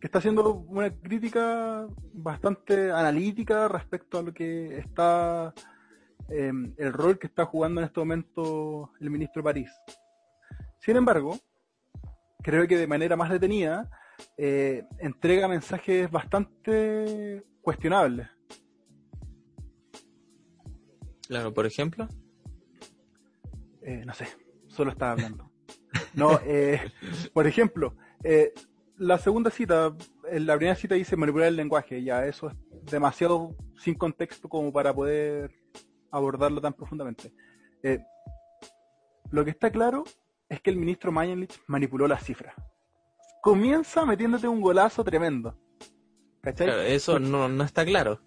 Que 0.00 0.06
está 0.06 0.20
haciendo 0.20 0.54
una 0.54 0.90
crítica 0.90 1.86
bastante 2.14 2.90
analítica 2.90 3.68
respecto 3.68 4.18
a 4.18 4.22
lo 4.22 4.32
que 4.32 4.78
está. 4.78 5.52
Em, 6.30 6.72
el 6.78 6.94
rol 6.94 7.18
que 7.18 7.26
está 7.26 7.44
jugando 7.44 7.82
en 7.82 7.88
este 7.88 8.00
momento 8.00 8.92
el 9.00 9.10
ministro 9.10 9.42
París. 9.42 9.70
Sin 10.78 10.96
embargo, 10.96 11.38
creo 12.42 12.66
que 12.66 12.78
de 12.78 12.86
manera 12.86 13.16
más 13.16 13.28
detenida 13.28 13.90
eh, 14.36 14.84
entrega 14.98 15.48
mensajes 15.48 16.10
bastante 16.10 17.44
cuestionables. 17.60 18.28
Claro, 21.28 21.54
por 21.54 21.66
ejemplo. 21.66 22.08
Eh, 23.82 24.02
no 24.04 24.14
sé, 24.14 24.26
solo 24.66 24.90
estaba 24.90 25.12
hablando. 25.12 25.50
No, 26.14 26.40
eh, 26.44 26.80
por 27.32 27.46
ejemplo, 27.46 27.96
la 28.96 29.18
segunda 29.18 29.50
cita, 29.50 29.94
en 30.30 30.46
la 30.46 30.56
primera 30.56 30.76
cita 30.76 30.94
dice 30.94 31.16
manipular 31.16 31.48
el 31.48 31.56
lenguaje, 31.56 32.02
ya 32.02 32.26
eso 32.26 32.50
es 32.50 32.56
demasiado 32.90 33.56
sin 33.76 33.94
contexto 33.94 34.48
como 34.48 34.72
para 34.72 34.94
poder 34.94 35.52
abordarlo 36.10 36.60
tan 36.60 36.72
profundamente. 36.72 37.32
lo 39.30 39.44
que 39.44 39.50
está 39.50 39.70
claro 39.70 40.04
es 40.48 40.60
que 40.60 40.70
el 40.70 40.76
ministro 40.76 41.12
Mañalich 41.12 41.60
manipuló 41.66 42.06
las 42.06 42.24
cifras. 42.24 42.54
Comienza 43.44 44.04
metiéndote 44.04 44.48
un 44.48 44.60
golazo 44.60 45.04
tremendo. 45.04 45.56
¿Cachai? 46.40 46.92
eso 46.92 47.20
no, 47.20 47.48
no 47.48 47.62
está 47.62 47.84
claro. 47.84 48.20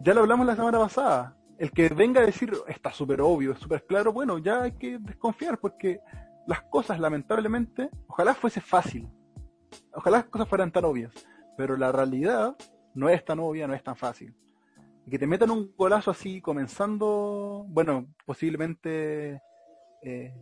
Ya 0.00 0.12
lo 0.12 0.20
hablamos 0.20 0.46
la 0.46 0.54
semana 0.54 0.78
pasada 0.78 1.36
el 1.62 1.70
que 1.70 1.88
venga 1.90 2.20
a 2.20 2.26
decir 2.26 2.52
está 2.66 2.92
súper 2.92 3.20
obvio, 3.20 3.54
súper 3.54 3.86
claro, 3.86 4.12
bueno, 4.12 4.38
ya 4.38 4.62
hay 4.62 4.72
que 4.72 4.98
desconfiar 4.98 5.58
porque 5.58 6.00
las 6.48 6.62
cosas 6.62 6.98
lamentablemente, 6.98 7.88
ojalá 8.08 8.34
fuese 8.34 8.60
fácil, 8.60 9.08
ojalá 9.94 10.18
las 10.18 10.26
cosas 10.26 10.48
fueran 10.48 10.72
tan 10.72 10.84
obvias, 10.84 11.12
pero 11.56 11.76
la 11.76 11.92
realidad 11.92 12.56
no 12.94 13.08
es 13.08 13.24
tan 13.24 13.38
obvia, 13.38 13.68
no 13.68 13.74
es 13.74 13.82
tan 13.84 13.94
fácil. 13.94 14.34
que 15.08 15.20
te 15.20 15.26
metan 15.28 15.52
un 15.52 15.72
golazo 15.76 16.10
así 16.10 16.40
comenzando, 16.40 17.64
bueno, 17.68 18.08
posiblemente 18.26 19.40
eh, 20.02 20.34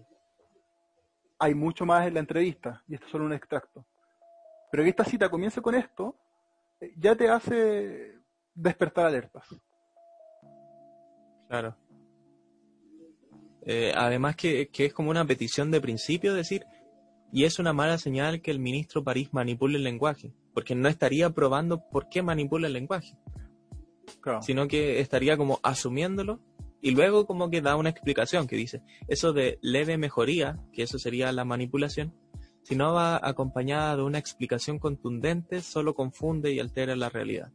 hay 1.38 1.54
mucho 1.54 1.84
más 1.84 2.06
en 2.06 2.14
la 2.14 2.20
entrevista 2.20 2.82
y 2.88 2.94
esto 2.94 3.04
es 3.04 3.12
solo 3.12 3.26
un 3.26 3.34
extracto. 3.34 3.84
Pero 4.70 4.82
que 4.84 4.90
esta 4.90 5.04
cita 5.04 5.28
comience 5.28 5.60
con 5.60 5.74
esto, 5.74 6.16
eh, 6.80 6.92
ya 6.96 7.14
te 7.14 7.28
hace 7.28 8.14
despertar 8.54 9.06
alertas. 9.06 9.44
Claro. 11.48 11.76
Eh, 13.62 13.92
además 13.94 14.36
que, 14.36 14.70
es 14.72 14.92
como 14.92 15.10
una 15.10 15.24
petición 15.24 15.70
de 15.70 15.80
principio 15.80 16.34
decir, 16.34 16.64
y 17.32 17.44
es 17.44 17.58
una 17.58 17.72
mala 17.72 17.98
señal 17.98 18.40
que 18.40 18.50
el 18.50 18.58
ministro 18.58 19.04
París 19.04 19.28
manipule 19.32 19.76
el 19.76 19.84
lenguaje, 19.84 20.32
porque 20.54 20.74
no 20.74 20.88
estaría 20.88 21.30
probando 21.30 21.88
por 21.88 22.08
qué 22.08 22.22
manipula 22.22 22.68
el 22.68 22.72
lenguaje, 22.72 23.16
sino 24.40 24.66
que 24.66 25.00
estaría 25.00 25.36
como 25.36 25.60
asumiéndolo 25.62 26.40
y 26.80 26.92
luego 26.92 27.26
como 27.26 27.50
que 27.50 27.60
da 27.60 27.76
una 27.76 27.90
explicación 27.90 28.46
que 28.46 28.56
dice, 28.56 28.82
eso 29.08 29.32
de 29.32 29.58
leve 29.60 29.98
mejoría, 29.98 30.58
que 30.72 30.82
eso 30.82 30.98
sería 30.98 31.30
la 31.32 31.44
manipulación, 31.44 32.14
si 32.62 32.76
no 32.76 32.94
va 32.94 33.20
acompañada 33.22 33.96
de 33.96 34.02
una 34.02 34.18
explicación 34.18 34.78
contundente, 34.78 35.60
solo 35.60 35.94
confunde 35.94 36.52
y 36.52 36.60
altera 36.60 36.94
la 36.96 37.08
realidad. 37.08 37.50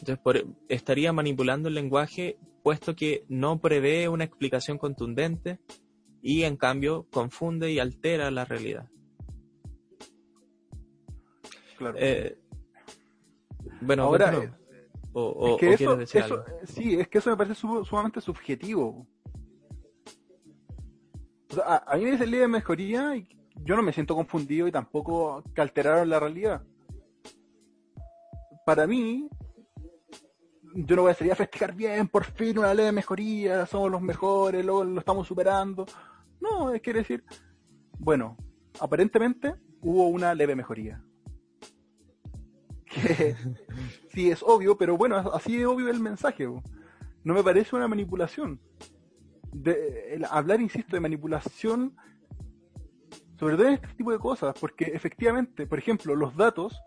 Entonces, 0.00 0.44
estaría 0.68 1.12
manipulando 1.12 1.68
el 1.68 1.74
lenguaje 1.74 2.38
puesto 2.62 2.94
que 2.96 3.24
no 3.28 3.60
prevé 3.60 4.08
una 4.08 4.24
explicación 4.24 4.76
contundente 4.76 5.60
y 6.20 6.42
en 6.42 6.56
cambio 6.56 7.06
confunde 7.10 7.70
y 7.70 7.78
altera 7.78 8.30
la 8.30 8.44
realidad. 8.44 8.88
Claro. 11.78 11.96
Eh, 11.98 12.38
bueno, 13.80 14.04
ahora, 14.04 14.58
o, 15.12 15.56
quieres 15.56 15.78
decir 15.98 16.22
algo? 16.22 16.44
Sí, 16.64 16.98
es 16.98 17.08
que 17.08 17.18
eso 17.18 17.30
me 17.30 17.36
parece 17.36 17.54
sumamente 17.54 18.20
subjetivo. 18.20 19.06
A, 21.64 21.96
mí 21.96 22.04
me 22.04 22.12
dice 22.12 22.24
el 22.24 22.30
día 22.30 22.40
de 22.40 22.48
mejoría 22.48 23.16
y 23.16 23.28
yo 23.64 23.76
no 23.76 23.82
me 23.82 23.92
siento 23.92 24.14
confundido 24.14 24.66
y 24.68 24.72
tampoco 24.72 25.42
que 25.54 25.60
alteraron 25.60 26.08
la 26.08 26.20
realidad. 26.20 26.62
Para 28.64 28.86
mí, 28.86 29.28
yo 30.74 30.96
no 30.96 31.02
voy 31.02 31.12
a 31.12 31.14
salir 31.14 31.32
a 31.32 31.36
festejar 31.36 31.74
bien, 31.74 32.08
por 32.08 32.24
fin 32.24 32.58
una 32.58 32.74
leve 32.74 32.92
mejoría, 32.92 33.66
somos 33.66 33.90
los 33.90 34.02
mejores, 34.02 34.64
lo, 34.64 34.84
lo 34.84 34.98
estamos 34.98 35.26
superando. 35.26 35.86
No, 36.40 36.72
es 36.72 36.82
quiere 36.82 37.00
decir, 37.00 37.24
bueno, 37.98 38.36
aparentemente 38.80 39.54
hubo 39.80 40.08
una 40.08 40.34
leve 40.34 40.56
mejoría. 40.56 41.02
Que 42.84 43.36
sí 44.12 44.30
es 44.30 44.42
obvio, 44.42 44.76
pero 44.76 44.96
bueno, 44.96 45.16
así 45.16 45.56
es 45.60 45.66
obvio 45.66 45.88
el 45.88 46.00
mensaje. 46.00 46.46
No 47.24 47.34
me 47.34 47.42
parece 47.42 47.74
una 47.76 47.88
manipulación. 47.88 48.60
De, 49.62 50.20
hablar, 50.30 50.60
insisto, 50.60 50.96
de 50.96 51.00
manipulación, 51.00 51.96
sobre 53.38 53.56
todo 53.56 53.68
en 53.68 53.74
este 53.74 53.88
tipo 53.88 54.12
de 54.12 54.18
cosas, 54.18 54.54
porque 54.60 54.84
efectivamente, 54.84 55.66
por 55.66 55.78
ejemplo, 55.78 56.14
los 56.14 56.36
datos 56.36 56.80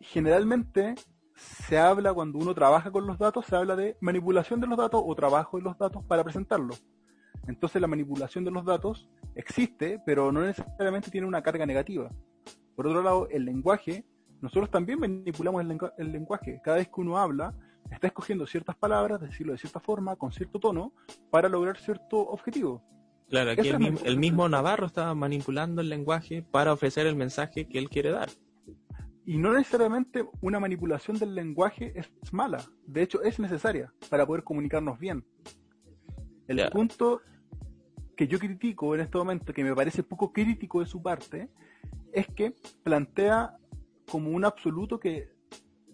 generalmente 0.00 0.94
se 1.34 1.78
habla 1.78 2.14
cuando 2.14 2.38
uno 2.38 2.54
trabaja 2.54 2.90
con 2.90 3.06
los 3.06 3.18
datos, 3.18 3.46
se 3.46 3.56
habla 3.56 3.76
de 3.76 3.96
manipulación 4.00 4.60
de 4.60 4.66
los 4.66 4.78
datos 4.78 5.02
o 5.04 5.14
trabajo 5.14 5.58
de 5.58 5.64
los 5.64 5.76
datos 5.78 6.04
para 6.04 6.24
presentarlos. 6.24 6.84
Entonces 7.46 7.80
la 7.80 7.86
manipulación 7.86 8.44
de 8.44 8.50
los 8.50 8.64
datos 8.64 9.08
existe, 9.34 10.00
pero 10.04 10.32
no 10.32 10.42
necesariamente 10.42 11.10
tiene 11.10 11.26
una 11.26 11.42
carga 11.42 11.66
negativa. 11.66 12.10
Por 12.74 12.86
otro 12.86 13.02
lado, 13.02 13.28
el 13.30 13.44
lenguaje, 13.44 14.04
nosotros 14.40 14.70
también 14.70 15.00
manipulamos 15.00 15.62
el, 15.98 16.12
lenguaje. 16.12 16.60
Cada 16.62 16.78
vez 16.78 16.88
que 16.88 17.00
uno 17.00 17.18
habla, 17.18 17.54
está 17.90 18.08
escogiendo 18.08 18.46
ciertas 18.46 18.76
palabras, 18.76 19.20
decirlo 19.20 19.52
de 19.52 19.58
cierta 19.58 19.80
forma, 19.80 20.16
con 20.16 20.32
cierto 20.32 20.58
tono, 20.58 20.92
para 21.30 21.48
lograr 21.48 21.78
cierto 21.78 22.18
objetivo. 22.18 22.82
Claro, 23.28 23.50
aquí 23.50 23.68
el 23.68 24.18
mismo, 24.18 24.48
Navarro 24.48 24.86
estaba 24.86 25.14
manipulando 25.14 25.80
el 25.80 25.88
lenguaje 25.88 26.42
para 26.42 26.72
ofrecer 26.72 27.06
el 27.06 27.16
mensaje 27.16 27.68
que 27.68 27.78
él 27.78 27.88
quiere 27.88 28.10
dar. 28.10 28.28
Y 29.24 29.38
no 29.38 29.52
necesariamente 29.52 30.24
una 30.40 30.60
manipulación 30.60 31.18
del 31.18 31.34
lenguaje 31.34 31.92
es 31.96 32.32
mala, 32.32 32.64
de 32.86 33.02
hecho 33.02 33.22
es 33.22 33.40
necesaria 33.40 33.92
para 34.08 34.24
poder 34.24 34.44
comunicarnos 34.44 35.00
bien. 35.00 35.24
El 36.46 36.70
punto 36.70 37.20
que 38.16 38.28
yo 38.28 38.38
critico 38.38 38.94
en 38.94 39.00
este 39.00 39.18
momento, 39.18 39.52
que 39.52 39.64
me 39.64 39.74
parece 39.74 40.04
poco 40.04 40.32
crítico 40.32 40.78
de 40.80 40.86
su 40.86 41.02
parte, 41.02 41.50
es 42.12 42.28
que 42.28 42.54
plantea 42.84 43.56
como 44.08 44.30
un 44.30 44.44
absoluto 44.44 45.00
que 45.00 45.35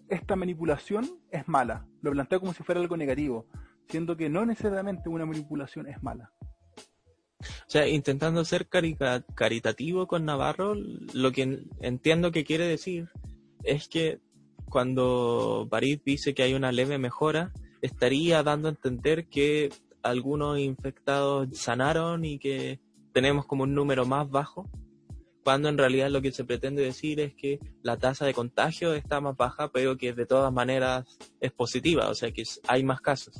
esta 0.09 0.35
manipulación 0.35 1.19
es 1.31 1.47
mala. 1.47 1.87
Lo 2.01 2.11
plantea 2.11 2.39
como 2.39 2.53
si 2.53 2.63
fuera 2.63 2.81
algo 2.81 2.97
negativo, 2.97 3.47
siendo 3.87 4.15
que 4.17 4.29
no 4.29 4.45
necesariamente 4.45 5.09
una 5.09 5.25
manipulación 5.25 5.87
es 5.87 6.01
mala. 6.03 6.31
O 7.41 7.67
sea, 7.67 7.87
intentando 7.87 8.45
ser 8.45 8.67
caritativo 8.67 10.07
con 10.07 10.25
Navarro, 10.25 10.75
lo 10.75 11.31
que 11.31 11.65
entiendo 11.81 12.31
que 12.31 12.45
quiere 12.45 12.65
decir 12.65 13.09
es 13.63 13.87
que 13.87 14.21
cuando 14.69 15.67
París 15.69 16.01
dice 16.05 16.33
que 16.33 16.43
hay 16.43 16.53
una 16.53 16.71
leve 16.71 16.97
mejora, 16.97 17.51
estaría 17.81 18.43
dando 18.43 18.67
a 18.67 18.71
entender 18.71 19.27
que 19.27 19.69
algunos 20.01 20.59
infectados 20.59 21.49
sanaron 21.53 22.25
y 22.25 22.39
que 22.39 22.79
tenemos 23.11 23.45
como 23.45 23.63
un 23.63 23.75
número 23.75 24.05
más 24.05 24.29
bajo, 24.29 24.69
cuando 25.43 25.69
en 25.69 25.77
realidad 25.77 26.09
lo 26.09 26.21
que 26.21 26.31
se 26.31 26.45
pretende 26.45 26.81
decir 26.81 27.19
es 27.19 27.33
que 27.35 27.59
la 27.81 27.97
tasa 27.97 28.25
de 28.25 28.33
contagio 28.33 28.93
está 28.93 29.19
más 29.21 29.35
baja, 29.35 29.71
pero 29.71 29.97
que 29.97 30.13
de 30.13 30.25
todas 30.25 30.51
maneras 30.51 31.05
es 31.39 31.51
positiva, 31.51 32.09
o 32.09 32.15
sea 32.15 32.31
que 32.31 32.43
hay 32.67 32.83
más 32.83 33.01
casos. 33.01 33.35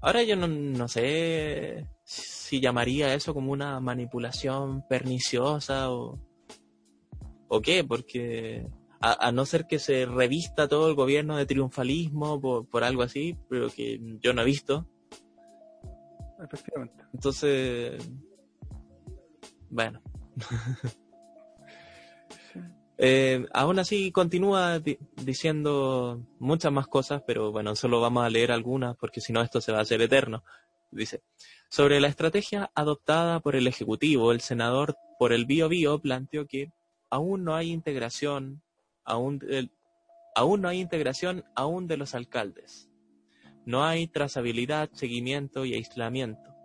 Ahora 0.00 0.22
yo 0.22 0.36
no, 0.36 0.88
sé 0.88 1.88
si 2.04 2.60
llamaría 2.60 3.14
eso 3.14 3.32
como 3.32 3.52
una 3.52 3.80
manipulación 3.80 4.86
perniciosa 4.88 5.90
o, 5.90 6.20
o 7.48 7.60
qué, 7.60 7.82
porque 7.82 8.66
a, 9.00 9.32
no 9.32 9.46
ser 9.46 9.66
que 9.66 9.78
se 9.78 10.04
revista 10.06 10.68
todo 10.68 10.88
el 10.88 10.94
gobierno 10.94 11.36
de 11.36 11.46
triunfalismo 11.46 12.40
por, 12.40 12.68
por 12.68 12.84
algo 12.84 13.02
así, 13.02 13.38
pero 13.48 13.68
que 13.68 14.00
yo 14.20 14.32
no 14.32 14.42
he 14.42 14.44
visto, 14.44 14.86
efectivamente. 16.44 17.04
Entonces, 17.12 18.10
bueno. 19.70 20.00
Eh, 22.98 23.46
aún 23.52 23.78
así 23.78 24.10
continúa 24.10 24.80
diciendo 25.22 26.24
muchas 26.38 26.72
más 26.72 26.86
cosas, 26.86 27.22
pero 27.26 27.52
bueno, 27.52 27.76
solo 27.76 28.00
vamos 28.00 28.24
a 28.24 28.30
leer 28.30 28.50
algunas 28.50 28.96
porque 28.96 29.20
si 29.20 29.34
no 29.34 29.42
esto 29.42 29.60
se 29.60 29.70
va 29.70 29.78
a 29.78 29.82
hacer 29.82 30.00
eterno. 30.00 30.42
Dice, 30.90 31.22
sobre 31.68 32.00
la 32.00 32.08
estrategia 32.08 32.70
adoptada 32.74 33.40
por 33.40 33.54
el 33.54 33.66
Ejecutivo, 33.66 34.32
el 34.32 34.40
senador 34.40 34.96
por 35.18 35.34
el 35.34 35.44
Bio 35.44 35.68
Bio 35.68 36.00
planteó 36.00 36.46
que 36.46 36.72
aún 37.10 37.44
no 37.44 37.54
hay 37.54 37.70
integración, 37.70 38.62
aún, 39.04 39.40
aún 40.34 40.60
no 40.62 40.68
hay 40.68 40.80
integración 40.80 41.44
aún 41.54 41.86
de 41.86 41.98
los 41.98 42.14
alcaldes. 42.14 42.88
No 43.66 43.84
hay 43.84 44.06
trazabilidad, 44.06 44.90
seguimiento 44.92 45.64
y 45.66 45.74
aislamiento. 45.74 46.55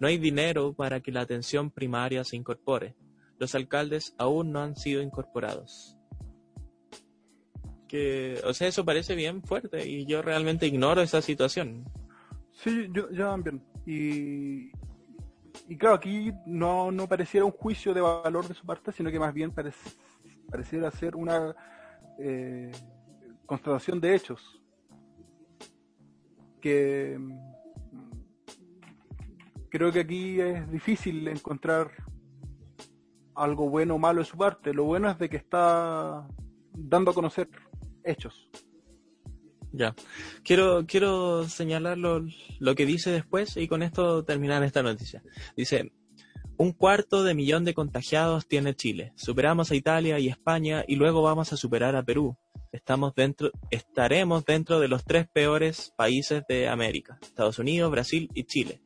No 0.00 0.06
hay 0.08 0.18
dinero 0.18 0.72
para 0.72 1.00
que 1.00 1.12
la 1.12 1.22
atención 1.22 1.70
primaria 1.70 2.24
se 2.24 2.36
incorpore. 2.36 2.94
Los 3.38 3.54
alcaldes 3.54 4.14
aún 4.18 4.52
no 4.52 4.60
han 4.60 4.76
sido 4.76 5.02
incorporados. 5.02 5.96
Que, 7.88 8.40
o 8.44 8.52
sea, 8.52 8.68
eso 8.68 8.84
parece 8.84 9.14
bien 9.14 9.42
fuerte 9.42 9.88
y 9.88 10.04
yo 10.06 10.22
realmente 10.22 10.66
ignoro 10.66 11.00
esa 11.00 11.22
situación. 11.22 11.84
Sí, 12.52 12.88
yo, 12.92 13.08
también. 13.08 13.62
Y, 13.86 14.70
claro, 15.78 15.94
aquí 15.96 16.32
no, 16.46 16.90
no 16.90 17.08
pareciera 17.08 17.46
un 17.46 17.52
juicio 17.52 17.94
de 17.94 18.00
valor 18.00 18.46
de 18.46 18.54
su 18.54 18.66
parte, 18.66 18.92
sino 18.92 19.10
que 19.10 19.18
más 19.18 19.32
bien 19.32 19.52
pareciera 19.52 20.90
ser 20.90 21.16
una 21.16 21.54
eh, 22.18 22.72
constatación 23.46 24.00
de 24.00 24.14
hechos 24.14 24.60
que 26.60 27.18
creo 29.68 29.92
que 29.92 30.00
aquí 30.00 30.40
es 30.40 30.70
difícil 30.70 31.26
encontrar 31.28 31.90
algo 33.34 33.68
bueno 33.70 33.94
o 33.94 33.98
malo 33.98 34.20
de 34.20 34.26
su 34.26 34.36
parte. 34.36 34.74
Lo 34.74 34.84
bueno 34.84 35.10
es 35.10 35.18
de 35.18 35.28
que 35.28 35.36
está 35.36 36.26
dando 36.72 37.10
a 37.10 37.14
conocer 37.14 37.48
hechos. 38.04 38.48
Ya. 39.72 39.94
Quiero, 40.42 40.86
quiero 40.86 41.44
señalar 41.44 41.98
lo, 41.98 42.24
lo, 42.58 42.74
que 42.74 42.86
dice 42.86 43.10
después 43.10 43.56
y 43.56 43.68
con 43.68 43.82
esto 43.82 44.24
terminar 44.24 44.62
esta 44.64 44.82
noticia. 44.82 45.22
Dice, 45.56 45.92
un 46.56 46.72
cuarto 46.72 47.22
de 47.22 47.34
millón 47.34 47.64
de 47.64 47.74
contagiados 47.74 48.48
tiene 48.48 48.74
Chile. 48.74 49.12
Superamos 49.16 49.70
a 49.70 49.76
Italia 49.76 50.18
y 50.18 50.28
España 50.28 50.84
y 50.88 50.96
luego 50.96 51.22
vamos 51.22 51.52
a 51.52 51.56
superar 51.56 51.94
a 51.96 52.02
Perú 52.02 52.36
estamos 52.72 53.14
dentro, 53.14 53.50
estaremos 53.70 54.44
dentro 54.44 54.80
de 54.80 54.88
los 54.88 55.04
tres 55.04 55.28
peores 55.28 55.92
países 55.96 56.42
de 56.48 56.68
América, 56.68 57.18
Estados 57.22 57.58
Unidos, 57.58 57.90
Brasil 57.90 58.28
y 58.34 58.44
Chile. 58.44 58.80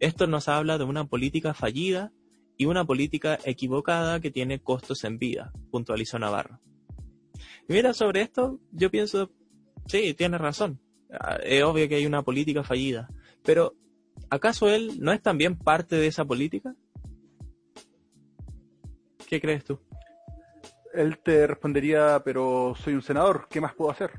Esto 0.00 0.26
nos 0.26 0.48
habla 0.48 0.78
de 0.78 0.84
una 0.84 1.04
política 1.04 1.54
fallida 1.54 2.12
y 2.56 2.66
una 2.66 2.84
política 2.84 3.38
equivocada 3.44 4.20
que 4.20 4.30
tiene 4.30 4.60
costos 4.60 5.04
en 5.04 5.18
vida, 5.18 5.52
puntualizó 5.70 6.18
Navarro. 6.18 6.60
Mira, 7.68 7.94
sobre 7.94 8.22
esto 8.22 8.58
yo 8.72 8.90
pienso, 8.90 9.30
sí, 9.86 10.14
tiene 10.14 10.36
razón. 10.38 10.80
Ah, 11.12 11.38
es 11.42 11.62
obvio 11.62 11.88
que 11.88 11.94
hay 11.94 12.06
una 12.06 12.22
política 12.22 12.64
fallida, 12.64 13.08
pero 13.44 13.74
¿acaso 14.28 14.68
él 14.68 14.98
no 15.00 15.12
es 15.12 15.22
también 15.22 15.56
parte 15.56 15.96
de 15.96 16.08
esa 16.08 16.24
política? 16.24 16.74
¿Qué 19.28 19.40
crees 19.40 19.64
tú? 19.64 19.78
él 20.92 21.18
te 21.18 21.46
respondería, 21.46 22.20
pero 22.24 22.74
soy 22.76 22.94
un 22.94 23.02
senador, 23.02 23.46
¿qué 23.48 23.60
más 23.60 23.74
puedo 23.74 23.90
hacer? 23.90 24.12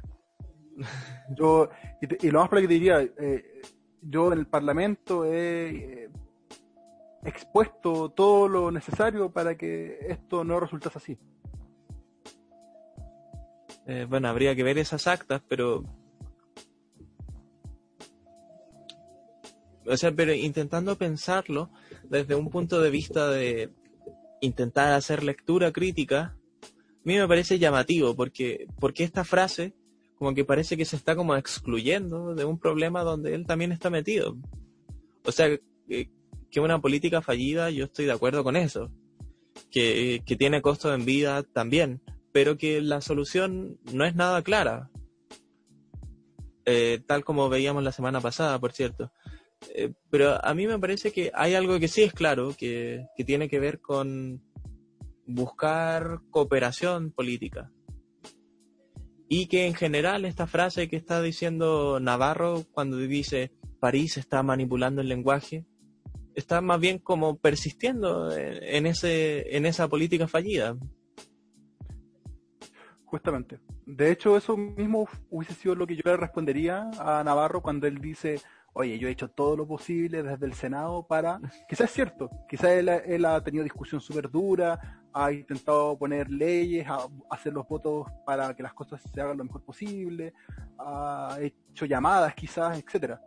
Yo, 1.38 1.69
y, 2.01 2.29
lo 2.29 2.39
más 2.39 2.49
probable 2.49 2.67
que 2.67 2.67
te 2.67 2.73
diría, 2.73 3.01
eh, 3.01 3.61
yo 4.01 4.31
en 4.31 4.39
el 4.39 4.47
Parlamento 4.47 5.25
he 5.25 6.05
eh, 6.05 6.09
expuesto 7.23 8.09
todo 8.09 8.47
lo 8.47 8.71
necesario 8.71 9.31
para 9.31 9.55
que 9.55 9.97
esto 10.09 10.43
no 10.43 10.59
resultase 10.59 10.97
así. 10.97 11.17
Eh, 13.87 14.05
bueno, 14.09 14.27
habría 14.27 14.55
que 14.55 14.63
ver 14.63 14.77
esas 14.77 15.07
actas, 15.07 15.41
pero... 15.47 15.83
O 19.85 19.97
sea, 19.97 20.11
pero 20.11 20.33
intentando 20.33 20.95
pensarlo 20.95 21.71
desde 22.03 22.35
un 22.35 22.49
punto 22.49 22.79
de 22.81 22.91
vista 22.91 23.29
de 23.29 23.73
intentar 24.39 24.93
hacer 24.93 25.23
lectura 25.23 25.71
crítica, 25.71 26.37
a 26.63 27.03
mí 27.03 27.17
me 27.17 27.27
parece 27.27 27.57
llamativo 27.57 28.15
porque, 28.15 28.67
porque 28.79 29.03
esta 29.03 29.23
frase 29.23 29.73
como 30.22 30.36
que 30.36 30.45
parece 30.45 30.78
que 30.78 30.86
se 30.86 30.97
está 30.97 31.15
como 31.15 31.36
excluyendo 31.36 32.36
de 32.36 32.45
un 32.45 32.59
problema 32.59 33.01
donde 33.01 33.34
él 33.34 33.47
también 33.47 33.72
está 33.72 33.89
metido. 33.89 34.38
O 35.26 35.32
sea, 35.32 35.49
que, 35.88 36.59
una 36.59 36.80
política 36.80 37.24
fallida, 37.24 37.72
yo 37.72 37.86
estoy 37.86 38.05
de 38.05 38.11
acuerdo 38.11 38.43
con 38.43 38.55
eso. 38.55 38.91
Que, 39.72 40.22
que 40.24 40.36
tiene 40.36 40.61
costo 40.61 40.93
en 40.93 41.05
vida 41.05 41.41
también, 41.41 42.03
pero 42.32 42.55
que 42.55 42.82
la 42.82 43.01
solución 43.01 43.80
no 43.91 44.05
es 44.05 44.13
nada 44.13 44.43
clara. 44.43 44.91
Eh, 46.65 47.01
tal 47.07 47.26
como 47.26 47.49
veíamos 47.49 47.84
la 47.84 47.91
semana 47.91 48.22
pasada, 48.22 48.59
por 48.59 48.74
cierto. 48.74 49.11
Eh, 49.74 49.91
pero 50.11 50.38
a 50.45 50.53
mí 50.53 50.67
me 50.67 50.78
parece 50.78 51.11
que 51.11 51.32
hay 51.34 51.55
algo 51.55 51.80
que 51.80 51.88
sí 51.88 52.03
es 52.03 52.13
claro, 52.13 52.53
que, 52.55 53.07
que 53.17 53.24
tiene 53.24 53.49
que 53.49 53.59
ver 53.59 53.82
con, 53.82 54.39
buscar 55.26 56.19
cooperación 56.30 57.11
política. 57.11 57.72
Y 59.34 59.47
que 59.47 59.65
en 59.65 59.75
general 59.75 60.25
esta 60.25 60.45
frase 60.45 60.89
que 60.89 60.97
está 60.97 61.21
diciendo 61.21 62.01
Navarro 62.01 62.65
cuando 62.73 62.97
dice 62.97 63.53
París 63.79 64.17
está 64.17 64.43
manipulando 64.43 64.99
el 64.99 65.07
lenguaje, 65.07 65.65
está 66.36 66.59
más 66.59 66.82
bien 66.82 66.99
como 66.99 67.38
persistiendo 67.38 68.29
en, 68.36 68.86
ese, 68.86 69.55
en 69.55 69.65
esa 69.65 69.88
política 69.88 70.27
fallida. 70.27 70.75
Justamente. 73.05 73.61
De 73.86 74.11
hecho, 74.11 74.36
eso 74.36 74.57
mismo 74.57 75.07
hubiese 75.29 75.53
sido 75.53 75.75
lo 75.75 75.88
que 75.88 75.95
yo 75.95 76.01
le 76.03 76.17
respondería 76.17 76.91
a 76.99 77.23
Navarro 77.23 77.61
cuando 77.61 77.88
él 77.88 78.01
dice, 78.01 78.41
oye, 78.74 78.97
yo 78.97 79.07
he 79.07 79.11
hecho 79.11 79.30
todo 79.30 79.57
lo 79.57 79.67
posible 79.67 80.24
desde 80.24 80.45
el 80.45 80.53
Senado 80.53 81.05
para, 81.05 81.39
quizás 81.69 81.89
es 81.89 81.91
cierto, 81.91 82.30
quizás 82.47 82.72
él, 82.72 83.26
ha 83.26 83.43
tenido 83.43 83.63
discusión 83.63 84.01
súper 84.01 84.30
dura, 84.30 85.01
ha 85.13 85.32
intentado 85.32 85.97
poner 85.97 86.30
leyes, 86.30 86.88
a 86.88 87.07
hacer 87.30 87.53
los 87.53 87.67
votos 87.67 88.07
para 88.26 88.53
que 88.55 88.63
las 88.63 88.74
cosas 88.74 89.01
se 89.01 89.22
hagan 89.22 89.38
lo 89.38 89.43
mejor 89.43 89.63
posible, 89.63 90.34
ha 90.78 91.38
hecho 91.41 91.86
llamadas 91.86 92.34
quizás, 92.34 92.78
etcétera. 92.78 93.22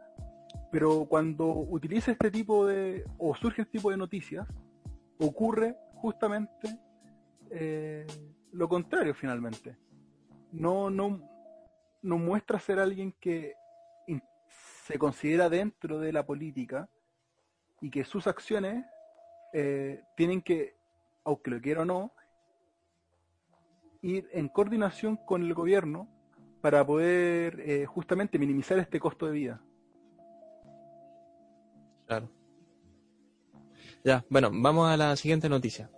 Pero 0.72 1.06
cuando 1.06 1.46
utiliza 1.46 2.10
este 2.10 2.30
tipo 2.30 2.66
de, 2.66 3.04
o 3.18 3.34
surge 3.34 3.62
este 3.62 3.78
tipo 3.78 3.90
de 3.90 3.96
noticias, 3.96 4.46
ocurre 5.18 5.76
justamente 5.94 6.78
eh, 7.50 8.06
lo 8.52 8.68
contrario 8.68 9.14
finalmente. 9.14 9.76
No, 10.52 10.90
no, 10.90 11.20
no 12.02 12.18
muestra 12.18 12.58
ser 12.58 12.78
alguien 12.78 13.14
que 13.20 13.54
se 14.84 14.98
considera 14.98 15.48
dentro 15.48 15.98
de 15.98 16.12
la 16.12 16.26
política 16.26 16.90
y 17.80 17.90
que 17.90 18.04
sus 18.04 18.26
acciones 18.26 18.84
eh, 19.54 20.02
tienen 20.14 20.42
que, 20.42 20.76
aunque 21.24 21.50
lo 21.50 21.60
quiera 21.60 21.82
o 21.82 21.84
no, 21.86 22.12
ir 24.02 24.28
en 24.32 24.48
coordinación 24.48 25.16
con 25.16 25.42
el 25.42 25.54
gobierno 25.54 26.06
para 26.60 26.84
poder 26.84 27.60
eh, 27.60 27.86
justamente 27.86 28.38
minimizar 28.38 28.78
este 28.78 29.00
costo 29.00 29.24
de 29.24 29.32
vida. 29.32 29.62
Claro. 32.06 32.28
Ya, 34.04 34.22
bueno, 34.28 34.50
vamos 34.52 34.90
a 34.90 34.98
la 34.98 35.16
siguiente 35.16 35.48
noticia. 35.48 35.90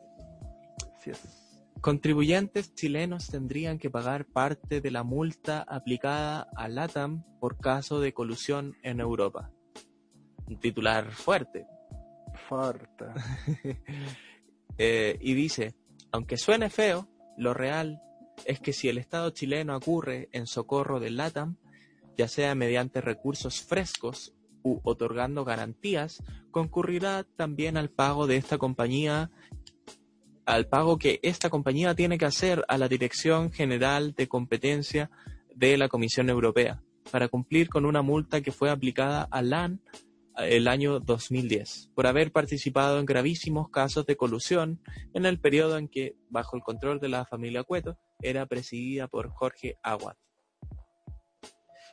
Sí 1.00 1.10
es. 1.10 1.45
Contribuyentes 1.80 2.74
chilenos 2.74 3.28
tendrían 3.28 3.78
que 3.78 3.90
pagar 3.90 4.24
parte 4.24 4.80
de 4.80 4.90
la 4.90 5.04
multa 5.04 5.62
aplicada 5.62 6.48
a 6.56 6.68
LATAM 6.68 7.22
por 7.38 7.58
caso 7.58 8.00
de 8.00 8.12
colusión 8.12 8.76
en 8.82 9.00
Europa. 9.00 9.50
Un 10.46 10.58
titular 10.58 11.10
fuerte. 11.12 11.66
Fuerte. 12.48 13.06
Eh, 14.78 15.16
y 15.22 15.32
dice, 15.32 15.74
aunque 16.12 16.36
suene 16.36 16.68
feo, 16.68 17.08
lo 17.38 17.54
real 17.54 18.02
es 18.44 18.60
que 18.60 18.74
si 18.74 18.90
el 18.90 18.98
Estado 18.98 19.30
chileno 19.30 19.74
ocurre 19.74 20.28
en 20.32 20.46
socorro 20.46 21.00
del 21.00 21.16
LATAM, 21.16 21.56
ya 22.18 22.28
sea 22.28 22.54
mediante 22.54 23.00
recursos 23.00 23.62
frescos 23.62 24.34
u 24.62 24.80
otorgando 24.84 25.44
garantías, 25.44 26.22
concurrirá 26.50 27.24
también 27.24 27.76
al 27.76 27.88
pago 27.88 28.26
de 28.26 28.36
esta 28.36 28.58
compañía 28.58 29.30
al 30.46 30.68
pago 30.68 30.96
que 30.96 31.18
esta 31.22 31.50
compañía 31.50 31.94
tiene 31.94 32.18
que 32.18 32.24
hacer 32.24 32.64
a 32.68 32.78
la 32.78 32.88
Dirección 32.88 33.52
General 33.52 34.14
de 34.14 34.28
Competencia 34.28 35.10
de 35.54 35.76
la 35.76 35.88
Comisión 35.88 36.30
Europea 36.30 36.82
para 37.10 37.28
cumplir 37.28 37.68
con 37.68 37.84
una 37.84 38.02
multa 38.02 38.40
que 38.40 38.52
fue 38.52 38.70
aplicada 38.70 39.28
a 39.30 39.42
LAN 39.42 39.80
eh, 40.38 40.56
el 40.56 40.68
año 40.68 41.00
2010 41.00 41.90
por 41.94 42.06
haber 42.06 42.30
participado 42.30 43.00
en 43.00 43.06
gravísimos 43.06 43.70
casos 43.70 44.06
de 44.06 44.16
colusión 44.16 44.80
en 45.14 45.26
el 45.26 45.40
periodo 45.40 45.78
en 45.78 45.88
que, 45.88 46.16
bajo 46.30 46.56
el 46.56 46.62
control 46.62 47.00
de 47.00 47.08
la 47.08 47.24
familia 47.26 47.64
Cueto, 47.64 47.98
era 48.22 48.46
presidida 48.46 49.08
por 49.08 49.30
Jorge 49.30 49.78
Aguad. 49.82 50.16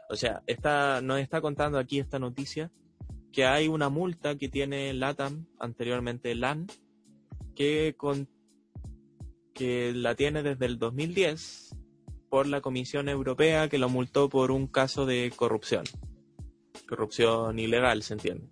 O 0.10 0.16
sea, 0.16 0.44
está, 0.46 1.02
nos 1.02 1.20
está 1.20 1.42
contando 1.42 1.80
aquí 1.80 2.00
esta 2.00 2.20
noticia 2.20 2.72
que 3.32 3.46
hay 3.46 3.68
una 3.68 3.90
multa 3.90 4.38
que 4.38 4.48
tiene 4.48 4.94
LATAM, 4.94 5.48
anteriormente 5.60 6.36
LAN, 6.36 6.68
que, 7.56 7.96
con, 7.98 8.30
que 9.54 9.94
la 9.94 10.16
tiene 10.16 10.44
desde 10.44 10.66
el 10.66 10.80
2010 10.80 11.76
por 12.30 12.48
la 12.48 12.62
Comisión 12.62 13.10
Europea 13.10 13.70
que 13.70 13.78
lo 13.78 13.90
multó 13.90 14.30
por 14.30 14.52
un 14.52 14.68
caso 14.68 15.06
de 15.06 15.32
corrupción. 15.36 15.84
Corrupción 16.88 17.60
ilegal, 17.60 18.04
se 18.04 18.14
entiende. 18.14 18.50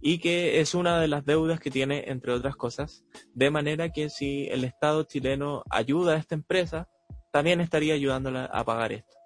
Y 0.00 0.18
que 0.18 0.60
es 0.60 0.74
una 0.74 1.00
de 1.00 1.08
las 1.08 1.24
deudas 1.24 1.60
que 1.60 1.70
tiene, 1.70 2.04
entre 2.08 2.32
otras 2.32 2.56
cosas, 2.56 3.04
de 3.34 3.50
manera 3.50 3.90
que 3.90 4.10
si 4.10 4.46
el 4.48 4.64
Estado 4.64 5.04
chileno 5.04 5.62
ayuda 5.70 6.14
a 6.14 6.18
esta 6.18 6.34
empresa, 6.34 6.88
también 7.30 7.60
estaría 7.60 7.94
ayudándola 7.94 8.44
a 8.46 8.64
pagar 8.64 8.92
esto. 8.92 9.16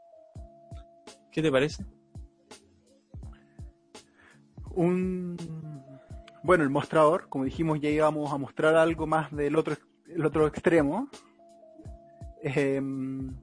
¿Qué 1.31 1.43
te 1.43 1.51
parece? 1.51 1.85
Un 4.75 5.37
bueno, 6.45 6.65
el 6.65 6.71
mostrador, 6.71 7.29
como 7.29 7.45
dijimos, 7.45 7.81
ya 7.81 7.89
íbamos 7.89 8.33
a 8.33 8.37
mostrar 8.37 8.75
algo 8.75 9.07
más 9.07 9.31
del 9.35 9.55
otro 9.55 9.75
el 10.15 10.25
otro 10.25 10.47
extremo. 10.47 11.09
Em, 12.43 13.35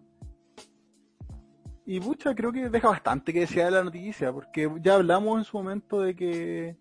y 1.86 1.99
mucha 1.99 2.36
creo 2.36 2.51
que 2.51 2.70
deja 2.70 2.89
bastante 2.89 3.34
que 3.34 3.41
decir 3.41 3.63
de 3.63 3.72
la 3.72 3.84
noticia, 3.84 4.32
porque 4.32 4.70
ya 4.82 4.95
hablamos 4.95 5.39
en 5.39 5.43
su 5.43 5.57
momento 5.57 6.01
de 6.01 6.15
que 6.15 6.78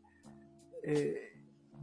eh, 0.82 1.32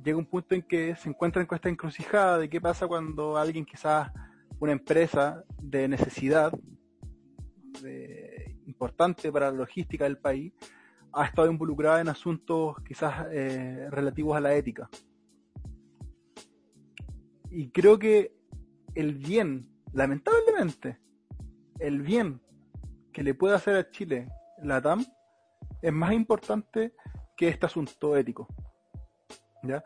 llega 0.04 0.18
un 0.18 0.26
punto 0.26 0.56
en 0.56 0.62
que 0.62 0.96
se 0.96 1.10
encuentran 1.10 1.46
con 1.46 1.56
esta 1.56 1.70
encrucijada 1.70 2.38
de 2.38 2.50
qué 2.50 2.62
pasa 2.62 2.88
cuando 2.88 3.38
alguien 3.38 3.66
quizás 3.66 4.12
una 4.60 4.72
empresa 4.74 5.44
de 5.60 5.88
necesidad 5.88 6.54
importante 8.66 9.32
para 9.32 9.52
la 9.52 9.58
logística 9.58 10.06
del 10.06 10.18
país 10.18 10.54
ha 11.12 11.26
estado 11.26 11.50
involucrada 11.50 12.02
en 12.02 12.10
asuntos 12.10 12.76
quizás 12.86 13.28
eh, 13.32 13.88
relativos 13.90 14.36
a 14.36 14.40
la 14.40 14.54
ética 14.56 14.90
y 17.56 17.70
creo 17.70 17.98
que 17.98 18.36
el 18.96 19.16
bien, 19.16 19.70
lamentablemente, 19.94 21.00
el 21.80 22.02
bien 22.02 22.42
que 23.14 23.24
le 23.24 23.34
puede 23.34 23.56
hacer 23.56 23.78
a 23.78 23.90
Chile 23.90 24.28
la 24.62 24.82
TAM 24.82 25.06
es 25.82 25.94
más 25.94 26.12
importante 26.12 26.94
que 27.38 27.48
este 27.48 27.66
asunto 27.66 28.18
ético. 28.18 28.50
¿ya? 29.64 29.82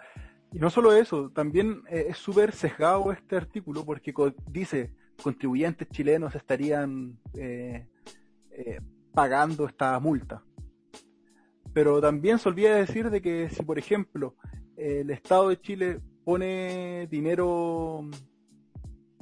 Y 0.52 0.58
no 0.58 0.72
solo 0.72 0.94
eso, 0.94 1.30
también 1.30 1.84
eh, 1.90 2.08
es 2.10 2.18
súper 2.18 2.54
sesgado 2.54 3.12
este 3.12 3.36
artículo 3.36 3.86
porque 3.86 4.16
dice 4.48 4.96
contribuyentes 5.22 5.90
chilenos 5.90 6.34
estarían 6.34 7.20
eh, 7.36 7.88
eh, 8.50 8.80
pagando 9.14 9.68
esta 9.68 10.00
multa. 10.00 10.44
Pero 11.72 12.02
también 12.02 12.40
se 12.40 12.50
olvida 12.50 12.74
decir 12.74 13.12
de 13.12 13.22
que 13.22 13.48
si, 13.52 13.62
por 13.62 13.78
ejemplo, 13.78 14.36
el 14.76 15.12
Estado 15.12 15.50
de 15.50 15.62
Chile 15.62 16.02
pone 16.30 17.08
dinero 17.08 18.08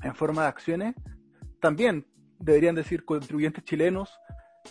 en 0.03 0.13
forma 0.13 0.41
de 0.41 0.47
acciones, 0.49 0.93
también 1.61 2.05
deberían 2.37 2.75
decir 2.75 3.05
contribuyentes 3.05 3.63
chilenos 3.63 4.09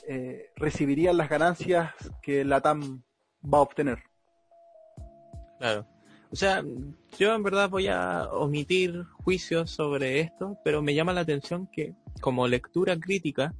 eh, 0.07 0.51
recibirían 0.57 1.17
las 1.17 1.31
ganancias 1.31 1.95
que 2.21 2.45
la 2.45 2.61
TAM 2.61 3.03
va 3.43 3.57
a 3.57 3.63
obtener. 3.63 4.01
Claro. 5.59 5.87
O 6.31 6.37
sea, 6.37 6.63
yo 7.19 7.35
en 7.35 7.43
verdad 7.43 7.71
voy 7.71 7.87
a 7.87 8.29
omitir 8.31 9.05
juicios 9.25 9.71
sobre 9.71 10.21
esto, 10.21 10.59
pero 10.63 10.83
me 10.83 10.95
llama 10.95 11.15
la 11.15 11.23
atención 11.23 11.67
que 11.73 11.95
como 12.21 12.47
lectura 12.47 13.01
crítica, 13.01 13.55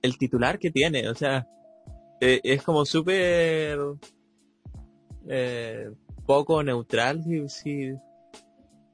el 0.00 0.16
titular 0.16 0.58
que 0.58 0.70
tiene, 0.70 1.10
o 1.10 1.14
sea, 1.14 1.46
eh, 2.22 2.40
es 2.42 2.62
como 2.62 2.86
súper 2.86 3.78
eh, 5.28 5.90
poco 6.26 6.62
neutral, 6.62 7.22
si, 7.48 7.94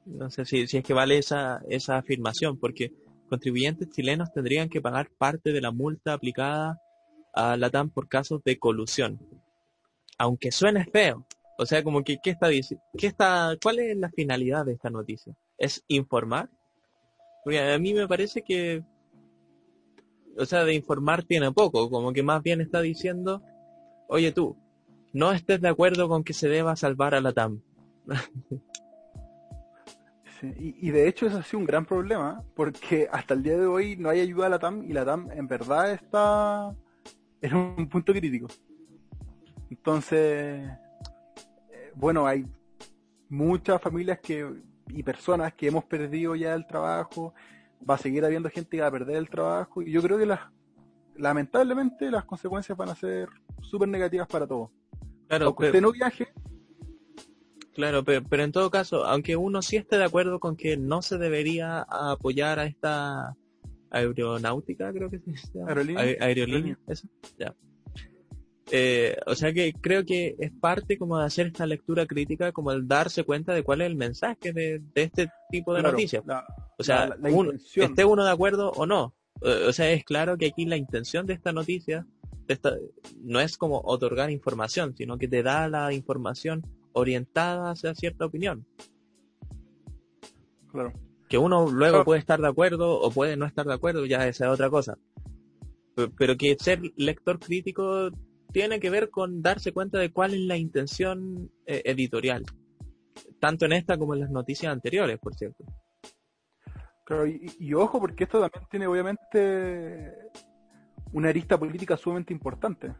no 0.05 0.29
sé 0.29 0.45
si, 0.45 0.67
si 0.67 0.77
es 0.77 0.83
que 0.83 0.93
vale 0.93 1.17
esa, 1.17 1.61
esa 1.67 1.97
afirmación, 1.97 2.57
porque 2.57 2.93
contribuyentes 3.29 3.89
chilenos 3.89 4.31
tendrían 4.31 4.69
que 4.69 4.81
pagar 4.81 5.09
parte 5.17 5.51
de 5.51 5.61
la 5.61 5.71
multa 5.71 6.13
aplicada 6.13 6.79
a 7.33 7.57
la 7.57 7.69
TAM 7.69 7.89
por 7.89 8.07
casos 8.07 8.43
de 8.43 8.59
colusión. 8.59 9.19
Aunque 10.17 10.51
suene 10.51 10.85
feo. 10.85 11.25
O 11.57 11.65
sea, 11.65 11.83
como 11.83 12.03
que, 12.03 12.19
¿qué 12.21 12.31
está 12.31 12.47
diciendo? 12.47 12.83
¿Qué 12.97 13.07
está, 13.07 13.57
cuál 13.61 13.79
es 13.79 13.97
la 13.97 14.09
finalidad 14.09 14.65
de 14.65 14.73
esta 14.73 14.89
noticia? 14.89 15.35
¿Es 15.57 15.83
informar? 15.87 16.49
Porque 17.43 17.59
a 17.59 17.77
mí 17.77 17.93
me 17.93 18.07
parece 18.07 18.41
que, 18.41 18.83
o 20.37 20.45
sea, 20.45 20.63
de 20.63 20.73
informar 20.73 21.23
tiene 21.23 21.51
poco, 21.51 21.89
como 21.89 22.13
que 22.13 22.23
más 22.23 22.41
bien 22.41 22.61
está 22.61 22.81
diciendo, 22.81 23.41
oye 24.07 24.31
tú, 24.31 24.57
no 25.13 25.31
estés 25.31 25.61
de 25.61 25.69
acuerdo 25.69 26.09
con 26.09 26.23
que 26.23 26.33
se 26.33 26.49
deba 26.49 26.75
salvar 26.75 27.15
a 27.15 27.21
la 27.21 27.31
TAM. 27.31 27.61
y, 30.57 30.91
de 30.91 31.07
hecho 31.07 31.27
eso 31.27 31.37
ha 31.37 31.43
sido 31.43 31.59
un 31.59 31.65
gran 31.65 31.85
problema, 31.85 32.43
porque 32.55 33.07
hasta 33.11 33.33
el 33.33 33.43
día 33.43 33.57
de 33.57 33.65
hoy 33.65 33.95
no 33.95 34.09
hay 34.09 34.19
ayuda 34.19 34.47
a 34.47 34.49
la 34.49 34.59
TAM 34.59 34.83
y 34.83 34.93
la 34.93 35.05
TAM 35.05 35.31
en 35.31 35.47
verdad 35.47 35.91
está 35.91 36.75
en 37.41 37.55
un 37.55 37.87
punto 37.87 38.11
crítico. 38.11 38.47
Entonces, 39.69 40.69
eh, 41.71 41.91
bueno, 41.95 42.27
hay 42.27 42.45
muchas 43.29 43.81
familias 43.81 44.19
que 44.19 44.45
y 44.89 45.03
personas 45.03 45.53
que 45.53 45.67
hemos 45.67 45.85
perdido 45.85 46.35
ya 46.35 46.53
el 46.53 46.67
trabajo, 46.67 47.33
va 47.87 47.95
a 47.95 47.97
seguir 47.97 48.23
habiendo 48.25 48.49
gente 48.49 48.77
que 48.77 48.81
va 48.81 48.87
a 48.87 48.91
perder 48.91 49.17
el 49.17 49.29
trabajo 49.29 49.81
y 49.81 49.91
yo 49.91 50.01
creo 50.01 50.17
que 50.17 50.25
las 50.25 50.39
lamentablemente 51.15 52.09
las 52.09 52.25
consecuencias 52.25 52.77
van 52.77 52.89
a 52.89 52.95
ser 52.95 53.29
súper 53.61 53.87
negativas 53.87 54.27
para 54.27 54.47
todos. 54.47 54.69
Claro, 55.39 55.55
pero, 55.55 55.81
no 55.81 55.91
viaje. 55.91 56.27
Claro, 57.73 58.03
pero, 58.03 58.43
en 58.43 58.51
todo 58.51 58.69
caso, 58.69 59.05
aunque 59.05 59.35
uno 59.35 59.61
sí 59.61 59.77
esté 59.77 59.97
de 59.97 60.03
acuerdo 60.03 60.39
con 60.39 60.55
que 60.55 60.77
no 60.77 61.01
se 61.01 61.17
debería 61.17 61.81
apoyar 61.81 62.59
a 62.59 62.65
esta 62.65 63.35
aeronáutica, 63.89 64.93
creo 64.93 65.09
que 65.09 65.19
se 65.19 65.25
llama. 65.53 65.69
Aerolínea. 65.69 66.03
aerolínea, 66.19 66.79
eso, 66.87 67.07
ya. 67.39 67.55
Eh, 68.71 69.17
o 69.25 69.35
sea 69.35 69.53
que 69.53 69.73
creo 69.73 70.05
que 70.05 70.35
es 70.39 70.51
parte 70.51 70.97
como 70.97 71.19
de 71.19 71.25
hacer 71.25 71.47
esta 71.47 71.65
lectura 71.65 72.05
crítica, 72.05 72.51
como 72.51 72.71
el 72.71 72.87
darse 72.87 73.23
cuenta 73.23 73.53
de 73.53 73.63
cuál 73.63 73.81
es 73.81 73.87
el 73.87 73.95
mensaje 73.95 74.53
de, 74.53 74.81
este 74.95 75.29
tipo 75.51 75.73
de 75.73 75.83
noticias. 75.83 76.23
o 76.77 76.83
sea, 76.83 77.15
esté 77.75 78.05
uno 78.05 78.23
de 78.23 78.31
acuerdo 78.31 78.71
o 78.71 78.85
no. 78.85 79.15
O 79.41 79.73
sea, 79.73 79.91
es 79.91 80.05
claro 80.05 80.37
que 80.37 80.47
aquí 80.47 80.65
la 80.65 80.77
intención 80.77 81.25
de 81.25 81.33
esta 81.33 81.51
noticia 81.51 82.07
no 83.21 83.39
es 83.39 83.57
como 83.57 83.81
otorgar 83.85 84.29
información, 84.29 84.95
sino 84.95 85.17
que 85.17 85.27
te 85.27 85.43
da 85.43 85.67
la 85.67 85.93
información 85.93 86.63
orientada 86.93 87.71
hacia 87.71 87.95
cierta 87.95 88.25
opinión. 88.25 88.65
Claro. 90.71 90.93
Que 91.29 91.37
uno 91.37 91.69
luego 91.69 92.03
puede 92.03 92.19
estar 92.19 92.39
de 92.39 92.47
acuerdo 92.47 92.99
o 92.99 93.11
puede 93.11 93.37
no 93.37 93.45
estar 93.45 93.65
de 93.65 93.73
acuerdo, 93.73 94.05
ya 94.05 94.27
esa 94.27 94.45
es 94.45 94.51
otra 94.51 94.69
cosa. 94.69 94.97
Pero 96.17 96.37
que 96.37 96.55
ser 96.59 96.81
lector 96.97 97.39
crítico 97.39 98.09
tiene 98.51 98.79
que 98.79 98.89
ver 98.89 99.09
con 99.09 99.41
darse 99.41 99.73
cuenta 99.73 99.97
de 99.97 100.11
cuál 100.11 100.33
es 100.33 100.41
la 100.41 100.57
intención 100.57 101.51
eh, 101.65 101.81
editorial, 101.85 102.43
tanto 103.39 103.65
en 103.65 103.73
esta 103.73 103.97
como 103.97 104.13
en 104.13 104.21
las 104.21 104.29
noticias 104.29 104.71
anteriores, 104.71 105.19
por 105.19 105.35
cierto. 105.35 105.63
Claro, 107.03 107.27
y, 107.27 107.73
ojo, 107.73 107.99
porque 107.99 108.23
esto 108.23 108.39
también 108.39 108.65
tiene 108.69 108.87
obviamente 108.87 110.13
una 111.13 111.29
arista 111.29 111.57
política 111.57 111.95
sumamente 111.95 112.33
importante. 112.33 112.93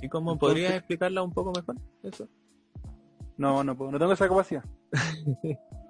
¿Y 0.00 0.08
cómo 0.08 0.38
podrías 0.38 0.74
explicarla 0.74 1.22
un 1.22 1.32
poco 1.32 1.52
mejor? 1.52 1.76
Eso. 2.02 2.28
No, 3.36 3.64
no 3.64 3.76
puedo, 3.76 3.90
no 3.90 3.98
tengo 3.98 4.12
esa 4.12 4.28
capacidad. 4.28 4.64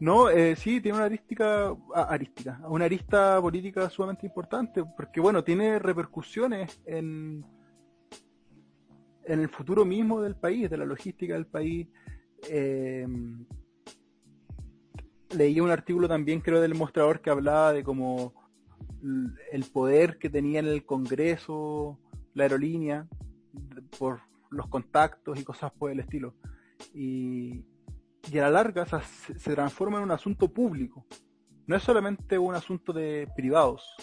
No, 0.00 0.30
eh, 0.30 0.54
sí, 0.54 0.80
tiene 0.80 0.96
una 0.96 1.06
arística, 1.06 1.70
ah, 1.92 2.06
arística, 2.08 2.60
una 2.68 2.84
arista 2.84 3.40
política 3.40 3.90
sumamente 3.90 4.26
importante, 4.26 4.84
porque 4.96 5.20
bueno, 5.20 5.42
tiene 5.42 5.80
repercusiones 5.80 6.80
en, 6.86 7.44
en 9.24 9.40
el 9.40 9.48
futuro 9.48 9.84
mismo 9.84 10.20
del 10.20 10.36
país, 10.36 10.70
de 10.70 10.76
la 10.76 10.84
logística 10.84 11.34
del 11.34 11.46
país. 11.46 11.88
Eh, 12.48 13.08
leí 15.36 15.58
un 15.58 15.70
artículo 15.70 16.06
también, 16.06 16.42
creo, 16.42 16.60
del 16.60 16.76
mostrador 16.76 17.20
que 17.20 17.30
hablaba 17.30 17.72
de 17.72 17.82
como 17.82 18.37
el 19.52 19.64
poder 19.72 20.18
que 20.18 20.30
tenía 20.30 20.60
en 20.60 20.66
el 20.66 20.84
Congreso 20.84 21.98
la 22.34 22.44
aerolínea 22.44 23.06
por 23.98 24.20
los 24.50 24.68
contactos 24.68 25.38
y 25.38 25.44
cosas 25.44 25.72
por 25.72 25.90
el 25.90 26.00
estilo. 26.00 26.34
Y, 26.94 27.64
a 28.32 28.42
la 28.42 28.50
larga 28.50 28.86
se, 28.86 29.54
transforma 29.54 29.98
en 29.98 30.04
un 30.04 30.10
asunto 30.10 30.52
público. 30.52 31.06
No 31.66 31.76
es 31.76 31.82
solamente 31.82 32.38
un 32.38 32.54
asunto 32.54 32.92
de 32.92 33.28
privados, 33.34 33.96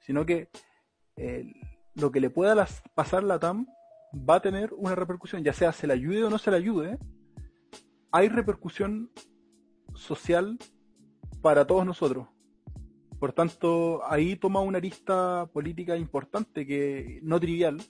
sino 0.00 0.26
que 0.26 0.48
lo 1.94 2.10
que 2.10 2.20
le 2.20 2.30
pueda 2.30 2.66
pasar 2.94 3.22
la 3.22 3.38
TAM 3.38 3.66
va 4.14 4.36
a 4.36 4.42
tener 4.42 4.72
una 4.74 4.94
repercusión, 4.94 5.44
ya 5.44 5.52
sea 5.52 5.72
se 5.72 5.86
le 5.86 5.94
ayude 5.94 6.24
o 6.24 6.30
no 6.30 6.38
se 6.38 6.50
le 6.50 6.56
ayude, 6.56 6.98
hay 8.12 8.28
repercusión 8.28 9.10
social 9.94 10.58
para 11.42 11.66
todos 11.66 11.86
nosotros. 11.86 12.28
Por 13.20 13.32
tanto, 13.32 14.00
ahí 14.10 14.34
toma 14.34 14.60
una 14.60 14.78
arista 14.78 15.46
política 15.52 15.96
importante, 15.96 16.66
que 16.66 17.20
no 17.22 17.38
trivial, 17.38 17.80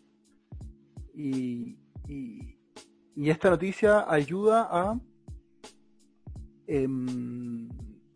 y, 1.14 1.78
y 2.08 3.30
esta 3.30 3.48
noticia 3.48 4.04
ayuda 4.10 4.68
a 4.70 5.00
Em, 6.72 7.68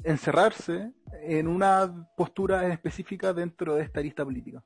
encerrarse 0.04 0.92
en 1.24 1.48
una 1.48 2.08
postura 2.16 2.72
específica 2.72 3.32
dentro 3.32 3.74
de 3.74 3.82
esta 3.82 4.00
lista 4.00 4.24
política. 4.24 4.62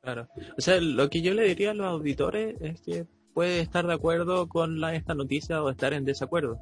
Claro. 0.00 0.28
O 0.56 0.60
sea, 0.62 0.80
lo 0.80 1.10
que 1.10 1.20
yo 1.20 1.34
le 1.34 1.42
diría 1.42 1.72
a 1.72 1.74
los 1.74 1.86
auditores 1.86 2.56
es 2.62 2.80
que 2.80 3.06
puede 3.34 3.60
estar 3.60 3.86
de 3.86 3.92
acuerdo 3.92 4.48
con 4.48 4.80
la, 4.80 4.94
esta 4.94 5.14
noticia 5.14 5.62
o 5.62 5.68
estar 5.68 5.92
en 5.92 6.06
desacuerdo. 6.06 6.58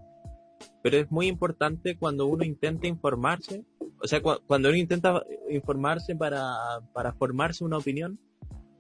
Pero 0.83 0.97
es 0.97 1.09
muy 1.13 1.29
importante 1.29 1.97
cuando 1.97 2.27
uno 2.27 2.43
intenta 2.43 2.89
informarse, 2.89 3.65
o 4.01 4.07
sea, 4.07 4.21
cuando 4.21 4.69
uno 4.69 4.77
intenta 4.77 5.23
informarse 5.49 6.15
para, 6.15 6.81
para 6.93 7.13
formarse 7.13 7.65
una 7.65 7.79
opinión, 7.79 8.19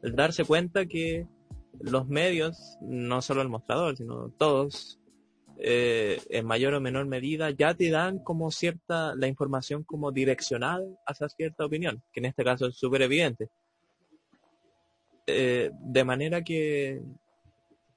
el 0.02 0.14
darse 0.14 0.44
cuenta 0.44 0.86
que 0.86 1.26
los 1.80 2.06
medios, 2.08 2.76
no 2.80 3.22
solo 3.22 3.42
el 3.42 3.48
mostrador, 3.48 3.96
sino 3.96 4.30
todos, 4.30 4.98
eh, 5.58 6.20
en 6.28 6.46
mayor 6.46 6.74
o 6.74 6.80
menor 6.80 7.06
medida, 7.06 7.50
ya 7.50 7.74
te 7.74 7.90
dan 7.90 8.18
como 8.18 8.50
cierta, 8.50 9.14
la 9.14 9.26
información 9.26 9.84
como 9.84 10.12
direccional 10.12 10.98
hacia 11.06 11.28
cierta 11.28 11.64
opinión, 11.64 12.02
que 12.12 12.20
en 12.20 12.26
este 12.26 12.44
caso 12.44 12.66
es 12.66 12.76
súper 12.76 13.02
evidente. 13.02 13.48
Eh, 15.26 15.70
de 15.72 16.04
manera 16.04 16.42
que 16.42 17.00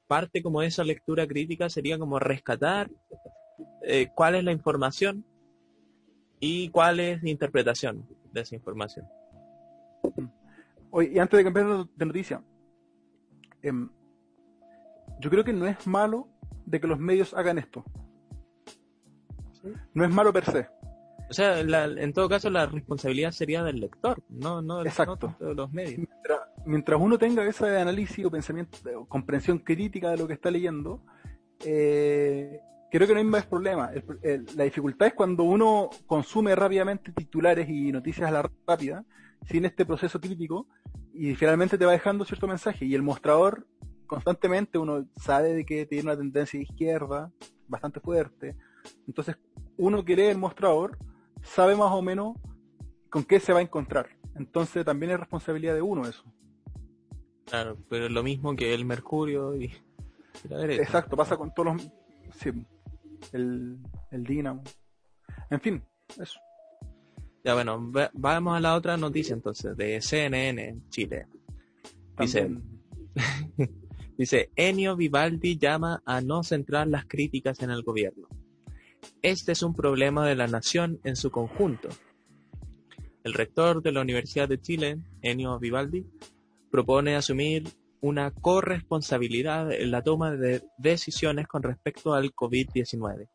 parte 0.07 0.41
como 0.41 0.63
esa 0.63 0.83
lectura 0.83 1.27
crítica 1.27 1.69
sería 1.69 1.99
como 1.99 2.17
rescatar 2.17 2.89
eh, 3.83 4.07
cuál 4.15 4.35
es 4.35 4.43
la 4.43 4.51
información 4.51 5.25
y 6.39 6.69
cuál 6.69 6.99
es 6.99 7.21
la 7.21 7.29
interpretación 7.29 8.07
de 8.31 8.41
esa 8.41 8.55
información. 8.55 9.07
Oye, 10.91 11.11
y 11.13 11.19
antes 11.19 11.37
de 11.37 11.43
cambiar 11.43 11.85
de 11.95 12.05
noticia, 12.05 12.41
em, 13.61 13.89
yo 15.19 15.29
creo 15.29 15.43
que 15.43 15.53
no 15.53 15.67
es 15.67 15.85
malo 15.85 16.27
de 16.65 16.79
que 16.79 16.87
los 16.87 16.99
medios 16.99 17.33
hagan 17.33 17.57
esto. 17.57 17.83
No 19.93 20.05
es 20.05 20.11
malo 20.11 20.31
per 20.31 20.45
se. 20.45 20.67
O 21.29 21.33
sea, 21.33 21.59
en 21.59 22.13
todo 22.13 22.27
caso 22.27 22.49
la 22.49 22.65
responsabilidad 22.65 23.31
sería 23.31 23.63
del 23.63 23.79
lector, 23.79 24.23
no, 24.29 24.63
no, 24.63 24.81
Exacto. 24.83 25.35
de 25.39 25.53
los 25.53 25.71
medios. 25.71 26.07
Mientras, 26.65 26.99
uno 26.99 27.19
tenga 27.19 27.45
ese 27.45 27.77
análisis 27.77 28.25
o 28.25 28.31
pensamiento, 28.31 28.77
o 28.97 29.05
comprensión 29.05 29.59
crítica 29.59 30.09
de 30.09 30.17
lo 30.17 30.27
que 30.27 30.33
está 30.33 30.49
leyendo, 30.49 31.03
eh, 31.63 32.61
creo 32.91 33.07
que 33.07 33.13
no 33.13 33.19
hay 33.19 33.25
más 33.25 33.45
problema. 33.45 33.91
la 34.55 34.63
dificultad 34.63 35.07
es 35.07 35.13
cuando 35.13 35.43
uno 35.43 35.89
consume 36.07 36.55
rápidamente 36.55 37.11
titulares 37.11 37.69
y 37.69 37.91
noticias 37.91 38.27
a 38.27 38.31
la 38.31 38.49
rápida, 38.67 39.05
sin 39.45 39.65
este 39.65 39.85
proceso 39.85 40.19
crítico, 40.19 40.67
y 41.13 41.35
finalmente 41.35 41.77
te 41.77 41.85
va 41.85 41.91
dejando 41.91 42.25
cierto 42.25 42.47
mensaje. 42.47 42.85
Y 42.85 42.95
el 42.95 43.01
mostrador 43.01 43.67
constantemente 44.07 44.77
uno 44.77 45.07
sabe 45.15 45.53
de 45.53 45.65
que 45.65 45.85
tiene 45.85 46.05
una 46.05 46.17
tendencia 46.17 46.57
de 46.57 46.63
izquierda 46.63 47.31
bastante 47.67 47.99
fuerte. 47.99 48.55
Entonces, 49.07 49.37
uno 49.77 50.03
que 50.03 50.15
lee 50.15 50.23
el 50.23 50.37
mostrador 50.37 50.97
sabe 51.43 51.75
más 51.75 51.91
o 51.91 52.01
menos 52.01 52.35
con 53.09 53.23
qué 53.23 53.39
se 53.39 53.53
va 53.53 53.59
a 53.59 53.63
encontrar. 53.63 54.09
Entonces, 54.35 54.83
también 54.83 55.11
es 55.11 55.19
responsabilidad 55.19 55.75
de 55.75 55.81
uno 55.81 56.07
eso. 56.07 56.23
Claro, 57.45 57.77
pero 57.89 58.05
es 58.05 58.11
lo 58.11 58.23
mismo 58.23 58.55
que 58.55 58.73
el 58.73 58.85
mercurio 58.85 59.55
y 59.55 59.71
la 60.47 60.57
derecha. 60.57 60.83
Exacto, 60.83 61.17
pasa 61.17 61.37
con 61.37 61.53
todos 61.53 61.73
los... 61.73 61.91
Sí, 62.35 62.51
el, 63.33 63.77
el 64.11 64.23
Dynamo. 64.23 64.63
En 65.49 65.61
fin, 65.61 65.83
eso. 66.19 66.39
Ya 67.43 67.53
bueno, 67.53 67.91
vamos 68.13 68.57
a 68.57 68.59
la 68.59 68.75
otra 68.75 68.97
noticia 68.97 69.33
entonces, 69.33 69.75
de 69.77 70.01
CNN 70.01 70.81
Chile. 70.89 71.27
Dice, 72.17 72.49
Dice, 74.19 74.49
Ennio 74.57 74.97
Vivaldi 74.97 75.57
llama 75.57 76.03
a 76.05 76.19
no 76.19 76.43
centrar 76.43 76.87
las 76.87 77.05
críticas 77.05 77.61
en 77.61 77.69
el 77.69 77.83
gobierno. 77.83 78.27
Este 79.21 79.53
es 79.53 79.63
un 79.63 79.73
problema 79.73 80.27
de 80.27 80.35
la 80.35 80.47
nación 80.47 80.99
en 81.05 81.15
su 81.15 81.31
conjunto. 81.31 81.87
El 83.23 83.33
rector 83.33 83.81
de 83.81 83.93
la 83.93 84.01
Universidad 84.01 84.49
de 84.49 84.59
Chile, 84.59 84.99
Ennio 85.21 85.57
Vivaldi, 85.57 86.05
propone 86.69 87.15
asumir 87.15 87.63
una 88.01 88.31
corresponsabilidad 88.31 89.71
en 89.71 89.91
la 89.91 90.01
toma 90.01 90.31
de 90.31 90.63
decisiones 90.77 91.47
con 91.47 91.63
respecto 91.63 92.13
al 92.13 92.33
COVID-19. 92.33 93.27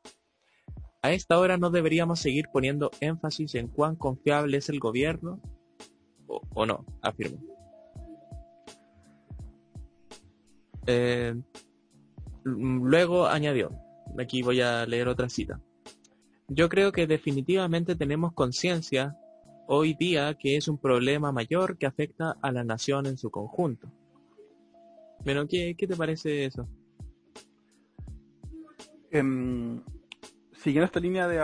A 1.02 1.12
esta 1.12 1.38
hora 1.38 1.58
no 1.58 1.70
deberíamos 1.70 2.20
seguir 2.20 2.46
poniendo 2.52 2.90
énfasis 3.00 3.54
en 3.56 3.68
cuán 3.68 3.94
confiable 3.96 4.56
es 4.56 4.70
el 4.70 4.80
gobierno 4.80 5.40
o, 6.26 6.64
no, 6.64 6.86
afirma. 7.02 7.38
Eh, 10.86 11.34
luego 12.44 13.26
añadió, 13.26 13.70
aquí 14.18 14.42
voy 14.42 14.60
a 14.62 14.86
leer 14.86 15.08
otra 15.08 15.28
cita. 15.28 15.60
Yo 16.48 16.68
creo 16.68 16.92
que 16.92 17.06
definitivamente 17.06 17.96
tenemos 17.96 18.32
conciencia 18.32 19.16
hoy 19.66 19.94
día 19.94 20.34
que 20.34 20.56
es 20.56 20.68
un 20.68 20.78
problema 20.78 21.32
mayor 21.32 21.78
que 21.78 21.86
afecta 21.86 22.36
a 22.42 22.52
la 22.52 22.64
nación 22.64 23.06
en 23.06 23.18
su 23.18 23.30
conjunto. 23.30 23.90
Pero, 25.22 25.46
¿qué, 25.46 25.74
qué 25.76 25.86
te 25.86 25.96
parece 25.96 26.46
eso? 26.46 26.66
Em, 29.10 29.80
siguiendo 30.52 30.86
esta 30.86 30.98
línea 30.98 31.28
de 31.28 31.40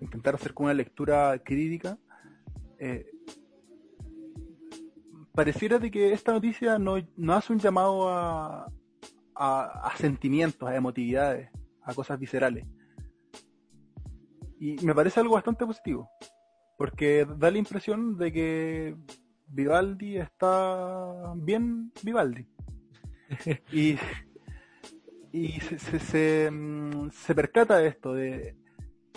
intentar 0.00 0.34
hacer 0.34 0.52
una 0.56 0.74
lectura 0.74 1.38
crítica, 1.38 1.98
eh, 2.78 3.06
pareciera 5.32 5.78
de 5.78 5.90
que 5.90 6.12
esta 6.12 6.32
noticia 6.32 6.78
no, 6.78 6.96
hace 7.28 7.52
un 7.52 7.58
llamado 7.58 8.08
a, 8.08 8.66
a, 9.34 9.92
sentimientos, 9.96 10.68
a 10.68 10.76
emotividades, 10.76 11.50
a 11.82 11.94
cosas 11.94 12.18
viscerales. 12.18 12.66
Y 14.60 14.76
me 14.84 14.94
parece 14.94 15.20
algo 15.20 15.34
bastante 15.34 15.66
positivo, 15.66 16.10
porque 16.76 17.26
da 17.38 17.50
la 17.50 17.58
impresión 17.58 18.16
de 18.16 18.32
que 18.32 18.96
Vivaldi 19.54 20.18
está 20.18 21.32
bien 21.36 21.92
Vivaldi. 22.02 22.46
y 23.72 23.96
y 25.34 25.58
se, 25.60 25.80
se, 25.80 25.98
se, 25.98 26.50
mm, 26.50 27.08
percata 27.34 27.78
de 27.78 27.88
esto, 27.88 28.14
de, 28.14 28.56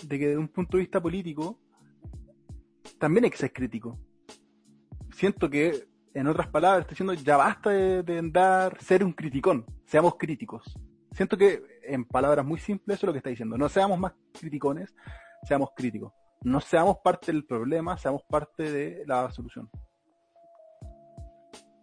de 0.01 0.19
que 0.19 0.27
desde 0.29 0.39
un 0.39 0.47
punto 0.47 0.75
de 0.75 0.81
vista 0.81 0.99
político 0.99 1.59
también 2.97 3.25
hay 3.25 3.29
que 3.29 3.38
ser 3.38 3.53
crítico. 3.53 3.99
Siento 5.11 5.47
que, 5.47 5.88
en 6.15 6.25
otras 6.25 6.47
palabras, 6.47 6.81
estoy 6.81 6.93
diciendo 6.95 7.13
ya 7.13 7.38
basta 7.38 7.69
de, 7.69 8.01
de 8.01 8.17
andar, 8.17 8.81
ser 8.81 9.03
un 9.03 9.13
criticón, 9.13 9.63
seamos 9.85 10.15
críticos. 10.17 10.63
Siento 11.11 11.38
que, 11.38 11.61
en 11.83 12.03
palabras 12.03 12.43
muy 12.43 12.59
simples, 12.59 12.97
eso 12.97 13.05
es 13.05 13.07
lo 13.09 13.13
que 13.13 13.19
está 13.19 13.29
diciendo. 13.29 13.55
No 13.55 13.69
seamos 13.69 13.99
más 13.99 14.13
criticones, 14.39 14.95
seamos 15.43 15.69
críticos. 15.75 16.13
No 16.41 16.61
seamos 16.61 16.97
parte 17.03 17.31
del 17.31 17.45
problema, 17.45 17.95
seamos 17.99 18.23
parte 18.27 18.71
de 18.71 19.03
la 19.05 19.29
solución. 19.29 19.69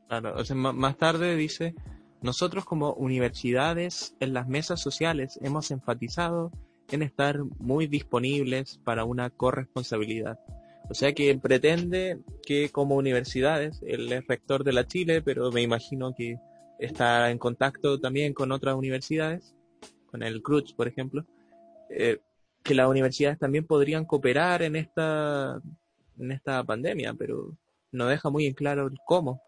Claro, 0.08 0.34
o 0.36 0.44
sea, 0.44 0.56
más 0.56 0.96
tarde 0.96 1.36
dice, 1.36 1.74
nosotros 2.22 2.64
como 2.64 2.92
universidades 2.94 4.16
en 4.20 4.34
las 4.34 4.48
mesas 4.48 4.80
sociales 4.80 5.38
hemos 5.42 5.70
enfatizado 5.70 6.52
en 6.90 7.02
estar 7.02 7.42
muy 7.58 7.86
disponibles 7.86 8.80
para 8.84 9.04
una 9.04 9.30
corresponsabilidad. 9.30 10.38
O 10.90 10.94
sea 10.94 11.14
que 11.14 11.34
pretende 11.38 12.20
que 12.46 12.70
como 12.70 12.96
universidades, 12.96 13.82
él 13.86 14.12
es 14.12 14.26
rector 14.26 14.64
de 14.64 14.72
la 14.72 14.86
Chile, 14.86 15.22
pero 15.22 15.50
me 15.50 15.62
imagino 15.62 16.14
que 16.14 16.38
está 16.78 17.30
en 17.30 17.38
contacto 17.38 17.98
también 17.98 18.34
con 18.34 18.52
otras 18.52 18.74
universidades, 18.74 19.54
con 20.10 20.22
el 20.22 20.42
CRUCH, 20.42 20.74
por 20.76 20.86
ejemplo, 20.86 21.24
eh, 21.88 22.18
que 22.62 22.74
las 22.74 22.88
universidades 22.88 23.38
también 23.38 23.66
podrían 23.66 24.04
cooperar 24.04 24.62
en 24.62 24.76
esta, 24.76 25.60
en 26.18 26.32
esta 26.32 26.62
pandemia, 26.64 27.14
pero 27.14 27.56
no 27.92 28.06
deja 28.06 28.30
muy 28.30 28.46
en 28.46 28.54
claro 28.54 28.86
el 28.86 28.96
cómo. 29.06 29.42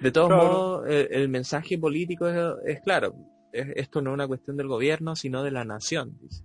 De 0.00 0.12
todos 0.12 0.28
Claro. 0.28 0.42
modos, 0.44 0.88
el, 0.88 1.08
el 1.12 1.28
mensaje 1.28 1.76
político 1.78 2.28
es, 2.28 2.36
es 2.66 2.80
claro. 2.82 3.14
Es- 3.52 3.68
esto 3.76 4.00
no 4.02 4.10
es 4.10 4.14
una 4.14 4.28
cuestión 4.28 4.56
del 4.56 4.68
gobierno, 4.68 5.16
sino 5.16 5.42
de 5.42 5.50
la 5.50 5.64
nación. 5.64 6.16
dice. 6.20 6.44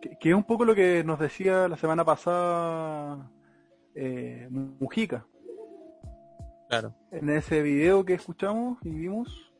Que, 0.00 0.16
que 0.20 0.28
es 0.30 0.34
un 0.34 0.44
poco 0.44 0.64
lo 0.64 0.74
que 0.74 1.02
nos 1.04 1.18
decía 1.18 1.66
la 1.68 1.76
semana 1.76 2.04
pasada 2.04 3.30
eh, 3.94 4.46
Mujica. 4.50 5.26
Claro, 6.68 6.94
en 7.10 7.30
ese 7.30 7.62
video 7.62 8.04
que 8.04 8.14
escuchamos 8.14 8.78
y 8.84 8.90
vimos, 8.90 9.52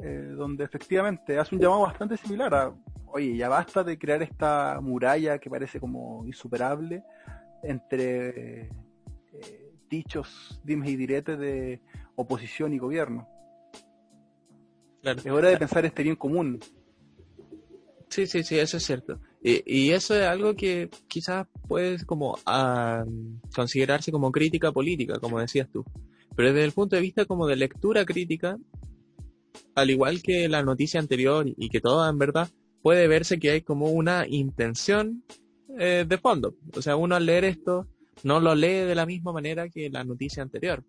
eh, 0.00 0.34
donde 0.36 0.64
efectivamente 0.64 1.38
hace 1.38 1.54
un 1.54 1.60
llamado 1.60 1.82
bastante 1.82 2.16
similar 2.16 2.52
a, 2.52 2.74
oye, 3.06 3.36
ya 3.36 3.48
basta 3.48 3.84
de 3.84 3.96
crear 3.96 4.22
esta 4.22 4.80
muralla 4.82 5.38
que 5.38 5.48
parece 5.48 5.78
como 5.78 6.26
insuperable 6.26 7.04
entre 7.62 8.62
eh, 8.62 8.70
dichos, 9.92 10.58
dimes 10.64 10.88
y 10.88 10.96
diretes 10.96 11.38
de 11.38 11.80
oposición 12.16 12.72
y 12.72 12.78
gobierno. 12.78 13.28
claro. 15.02 15.20
Es 15.20 15.30
hora 15.30 15.50
de 15.50 15.58
pensar 15.58 15.84
este 15.84 16.02
bien 16.02 16.16
común. 16.16 16.58
Sí, 18.08 18.26
sí, 18.26 18.42
sí, 18.42 18.58
eso 18.58 18.78
es 18.78 18.84
cierto. 18.84 19.20
Y, 19.42 19.62
y 19.66 19.90
eso 19.92 20.14
es 20.14 20.26
algo 20.26 20.54
que 20.54 20.88
quizás 21.08 21.46
puede 21.68 22.04
como 22.06 22.38
ah, 22.46 23.04
considerarse 23.54 24.10
como 24.10 24.32
crítica 24.32 24.72
política, 24.72 25.18
como 25.18 25.40
decías 25.40 25.68
tú. 25.70 25.84
Pero 26.34 26.48
desde 26.48 26.64
el 26.64 26.72
punto 26.72 26.96
de 26.96 27.02
vista 27.02 27.26
como 27.26 27.46
de 27.46 27.56
lectura 27.56 28.06
crítica, 28.06 28.58
al 29.74 29.90
igual 29.90 30.22
que 30.22 30.48
la 30.48 30.62
noticia 30.62 31.00
anterior 31.00 31.46
y 31.46 31.68
que 31.68 31.80
todo 31.80 32.08
en 32.08 32.18
verdad, 32.18 32.48
puede 32.82 33.08
verse 33.08 33.38
que 33.38 33.50
hay 33.50 33.60
como 33.60 33.90
una 33.90 34.26
intención 34.26 35.22
eh, 35.78 36.06
de 36.08 36.18
fondo. 36.18 36.54
O 36.74 36.80
sea, 36.80 36.96
uno 36.96 37.14
al 37.14 37.26
leer 37.26 37.44
esto 37.44 37.88
no 38.22 38.40
lo 38.40 38.54
lee 38.54 38.86
de 38.86 38.94
la 38.94 39.06
misma 39.06 39.32
manera 39.32 39.68
que 39.68 39.90
la 39.90 40.04
noticia 40.04 40.42
anterior. 40.42 40.84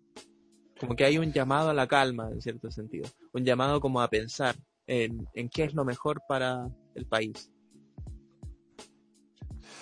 Como 0.78 0.96
que 0.96 1.04
hay 1.04 1.18
un 1.18 1.32
llamado 1.32 1.70
a 1.70 1.74
la 1.74 1.86
calma, 1.86 2.28
en 2.30 2.40
cierto 2.40 2.70
sentido. 2.70 3.08
Un 3.32 3.44
llamado 3.44 3.80
como 3.80 4.00
a 4.00 4.08
pensar 4.08 4.56
en, 4.86 5.26
qué 5.50 5.64
es 5.64 5.74
lo 5.74 5.84
mejor 5.84 6.22
para 6.28 6.68
el 6.94 7.06
país. 7.06 7.50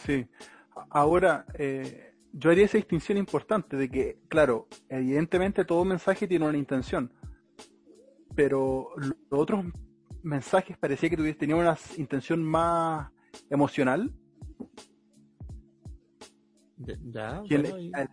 Sí. 0.04 0.26
Ahora, 0.90 1.46
eh, 1.58 2.12
yo 2.32 2.50
haría 2.50 2.64
esa 2.64 2.78
distinción 2.78 3.18
importante 3.18 3.76
de 3.76 3.90
que, 3.90 4.18
claro, 4.28 4.68
evidentemente 4.88 5.64
todo 5.64 5.84
mensaje 5.84 6.26
tiene 6.26 6.48
una 6.48 6.58
intención, 6.58 7.12
pero 8.34 8.88
los 8.96 9.14
otros 9.30 9.66
mensajes 10.22 10.78
parecía 10.78 11.10
que 11.10 11.34
tenían 11.34 11.58
una 11.58 11.76
intención 11.96 12.42
más 12.42 13.10
emocional, 13.50 14.12
Ya, 16.84 16.96
ya, 17.02 17.42
gen- 17.48 17.62
bueno, 17.62 17.78
y- 17.78 17.92
al 17.94 18.08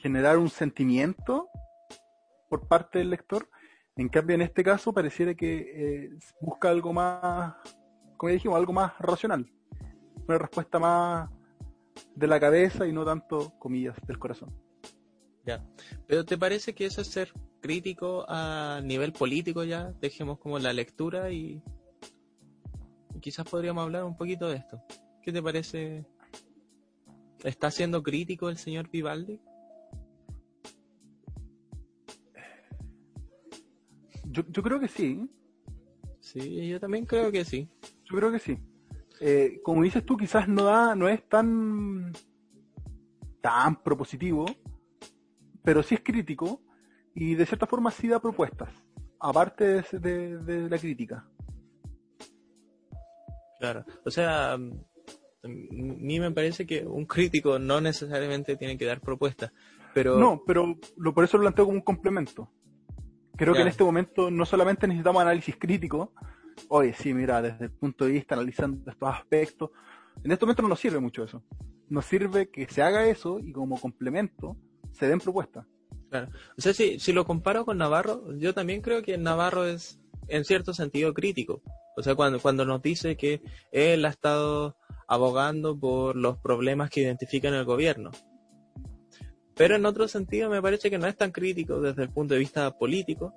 generar 0.00 0.38
un 0.38 0.48
sentimiento 0.48 1.48
por 2.48 2.66
parte 2.68 2.98
del 2.98 3.10
lector. 3.10 3.48
En 3.96 4.08
cambio, 4.08 4.34
en 4.34 4.42
este 4.42 4.64
caso 4.64 4.92
pareciera 4.92 5.34
que 5.34 6.04
eh, 6.04 6.10
busca 6.40 6.70
algo 6.70 6.92
más, 6.92 7.54
como 8.16 8.30
ya 8.30 8.34
dijimos, 8.34 8.56
algo 8.56 8.72
más 8.72 8.98
racional, 8.98 9.46
una 10.26 10.38
respuesta 10.38 10.78
más 10.78 11.28
de 12.14 12.26
la 12.26 12.40
cabeza 12.40 12.86
y 12.86 12.92
no 12.92 13.04
tanto, 13.04 13.52
comillas, 13.58 13.96
del 14.06 14.18
corazón. 14.18 14.54
ya. 15.44 15.62
Pero 16.06 16.24
¿te 16.24 16.38
parece 16.38 16.74
que 16.74 16.86
eso 16.86 17.00
es 17.02 17.08
ser 17.08 17.32
crítico 17.60 18.24
a 18.28 18.80
nivel 18.82 19.12
político 19.12 19.64
ya? 19.64 19.92
Dejemos 20.00 20.38
como 20.38 20.58
la 20.58 20.72
lectura 20.72 21.30
y 21.30 21.62
quizás 23.20 23.44
podríamos 23.46 23.82
hablar 23.84 24.04
un 24.04 24.16
poquito 24.16 24.48
de 24.48 24.56
esto. 24.56 24.82
¿Qué 25.22 25.30
te 25.32 25.42
parece? 25.42 26.06
¿Está 27.44 27.70
siendo 27.70 28.02
crítico 28.02 28.48
el 28.48 28.56
señor 28.58 28.90
Vivaldi? 28.90 29.40
Yo, 34.24 34.42
yo 34.48 34.62
creo 34.62 34.78
que 34.80 34.88
sí, 34.88 35.28
Sí, 36.20 36.68
yo 36.68 36.78
también 36.78 37.06
creo 37.06 37.32
que 37.32 37.44
sí. 37.44 37.68
yo 38.04 38.16
creo 38.16 38.30
que 38.30 38.38
sí. 38.38 38.56
Eh, 39.20 39.60
como 39.64 39.82
dices 39.82 40.04
tú, 40.04 40.16
quizás 40.16 40.46
no 40.48 40.64
da, 40.64 40.94
no 40.94 41.08
es 41.08 41.26
tan 41.28 42.12
tan 43.40 43.82
propositivo, 43.82 44.44
pero 45.64 45.82
sí 45.82 45.94
es 45.94 46.02
crítico 46.02 46.62
y 47.14 47.34
de 47.34 47.46
cierta 47.46 47.66
forma 47.66 47.90
sí 47.90 48.06
da 48.06 48.20
propuestas, 48.20 48.70
aparte 49.18 49.82
de, 49.92 49.98
de- 49.98 50.38
de 50.38 50.70
la 50.70 50.78
crítica. 50.78 51.26
Claro. 53.58 53.84
O 54.04 54.10
sea, 54.10 54.56
a 55.42 55.48
mí 55.48 56.20
me 56.20 56.30
parece 56.30 56.66
que 56.66 56.84
un 56.84 57.06
crítico 57.06 57.58
no 57.58 57.80
necesariamente 57.80 58.56
tiene 58.56 58.76
que 58.76 58.84
dar 58.84 59.00
propuestas, 59.00 59.52
pero 59.94 60.18
No, 60.18 60.42
pero 60.46 60.78
lo, 60.96 61.14
por 61.14 61.24
eso 61.24 61.36
lo 61.36 61.44
planteo 61.44 61.64
como 61.64 61.78
un 61.78 61.84
complemento. 61.84 62.50
Creo 63.36 63.54
que 63.54 63.62
en 63.62 63.68
este 63.68 63.84
momento 63.84 64.30
no 64.30 64.44
solamente 64.44 64.86
necesitamos 64.86 65.22
análisis 65.22 65.56
crítico, 65.56 66.12
oye, 66.68 66.92
sí, 66.92 67.14
mira, 67.14 67.40
desde 67.40 67.66
el 67.66 67.70
punto 67.70 68.04
de 68.04 68.12
vista 68.12 68.34
analizando 68.34 68.90
estos 68.90 69.08
aspectos, 69.08 69.70
en 70.22 70.30
este 70.30 70.44
momento 70.44 70.62
no 70.62 70.68
nos 70.68 70.80
sirve 70.80 71.00
mucho 71.00 71.24
eso. 71.24 71.42
Nos 71.88 72.04
sirve 72.04 72.50
que 72.50 72.66
se 72.68 72.82
haga 72.82 73.08
eso 73.08 73.40
y 73.40 73.52
como 73.52 73.80
complemento 73.80 74.58
se 74.92 75.08
den 75.08 75.20
propuestas. 75.20 75.66
Claro. 76.10 76.28
O 76.58 76.60
sea, 76.60 76.74
si, 76.74 76.98
si 76.98 77.12
lo 77.12 77.24
comparo 77.24 77.64
con 77.64 77.78
Navarro, 77.78 78.36
yo 78.36 78.52
también 78.52 78.82
creo 78.82 79.02
que 79.02 79.16
Navarro 79.16 79.64
es 79.64 79.98
en 80.28 80.44
cierto 80.44 80.74
sentido 80.74 81.14
crítico. 81.14 81.62
O 81.96 82.02
sea, 82.02 82.14
cuando, 82.14 82.40
cuando 82.40 82.64
nos 82.64 82.82
dice 82.82 83.16
que 83.16 83.42
él 83.72 84.04
ha 84.04 84.10
estado 84.10 84.76
abogando 85.10 85.76
por 85.76 86.14
los 86.14 86.38
problemas 86.38 86.88
que 86.88 87.00
identifica 87.00 87.48
en 87.48 87.54
el 87.54 87.64
gobierno. 87.64 88.12
Pero 89.56 89.74
en 89.74 89.84
otro 89.84 90.06
sentido 90.06 90.48
me 90.48 90.62
parece 90.62 90.88
que 90.88 90.98
no 90.98 91.08
es 91.08 91.16
tan 91.16 91.32
crítico 91.32 91.80
desde 91.80 92.04
el 92.04 92.10
punto 92.10 92.34
de 92.34 92.40
vista 92.40 92.78
político, 92.78 93.34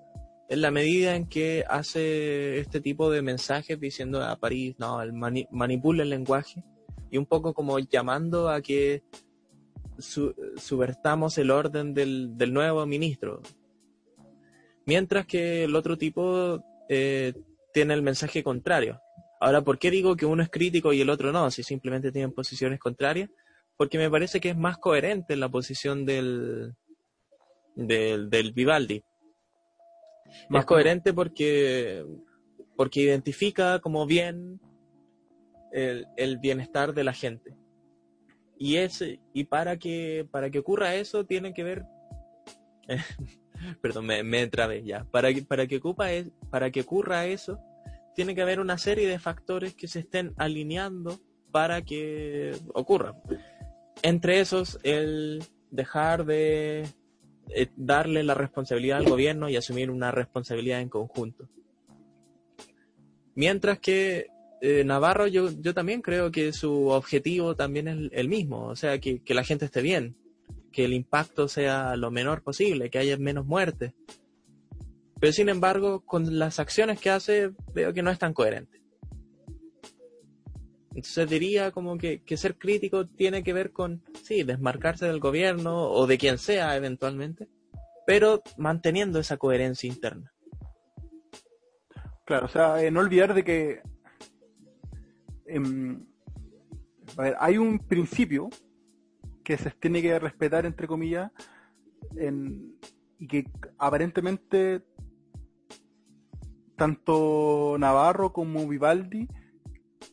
en 0.50 0.62
la 0.62 0.70
medida 0.70 1.16
en 1.16 1.28
que 1.28 1.66
hace 1.68 2.60
este 2.60 2.80
tipo 2.80 3.10
de 3.10 3.24
mensajes 3.24 3.80
diciendo 3.80 4.22
a 4.24 4.36
París, 4.36 4.76
no, 4.78 5.02
el 5.02 5.14
mani- 5.14 5.48
manipula 5.52 6.04
el 6.04 6.12
lenguaje 6.12 6.64
y 7.10 7.18
un 7.18 7.26
poco 7.26 7.56
como 7.56 7.80
llamando 7.80 8.50
a 8.50 8.62
que 8.62 9.02
su- 9.98 10.36
subvertamos 10.58 11.40
el 11.40 11.50
orden 11.50 11.96
del, 11.96 12.38
del 12.38 12.54
nuevo 12.54 12.86
ministro. 12.86 13.42
Mientras 14.86 15.26
que 15.26 15.64
el 15.64 15.76
otro 15.76 15.98
tipo 15.98 16.64
eh, 16.88 17.34
tiene 17.74 17.96
el 17.96 18.04
mensaje 18.04 18.44
contrario. 18.44 19.00
Ahora, 19.44 19.62
¿por 19.62 19.78
qué 19.78 19.92
digo 19.92 20.16
que 20.16 20.26
uno 20.26 20.42
es 20.42 20.50
crítico 20.50 20.94
y 20.94 21.02
el 21.02 21.10
otro 21.10 21.34
no? 21.34 21.52
Si 21.52 21.64
simplemente 21.64 22.14
tienen 22.14 22.32
posiciones 22.32 22.80
contrarias. 22.80 23.30
Porque 23.76 23.98
me 23.98 24.10
parece 24.10 24.40
que 24.40 24.52
es 24.52 24.58
más 24.58 24.78
coherente 24.78 25.36
la 25.36 25.50
posición 25.50 26.06
del, 26.06 26.74
del, 27.76 28.30
del 28.30 28.54
Vivaldi. 28.54 29.04
Más 30.48 30.62
es 30.62 30.66
coherente 30.66 31.12
porque, 31.12 32.06
porque 32.78 33.02
identifica 33.02 33.80
como 33.80 34.06
bien 34.06 34.62
el, 35.74 36.06
el 36.16 36.38
bienestar 36.38 36.94
de 36.94 37.04
la 37.04 37.14
gente. 37.14 37.58
Y 38.58 38.78
es, 38.78 39.04
y 39.34 39.44
para 39.44 39.76
que, 39.76 40.26
para 40.32 40.52
que 40.52 40.60
ocurra 40.60 40.96
eso 40.96 41.26
tiene 41.26 41.54
que 41.54 41.66
ver, 41.66 41.84
perdón, 43.82 44.06
me, 44.06 44.24
me 44.24 44.48
trabé 44.48 44.86
ya. 44.86 45.04
Para 45.04 45.34
que, 45.34 45.42
para 45.42 45.68
que 45.68 45.78
ocupa 45.78 46.14
es, 46.14 46.32
para 46.50 46.72
que 46.72 46.80
ocurra 46.80 47.26
eso, 47.26 47.60
tiene 48.16 48.36
que 48.36 48.42
haber 48.42 48.60
una 48.60 48.78
serie 48.78 49.08
de 49.08 49.20
factores 49.20 49.74
que 49.74 49.88
se 49.88 50.00
estén 50.00 50.34
alineando 50.38 51.20
para 51.52 51.84
que 51.84 52.56
ocurra. 52.74 53.16
entre 54.02 54.40
esos, 54.40 54.80
el 54.84 55.44
dejar 55.72 56.26
de 56.26 56.88
eh, 57.50 57.68
darle 57.76 58.24
la 58.24 58.34
responsabilidad 58.34 58.98
al 59.00 59.10
gobierno 59.10 59.50
y 59.50 59.56
asumir 59.56 59.90
una 59.90 60.12
responsabilidad 60.12 60.82
en 60.82 60.90
conjunto. 60.90 61.48
Mientras 63.36 63.80
que 63.80 64.28
eh, 64.62 64.84
Navarro, 64.84 65.28
yo, 65.28 65.50
yo 65.52 65.74
también 65.74 66.02
creo 66.02 66.32
que 66.32 66.54
su 66.54 66.88
objetivo 66.88 67.56
también 67.56 67.88
es 67.88 68.10
el 68.14 68.30
mismo, 68.30 68.68
o 68.68 68.76
sea, 68.76 69.00
que, 69.00 69.22
que 69.22 69.34
la 69.34 69.44
gente 69.44 69.66
esté 69.66 69.82
bien, 69.82 70.16
que 70.72 70.86
el 70.86 70.94
impacto 70.94 71.48
sea 71.48 71.96
lo 71.96 72.12
menor 72.12 72.44
posible, 72.44 72.90
que 72.90 73.00
haya 73.00 73.18
menos 73.18 73.46
muertes. 73.46 73.94
Pero 75.24 75.32
sin 75.32 75.48
embargo, 75.48 76.02
con 76.02 76.38
las 76.38 76.60
acciones 76.60 77.00
que 77.00 77.10
hace, 77.10 77.54
veo 77.74 77.94
que 77.94 78.02
no 78.04 78.12
es 78.12 78.20
tan 78.20 78.34
coherente. 78.34 78.82
Entonces 80.90 81.30
diría 81.30 81.72
como 81.72 81.98
que, 81.98 82.22
ser 82.36 82.58
crítico 82.58 83.08
tiene 83.08 83.42
que 83.42 83.54
ver 83.54 83.72
con, 83.72 84.04
sí, 84.22 84.44
desmarcarse 84.44 85.06
del 85.06 85.22
gobierno 85.22 85.90
o 85.90 86.08
de 86.08 86.18
quien 86.18 86.38
sea 86.38 86.76
eventualmente, 86.76 87.48
pero 88.06 88.42
manteniendo 88.58 89.18
esa 89.18 89.38
coherencia 89.38 89.88
interna. 89.88 90.34
Claro, 92.26 92.48
o 92.48 92.50
sea, 92.50 92.84
eh, 92.84 92.92
no 92.92 93.00
olvidar 93.00 93.34
de 93.34 93.46
que 93.46 93.82
em, 95.46 96.06
hay 97.40 97.58
un 97.58 97.80
principio 97.80 98.50
que 99.42 99.58
se 99.58 99.72
tiene 99.72 100.02
que 100.02 100.20
respetar, 100.20 100.66
entre 100.66 100.86
comillas, 100.86 101.32
en, 102.18 102.78
y 103.20 103.28
que 103.30 103.46
aparentemente 103.78 104.84
tanto 106.84 107.78
Navarro 107.80 108.34
como 108.34 108.68
Vivaldi 108.68 109.30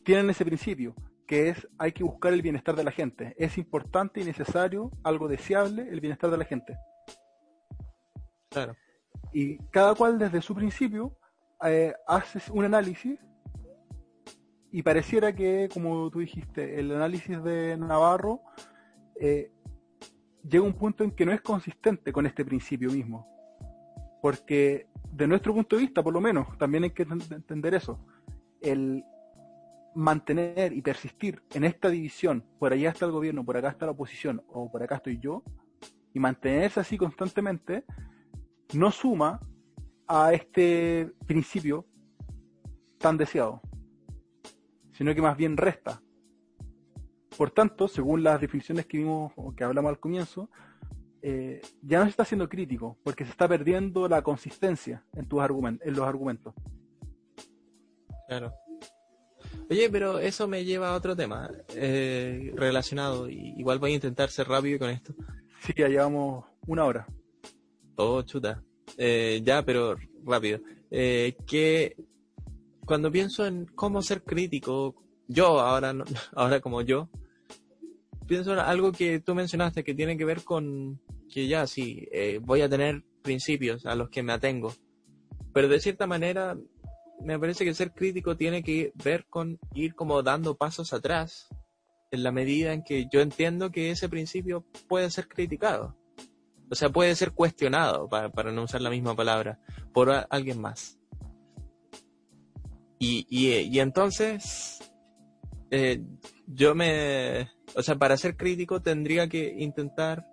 tienen 0.05 0.29
ese 0.29 0.45
principio, 0.45 0.95
que 1.27 1.49
es 1.49 1.67
hay 1.77 1.91
que 1.91 2.01
buscar 2.01 2.31
el 2.31 2.41
bienestar 2.41 2.77
de 2.77 2.85
la 2.85 2.91
gente. 2.91 3.35
Es 3.37 3.57
importante 3.57 4.21
y 4.21 4.23
necesario, 4.23 4.89
algo 5.03 5.27
deseable, 5.27 5.89
el 5.89 5.99
bienestar 5.99 6.31
de 6.31 6.37
la 6.37 6.45
gente. 6.45 6.77
Claro. 8.51 8.77
Y 9.33 9.57
cada 9.69 9.95
cual 9.95 10.17
desde 10.17 10.41
su 10.41 10.55
principio 10.55 11.17
eh, 11.65 11.93
hace 12.07 12.39
un 12.53 12.63
análisis 12.63 13.19
y 14.71 14.81
pareciera 14.81 15.35
que, 15.35 15.67
como 15.73 16.09
tú 16.09 16.19
dijiste, 16.19 16.79
el 16.79 16.95
análisis 16.95 17.43
de 17.43 17.75
Navarro 17.75 18.43
eh, 19.19 19.51
llega 20.49 20.63
a 20.63 20.67
un 20.67 20.77
punto 20.77 21.03
en 21.03 21.11
que 21.11 21.25
no 21.25 21.33
es 21.33 21.41
consistente 21.41 22.13
con 22.13 22.25
este 22.25 22.45
principio 22.45 22.89
mismo. 22.91 23.27
Porque 24.21 24.87
de 25.11 25.27
nuestro 25.27 25.53
punto 25.53 25.75
de 25.75 25.83
vista, 25.83 26.01
por 26.01 26.13
lo 26.13 26.21
menos, 26.21 26.57
también 26.57 26.83
hay 26.83 26.91
que 26.91 27.03
entender 27.03 27.73
eso. 27.73 27.99
El 28.61 29.03
mantener 29.93 30.71
y 30.73 30.81
persistir 30.81 31.41
en 31.53 31.65
esta 31.65 31.89
división, 31.89 32.45
por 32.59 32.71
allá 32.71 32.89
está 32.89 33.05
el 33.05 33.11
gobierno, 33.11 33.43
por 33.43 33.57
acá 33.57 33.69
está 33.69 33.85
la 33.85 33.91
oposición, 33.91 34.41
o 34.47 34.71
por 34.71 34.81
acá 34.83 34.95
estoy 34.95 35.19
yo, 35.19 35.43
y 36.13 36.19
mantenerse 36.19 36.79
así 36.79 36.97
constantemente, 36.97 37.83
no 38.73 38.91
suma 38.91 39.39
a 40.07 40.33
este 40.33 41.11
principio 41.25 41.85
tan 42.97 43.17
deseado, 43.17 43.61
sino 44.91 45.13
que 45.13 45.21
más 45.21 45.35
bien 45.35 45.57
resta. 45.57 46.01
Por 47.37 47.51
tanto, 47.51 47.87
según 47.87 48.23
las 48.23 48.39
definiciones 48.39 48.85
que 48.85 48.97
vimos 48.97 49.31
o 49.35 49.53
que 49.55 49.63
hablamos 49.63 49.89
al 49.89 49.99
comienzo, 49.99 50.49
eh, 51.21 51.61
ya 51.81 51.99
no 51.99 52.05
se 52.05 52.11
está 52.11 52.25
siendo 52.25 52.49
crítico, 52.49 52.97
porque 53.03 53.25
se 53.25 53.31
está 53.31 53.47
perdiendo 53.47 54.07
la 54.07 54.21
consistencia 54.21 55.03
en 55.13 55.27
tus 55.27 55.41
argumentos, 55.41 55.87
en 55.87 55.95
los 55.95 56.05
argumentos. 56.05 56.53
Claro. 58.27 58.53
Oye, 59.69 59.89
pero 59.89 60.19
eso 60.19 60.47
me 60.47 60.65
lleva 60.65 60.89
a 60.89 60.95
otro 60.95 61.15
tema 61.15 61.49
eh, 61.75 62.51
relacionado. 62.55 63.29
Igual 63.29 63.79
voy 63.79 63.91
a 63.91 63.95
intentar 63.95 64.29
ser 64.29 64.47
rápido 64.47 64.79
con 64.79 64.89
esto. 64.89 65.13
Sí, 65.61 65.73
ya 65.77 65.87
llevamos 65.87 66.45
una 66.67 66.85
hora. 66.85 67.07
Oh, 67.95 68.21
chuta. 68.21 68.63
Eh, 68.97 69.41
ya, 69.43 69.63
pero 69.63 69.95
rápido. 70.25 70.59
Eh, 70.89 71.35
que 71.45 71.95
cuando 72.85 73.11
pienso 73.11 73.45
en 73.45 73.65
cómo 73.65 74.01
ser 74.01 74.23
crítico, 74.23 74.95
yo 75.27 75.59
ahora, 75.59 75.93
ahora 76.35 76.59
como 76.59 76.81
yo, 76.81 77.09
pienso 78.27 78.53
en 78.53 78.59
algo 78.59 78.91
que 78.91 79.19
tú 79.19 79.35
mencionaste 79.35 79.83
que 79.83 79.93
tiene 79.93 80.17
que 80.17 80.25
ver 80.25 80.43
con 80.43 80.99
que 81.31 81.47
ya 81.47 81.65
sí, 81.65 82.07
eh, 82.11 82.39
voy 82.41 82.61
a 82.61 82.69
tener 82.69 83.03
principios 83.23 83.85
a 83.85 83.95
los 83.95 84.09
que 84.09 84.21
me 84.21 84.33
atengo. 84.33 84.73
Pero 85.53 85.67
de 85.67 85.79
cierta 85.79 86.05
manera 86.05 86.57
me 87.23 87.39
parece 87.39 87.65
que 87.65 87.73
ser 87.73 87.91
crítico 87.93 88.35
tiene 88.35 88.63
que 88.63 88.91
ver 89.03 89.25
con 89.27 89.59
ir 89.73 89.95
como 89.95 90.21
dando 90.23 90.57
pasos 90.57 90.93
atrás 90.93 91.47
en 92.11 92.23
la 92.23 92.31
medida 92.31 92.73
en 92.73 92.83
que 92.83 93.07
yo 93.11 93.21
entiendo 93.21 93.71
que 93.71 93.91
ese 93.91 94.09
principio 94.09 94.65
puede 94.87 95.09
ser 95.09 95.27
criticado. 95.27 95.97
O 96.69 96.75
sea, 96.75 96.89
puede 96.89 97.15
ser 97.15 97.31
cuestionado, 97.31 98.07
para, 98.09 98.51
no 98.51 98.63
usar 98.63 98.81
la 98.81 98.89
misma 98.89 99.15
palabra, 99.15 99.59
por 99.93 100.09
alguien 100.29 100.59
más. 100.59 100.97
Y, 102.97 103.25
y, 103.29 103.79
entonces, 103.79 104.79
eh, 105.69 106.01
yo 106.47 106.75
me, 106.75 107.49
o 107.75 107.81
sea, 107.81 107.95
para 107.95 108.15
ser 108.15 108.37
crítico 108.37 108.81
tendría 108.81 109.27
que 109.27 109.55
intentar 109.57 110.25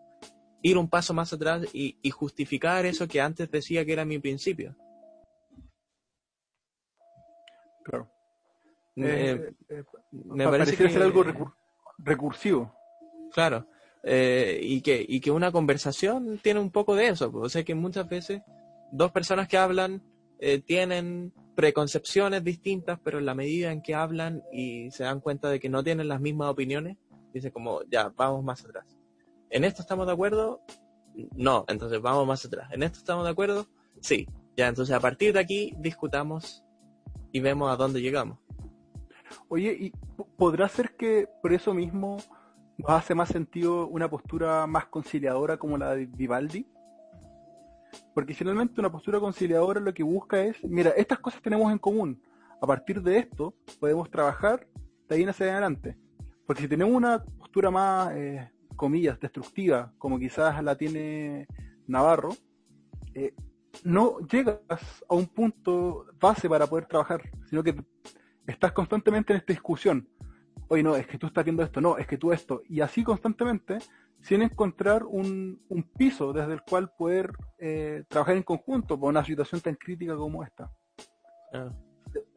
ir 0.63 0.79
un 0.79 0.89
paso 0.89 1.15
más 1.15 1.33
atrás 1.33 1.67
y, 1.73 1.99
y 2.03 2.11
justificar 2.11 2.85
eso 2.87 3.07
que 3.07 3.21
antes 3.21 3.51
decía 3.51 3.85
que 3.85 3.93
era 3.93 4.05
mi 4.05 4.19
principio. 4.19 4.77
Claro. 7.85 8.11
me 8.97 9.31
eh, 9.31 9.55
eh, 9.71 9.85
parece 10.37 10.77
que 10.77 10.91
ser 10.91 11.03
algo 11.03 11.25
recursivo. 11.99 12.75
Claro. 13.33 13.67
Eh, 14.03 14.61
y, 14.63 14.81
que, 14.83 15.05
y 15.07 15.21
que 15.21 15.31
una 15.31 15.51
conversación 15.51 16.39
tiene 16.43 16.61
un 16.61 16.71
poco 16.71 16.95
de 16.95 17.09
eso. 17.09 17.33
Pues, 17.33 17.47
o 17.47 17.49
sea 17.49 17.65
que 17.65 17.75
muchas 17.75 18.09
veces 18.09 18.43
dos 18.93 19.11
personas 19.11 19.49
que 19.49 19.57
hablan 19.57 20.03
tienen 20.67 21.33
preconcepciones 21.57 22.45
distintas, 22.45 23.01
pero 23.03 23.19
en 23.19 23.27
la 23.27 23.35
medida 23.35 23.73
en 23.73 23.83
que 23.83 23.93
hablan 23.93 24.45
y 24.53 24.89
se 24.93 25.03
dan 25.03 25.21
cuenta 25.21 25.51
de 25.51 25.59
que 25.59 25.69
no 25.69 25.83
tienen 25.83 26.07
las 26.07 26.21
mismas 26.21 26.49
opiniones, 26.49 26.97
dice 27.35 27.51
como, 27.51 27.83
ya, 27.91 28.13
vamos 28.17 28.45
más 28.45 28.65
atrás. 28.65 28.97
¿En 29.51 29.64
esto 29.64 29.82
estamos 29.82 30.07
de 30.07 30.12
acuerdo? 30.12 30.61
No, 31.34 31.64
entonces 31.68 32.01
vamos 32.01 32.26
más 32.26 32.44
atrás. 32.44 32.70
¿En 32.72 32.82
esto 32.82 32.99
estamos 32.99 33.24
de 33.24 33.30
acuerdo? 33.30 33.66
Sí. 34.01 34.26
Ya, 34.57 34.68
entonces 34.68 34.94
a 34.94 35.01
partir 35.01 35.32
de 35.32 35.40
aquí 35.40 35.74
discutamos 35.78 36.64
y 37.32 37.40
vemos 37.40 37.70
a 37.70 37.76
dónde 37.76 38.01
llegamos. 38.01 38.38
Oye, 39.49 39.72
¿y 39.72 39.92
podrá 40.36 40.68
ser 40.68 40.96
que 40.96 41.28
por 41.42 41.53
eso 41.53 41.74
mismo 41.74 42.16
nos 42.76 42.90
hace 42.90 43.14
más 43.14 43.28
sentido 43.28 43.86
una 43.86 44.09
postura 44.09 44.66
más 44.66 44.86
conciliadora 44.86 45.57
como 45.59 45.78
la 45.78 45.94
de 45.94 46.07
Vivaldi? 46.07 46.66
Porque 48.14 48.34
finalmente 48.34 48.80
una 48.80 48.90
postura 48.90 49.20
conciliadora 49.20 49.80
lo 49.80 49.94
que 49.94 50.03
busca 50.03 50.40
es, 50.42 50.57
mira, 50.64 50.90
estas 50.90 51.20
cosas 51.20 51.40
tenemos 51.40 51.70
en 51.70 51.78
común. 51.78 52.20
A 52.61 52.66
partir 52.66 53.01
de 53.01 53.18
esto 53.18 53.55
podemos 53.78 54.11
trabajar 54.11 54.66
de 55.09 55.14
ahí 55.14 55.22
en 55.22 55.28
adelante. 55.28 55.96
Porque 56.46 56.62
si 56.62 56.68
tenemos 56.68 56.94
una 56.94 57.22
postura 57.22 57.70
más, 57.70 58.12
eh, 58.16 58.51
comillas, 58.79 59.20
destructiva, 59.20 59.93
como 59.99 60.18
quizás 60.18 60.62
la 60.64 60.76
tiene 60.76 61.47
Navarro, 61.87 62.31
eh, 63.14 63.35
no 63.85 64.20
llegas 64.20 64.61
a 65.09 65.14
un 65.14 65.26
punto 65.26 66.07
base 66.18 66.49
para 66.49 66.66
poder 66.66 66.87
trabajar, 66.87 67.20
sino 67.51 67.62
que 67.62 67.74
estás 68.47 68.72
constantemente 68.72 69.35
en 69.35 69.41
esta 69.41 69.53
discusión. 69.53 70.09
Oye, 70.68 70.83
no, 70.83 70.97
es 70.97 71.07
que 71.07 71.18
tú 71.18 71.26
estás 71.26 71.45
viendo 71.45 71.62
esto, 71.62 71.81
no, 71.81 71.99
es 71.99 72.07
que 72.07 72.16
tú 72.16 72.33
esto. 72.33 72.62
Y 72.68 72.81
así 72.81 73.03
constantemente, 73.03 73.79
sin 74.20 74.43
encontrar 74.43 75.05
un, 75.05 75.61
un 75.68 75.83
piso 75.83 76.33
desde 76.33 76.53
el 76.53 76.62
cual 76.62 76.91
poder 76.97 77.33
eh, 77.59 78.05
trabajar 78.09 78.37
en 78.37 78.43
conjunto 78.43 78.99
por 78.99 79.09
una 79.09 79.24
situación 79.24 79.61
tan 79.61 79.74
crítica 79.74 80.16
como 80.16 80.45
esta. 80.45 80.70
Ah. 81.53 81.72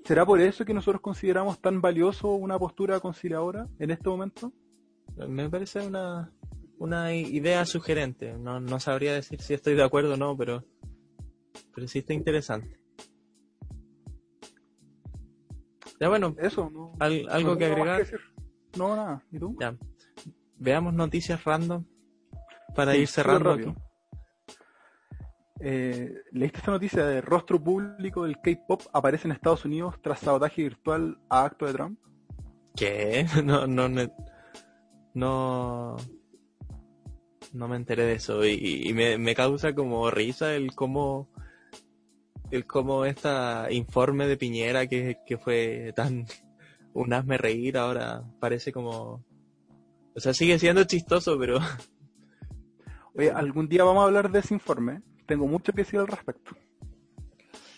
¿Será 0.04 0.26
por 0.26 0.40
eso 0.42 0.66
que 0.66 0.74
nosotros 0.74 1.02
consideramos 1.02 1.62
tan 1.62 1.82
valioso 1.82 2.34
una 2.34 2.58
postura 2.58 3.00
conciliadora 3.00 3.68
en 3.80 3.92
este 3.92 4.10
momento? 4.10 4.52
Me 5.18 5.50
parece 5.50 5.86
una, 5.86 6.32
una 6.78 7.14
idea 7.14 7.66
sugerente. 7.66 8.38
No, 8.38 8.60
no 8.60 8.80
sabría 8.80 9.14
decir 9.14 9.42
si 9.42 9.54
estoy 9.54 9.76
de 9.76 9.84
acuerdo 9.84 10.14
o 10.14 10.18
no, 10.18 10.36
pero 10.36 10.64
pero 11.74 11.88
sí 11.88 12.00
está 12.00 12.14
interesante. 12.14 12.80
Ya 16.00 16.10
bueno, 16.10 16.36
eso, 16.40 16.72
algo 17.00 17.58
que 17.58 17.66
agregar. 17.66 18.06
no, 18.78 18.96
nada. 18.96 19.24
¿Y 19.32 19.40
tú? 19.40 19.56
Ya. 19.60 19.78
Veamos 20.58 20.94
noticias 20.94 21.44
random 21.44 21.86
para 22.76 22.96
ir 22.96 23.08
cerrando 23.08 23.52
aquí. 23.52 23.74
Eh, 25.60 26.24
¿Leíste 26.32 26.58
esta 26.58 26.72
noticia 26.72 27.06
de 27.06 27.22
rostro 27.22 27.64
público 27.64 28.24
del 28.24 28.40
K-pop 28.42 28.82
aparece 28.94 29.28
en 29.28 29.34
Estados 29.34 29.64
Unidos 29.64 29.96
tras 30.02 30.20
sabotaje 30.20 30.64
virtual 30.64 31.20
a 31.30 31.46
acto 31.46 31.68
de 31.68 31.74
Trump? 31.74 32.00
¿Qué? 32.76 33.26
No, 33.44 33.68
no, 33.68 33.88
no, 33.88 34.02
no, 35.14 35.98
no 37.54 37.68
me 37.68 37.76
enteré 37.76 38.06
de 38.06 38.14
eso 38.14 38.46
y, 38.46 38.92
me, 38.94 39.18
me, 39.18 39.36
causa 39.36 39.74
como 39.74 40.10
risa 40.12 40.56
el 40.56 40.74
cómo 40.74 41.30
el 42.52 42.66
como 42.66 43.06
esta 43.06 43.72
informe 43.72 44.28
de 44.28 44.38
Piñera 44.38 44.88
que, 44.88 45.18
que 45.26 45.38
fue 45.38 45.94
tan 45.96 46.26
un 46.94 47.14
hazme 47.14 47.38
reír 47.38 47.78
ahora 47.78 48.24
parece 48.40 48.72
como 48.72 49.24
O 50.16 50.20
sea, 50.20 50.34
sigue 50.34 50.60
siendo 50.60 50.84
chistoso, 50.84 51.38
pero 51.40 51.60
Oye, 53.14 53.30
algún 53.32 53.68
día 53.68 53.84
vamos 53.84 54.04
a 54.04 54.06
hablar 54.06 54.32
de 54.32 54.40
ese 54.40 54.54
informe. 54.54 55.02
Tengo 55.26 55.48
mucho 55.48 55.74
que 55.74 55.82
decir 55.82 56.00
al 56.00 56.08
respecto. 56.08 56.56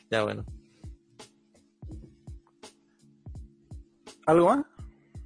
ya 0.10 0.24
bueno. 0.24 0.46
¿Algo 4.26 4.48
más? 4.48 4.66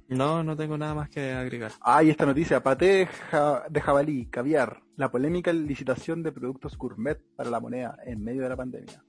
No, 0.08 0.42
no 0.42 0.56
tengo 0.56 0.78
nada 0.78 0.94
más 0.94 1.10
que 1.10 1.32
agregar. 1.32 1.72
Ah, 1.82 2.02
y 2.02 2.08
esta 2.10 2.24
noticia, 2.24 2.62
paté 2.62 2.86
de, 2.86 3.06
ja- 3.06 3.64
de 3.68 3.80
jabalí, 3.80 4.26
caviar, 4.26 4.82
la 4.96 5.10
polémica 5.10 5.52
licitación 5.52 6.22
de 6.22 6.32
productos 6.32 6.76
gourmet 6.78 7.18
para 7.36 7.50
la 7.50 7.60
moneda 7.60 7.98
en 8.06 8.24
medio 8.24 8.42
de 8.42 8.48
la 8.48 8.56
pandemia. 8.56 9.04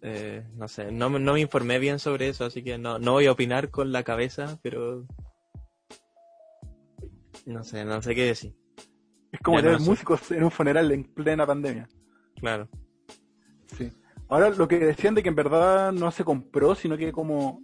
Eh, 0.00 0.44
no 0.56 0.66
sé, 0.66 0.90
no, 0.90 1.10
me- 1.10 1.20
no 1.20 1.34
me 1.34 1.40
informé 1.40 1.78
bien 1.78 1.98
sobre 1.98 2.28
eso, 2.28 2.46
así 2.46 2.64
que 2.64 2.78
no, 2.78 2.98
no 2.98 3.12
voy 3.12 3.26
a 3.26 3.32
opinar 3.32 3.70
con 3.70 3.92
la 3.92 4.02
cabeza, 4.02 4.58
pero... 4.62 5.06
No 7.44 7.62
sé, 7.62 7.84
no 7.84 8.00
sé 8.00 8.14
qué 8.14 8.24
decir. 8.24 8.54
Es 9.30 9.40
como 9.40 9.58
Ya 9.58 9.64
tener 9.64 9.80
músicos 9.80 10.30
en 10.30 10.44
un 10.44 10.50
funeral 10.50 10.90
en 10.92 11.04
plena 11.04 11.46
pandemia. 11.46 11.88
Claro. 12.36 12.68
Sí. 13.76 13.90
Ahora, 14.28 14.50
lo 14.50 14.66
que 14.68 14.78
decían 14.78 15.14
de 15.14 15.22
que 15.22 15.28
en 15.28 15.34
verdad 15.34 15.92
no 15.92 16.10
se 16.10 16.24
compró, 16.24 16.74
sino 16.74 16.96
que 16.96 17.12
como 17.12 17.60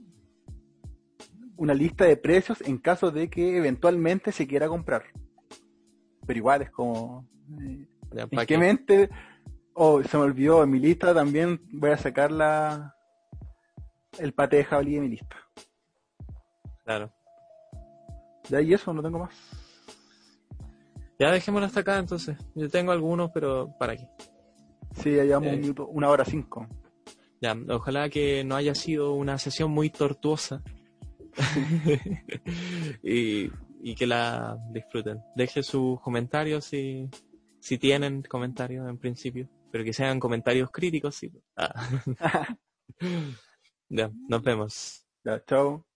una 1.58 1.74
lista 1.74 2.04
de 2.04 2.16
precios 2.16 2.60
en 2.62 2.78
caso 2.78 3.10
de 3.10 3.28
que 3.28 3.56
eventualmente 3.58 4.32
se 4.32 4.46
quiera 4.46 4.68
comprar. 4.68 5.04
Pero 6.26 6.38
igual 6.38 6.62
es 6.62 6.70
como... 6.70 7.26
eh, 7.60 7.86
¿En 8.48 8.60
mente? 8.60 9.10
Oh, 9.74 10.02
se 10.02 10.16
me 10.16 10.22
olvidó, 10.22 10.62
en 10.64 10.70
mi 10.70 10.78
lista 10.78 11.12
también 11.12 11.60
voy 11.72 11.90
a 11.90 11.98
sacar 11.98 12.30
la 12.32 12.94
el 14.18 14.32
pate 14.32 14.56
de 14.56 14.64
jabalí 14.64 14.94
de 14.94 15.00
mi 15.02 15.08
lista. 15.08 15.36
Claro. 16.84 17.12
Ya 18.48 18.60
y 18.60 18.72
eso, 18.72 18.92
no 18.92 19.02
tengo 19.02 19.18
más. 19.20 19.34
Ya 21.18 21.30
dejémoslo 21.30 21.66
hasta 21.66 21.80
acá 21.80 21.98
entonces. 21.98 22.36
Yo 22.54 22.68
tengo 22.68 22.92
algunos, 22.92 23.30
pero 23.32 23.74
¿para 23.78 23.96
qué? 23.96 24.08
Sí, 24.94 25.14
ya 25.14 25.24
llevamos 25.24 25.48
Eh. 25.50 25.54
un 25.54 25.60
minuto, 25.60 25.86
una 25.88 26.08
hora 26.08 26.24
cinco. 26.24 26.66
Ya, 27.40 27.56
ojalá 27.68 28.08
que 28.08 28.42
no 28.44 28.56
haya 28.56 28.74
sido 28.74 29.12
una 29.12 29.38
sesión 29.38 29.70
muy 29.70 29.90
tortuosa. 29.90 30.62
y, 33.02 33.50
y 33.82 33.94
que 33.94 34.06
la 34.06 34.58
disfruten. 34.72 35.20
Deje 35.36 35.62
sus 35.62 36.00
comentarios 36.00 36.64
si, 36.64 37.08
si 37.60 37.78
tienen 37.78 38.22
comentarios 38.22 38.88
en 38.88 38.98
principio, 38.98 39.48
pero 39.70 39.84
que 39.84 39.92
sean 39.92 40.20
comentarios 40.20 40.70
críticos, 40.70 41.14
sí. 41.16 41.30
Ah. 41.56 41.88
ya, 43.88 44.10
nos 44.28 44.42
vemos. 44.42 45.06
Chao. 45.46 45.87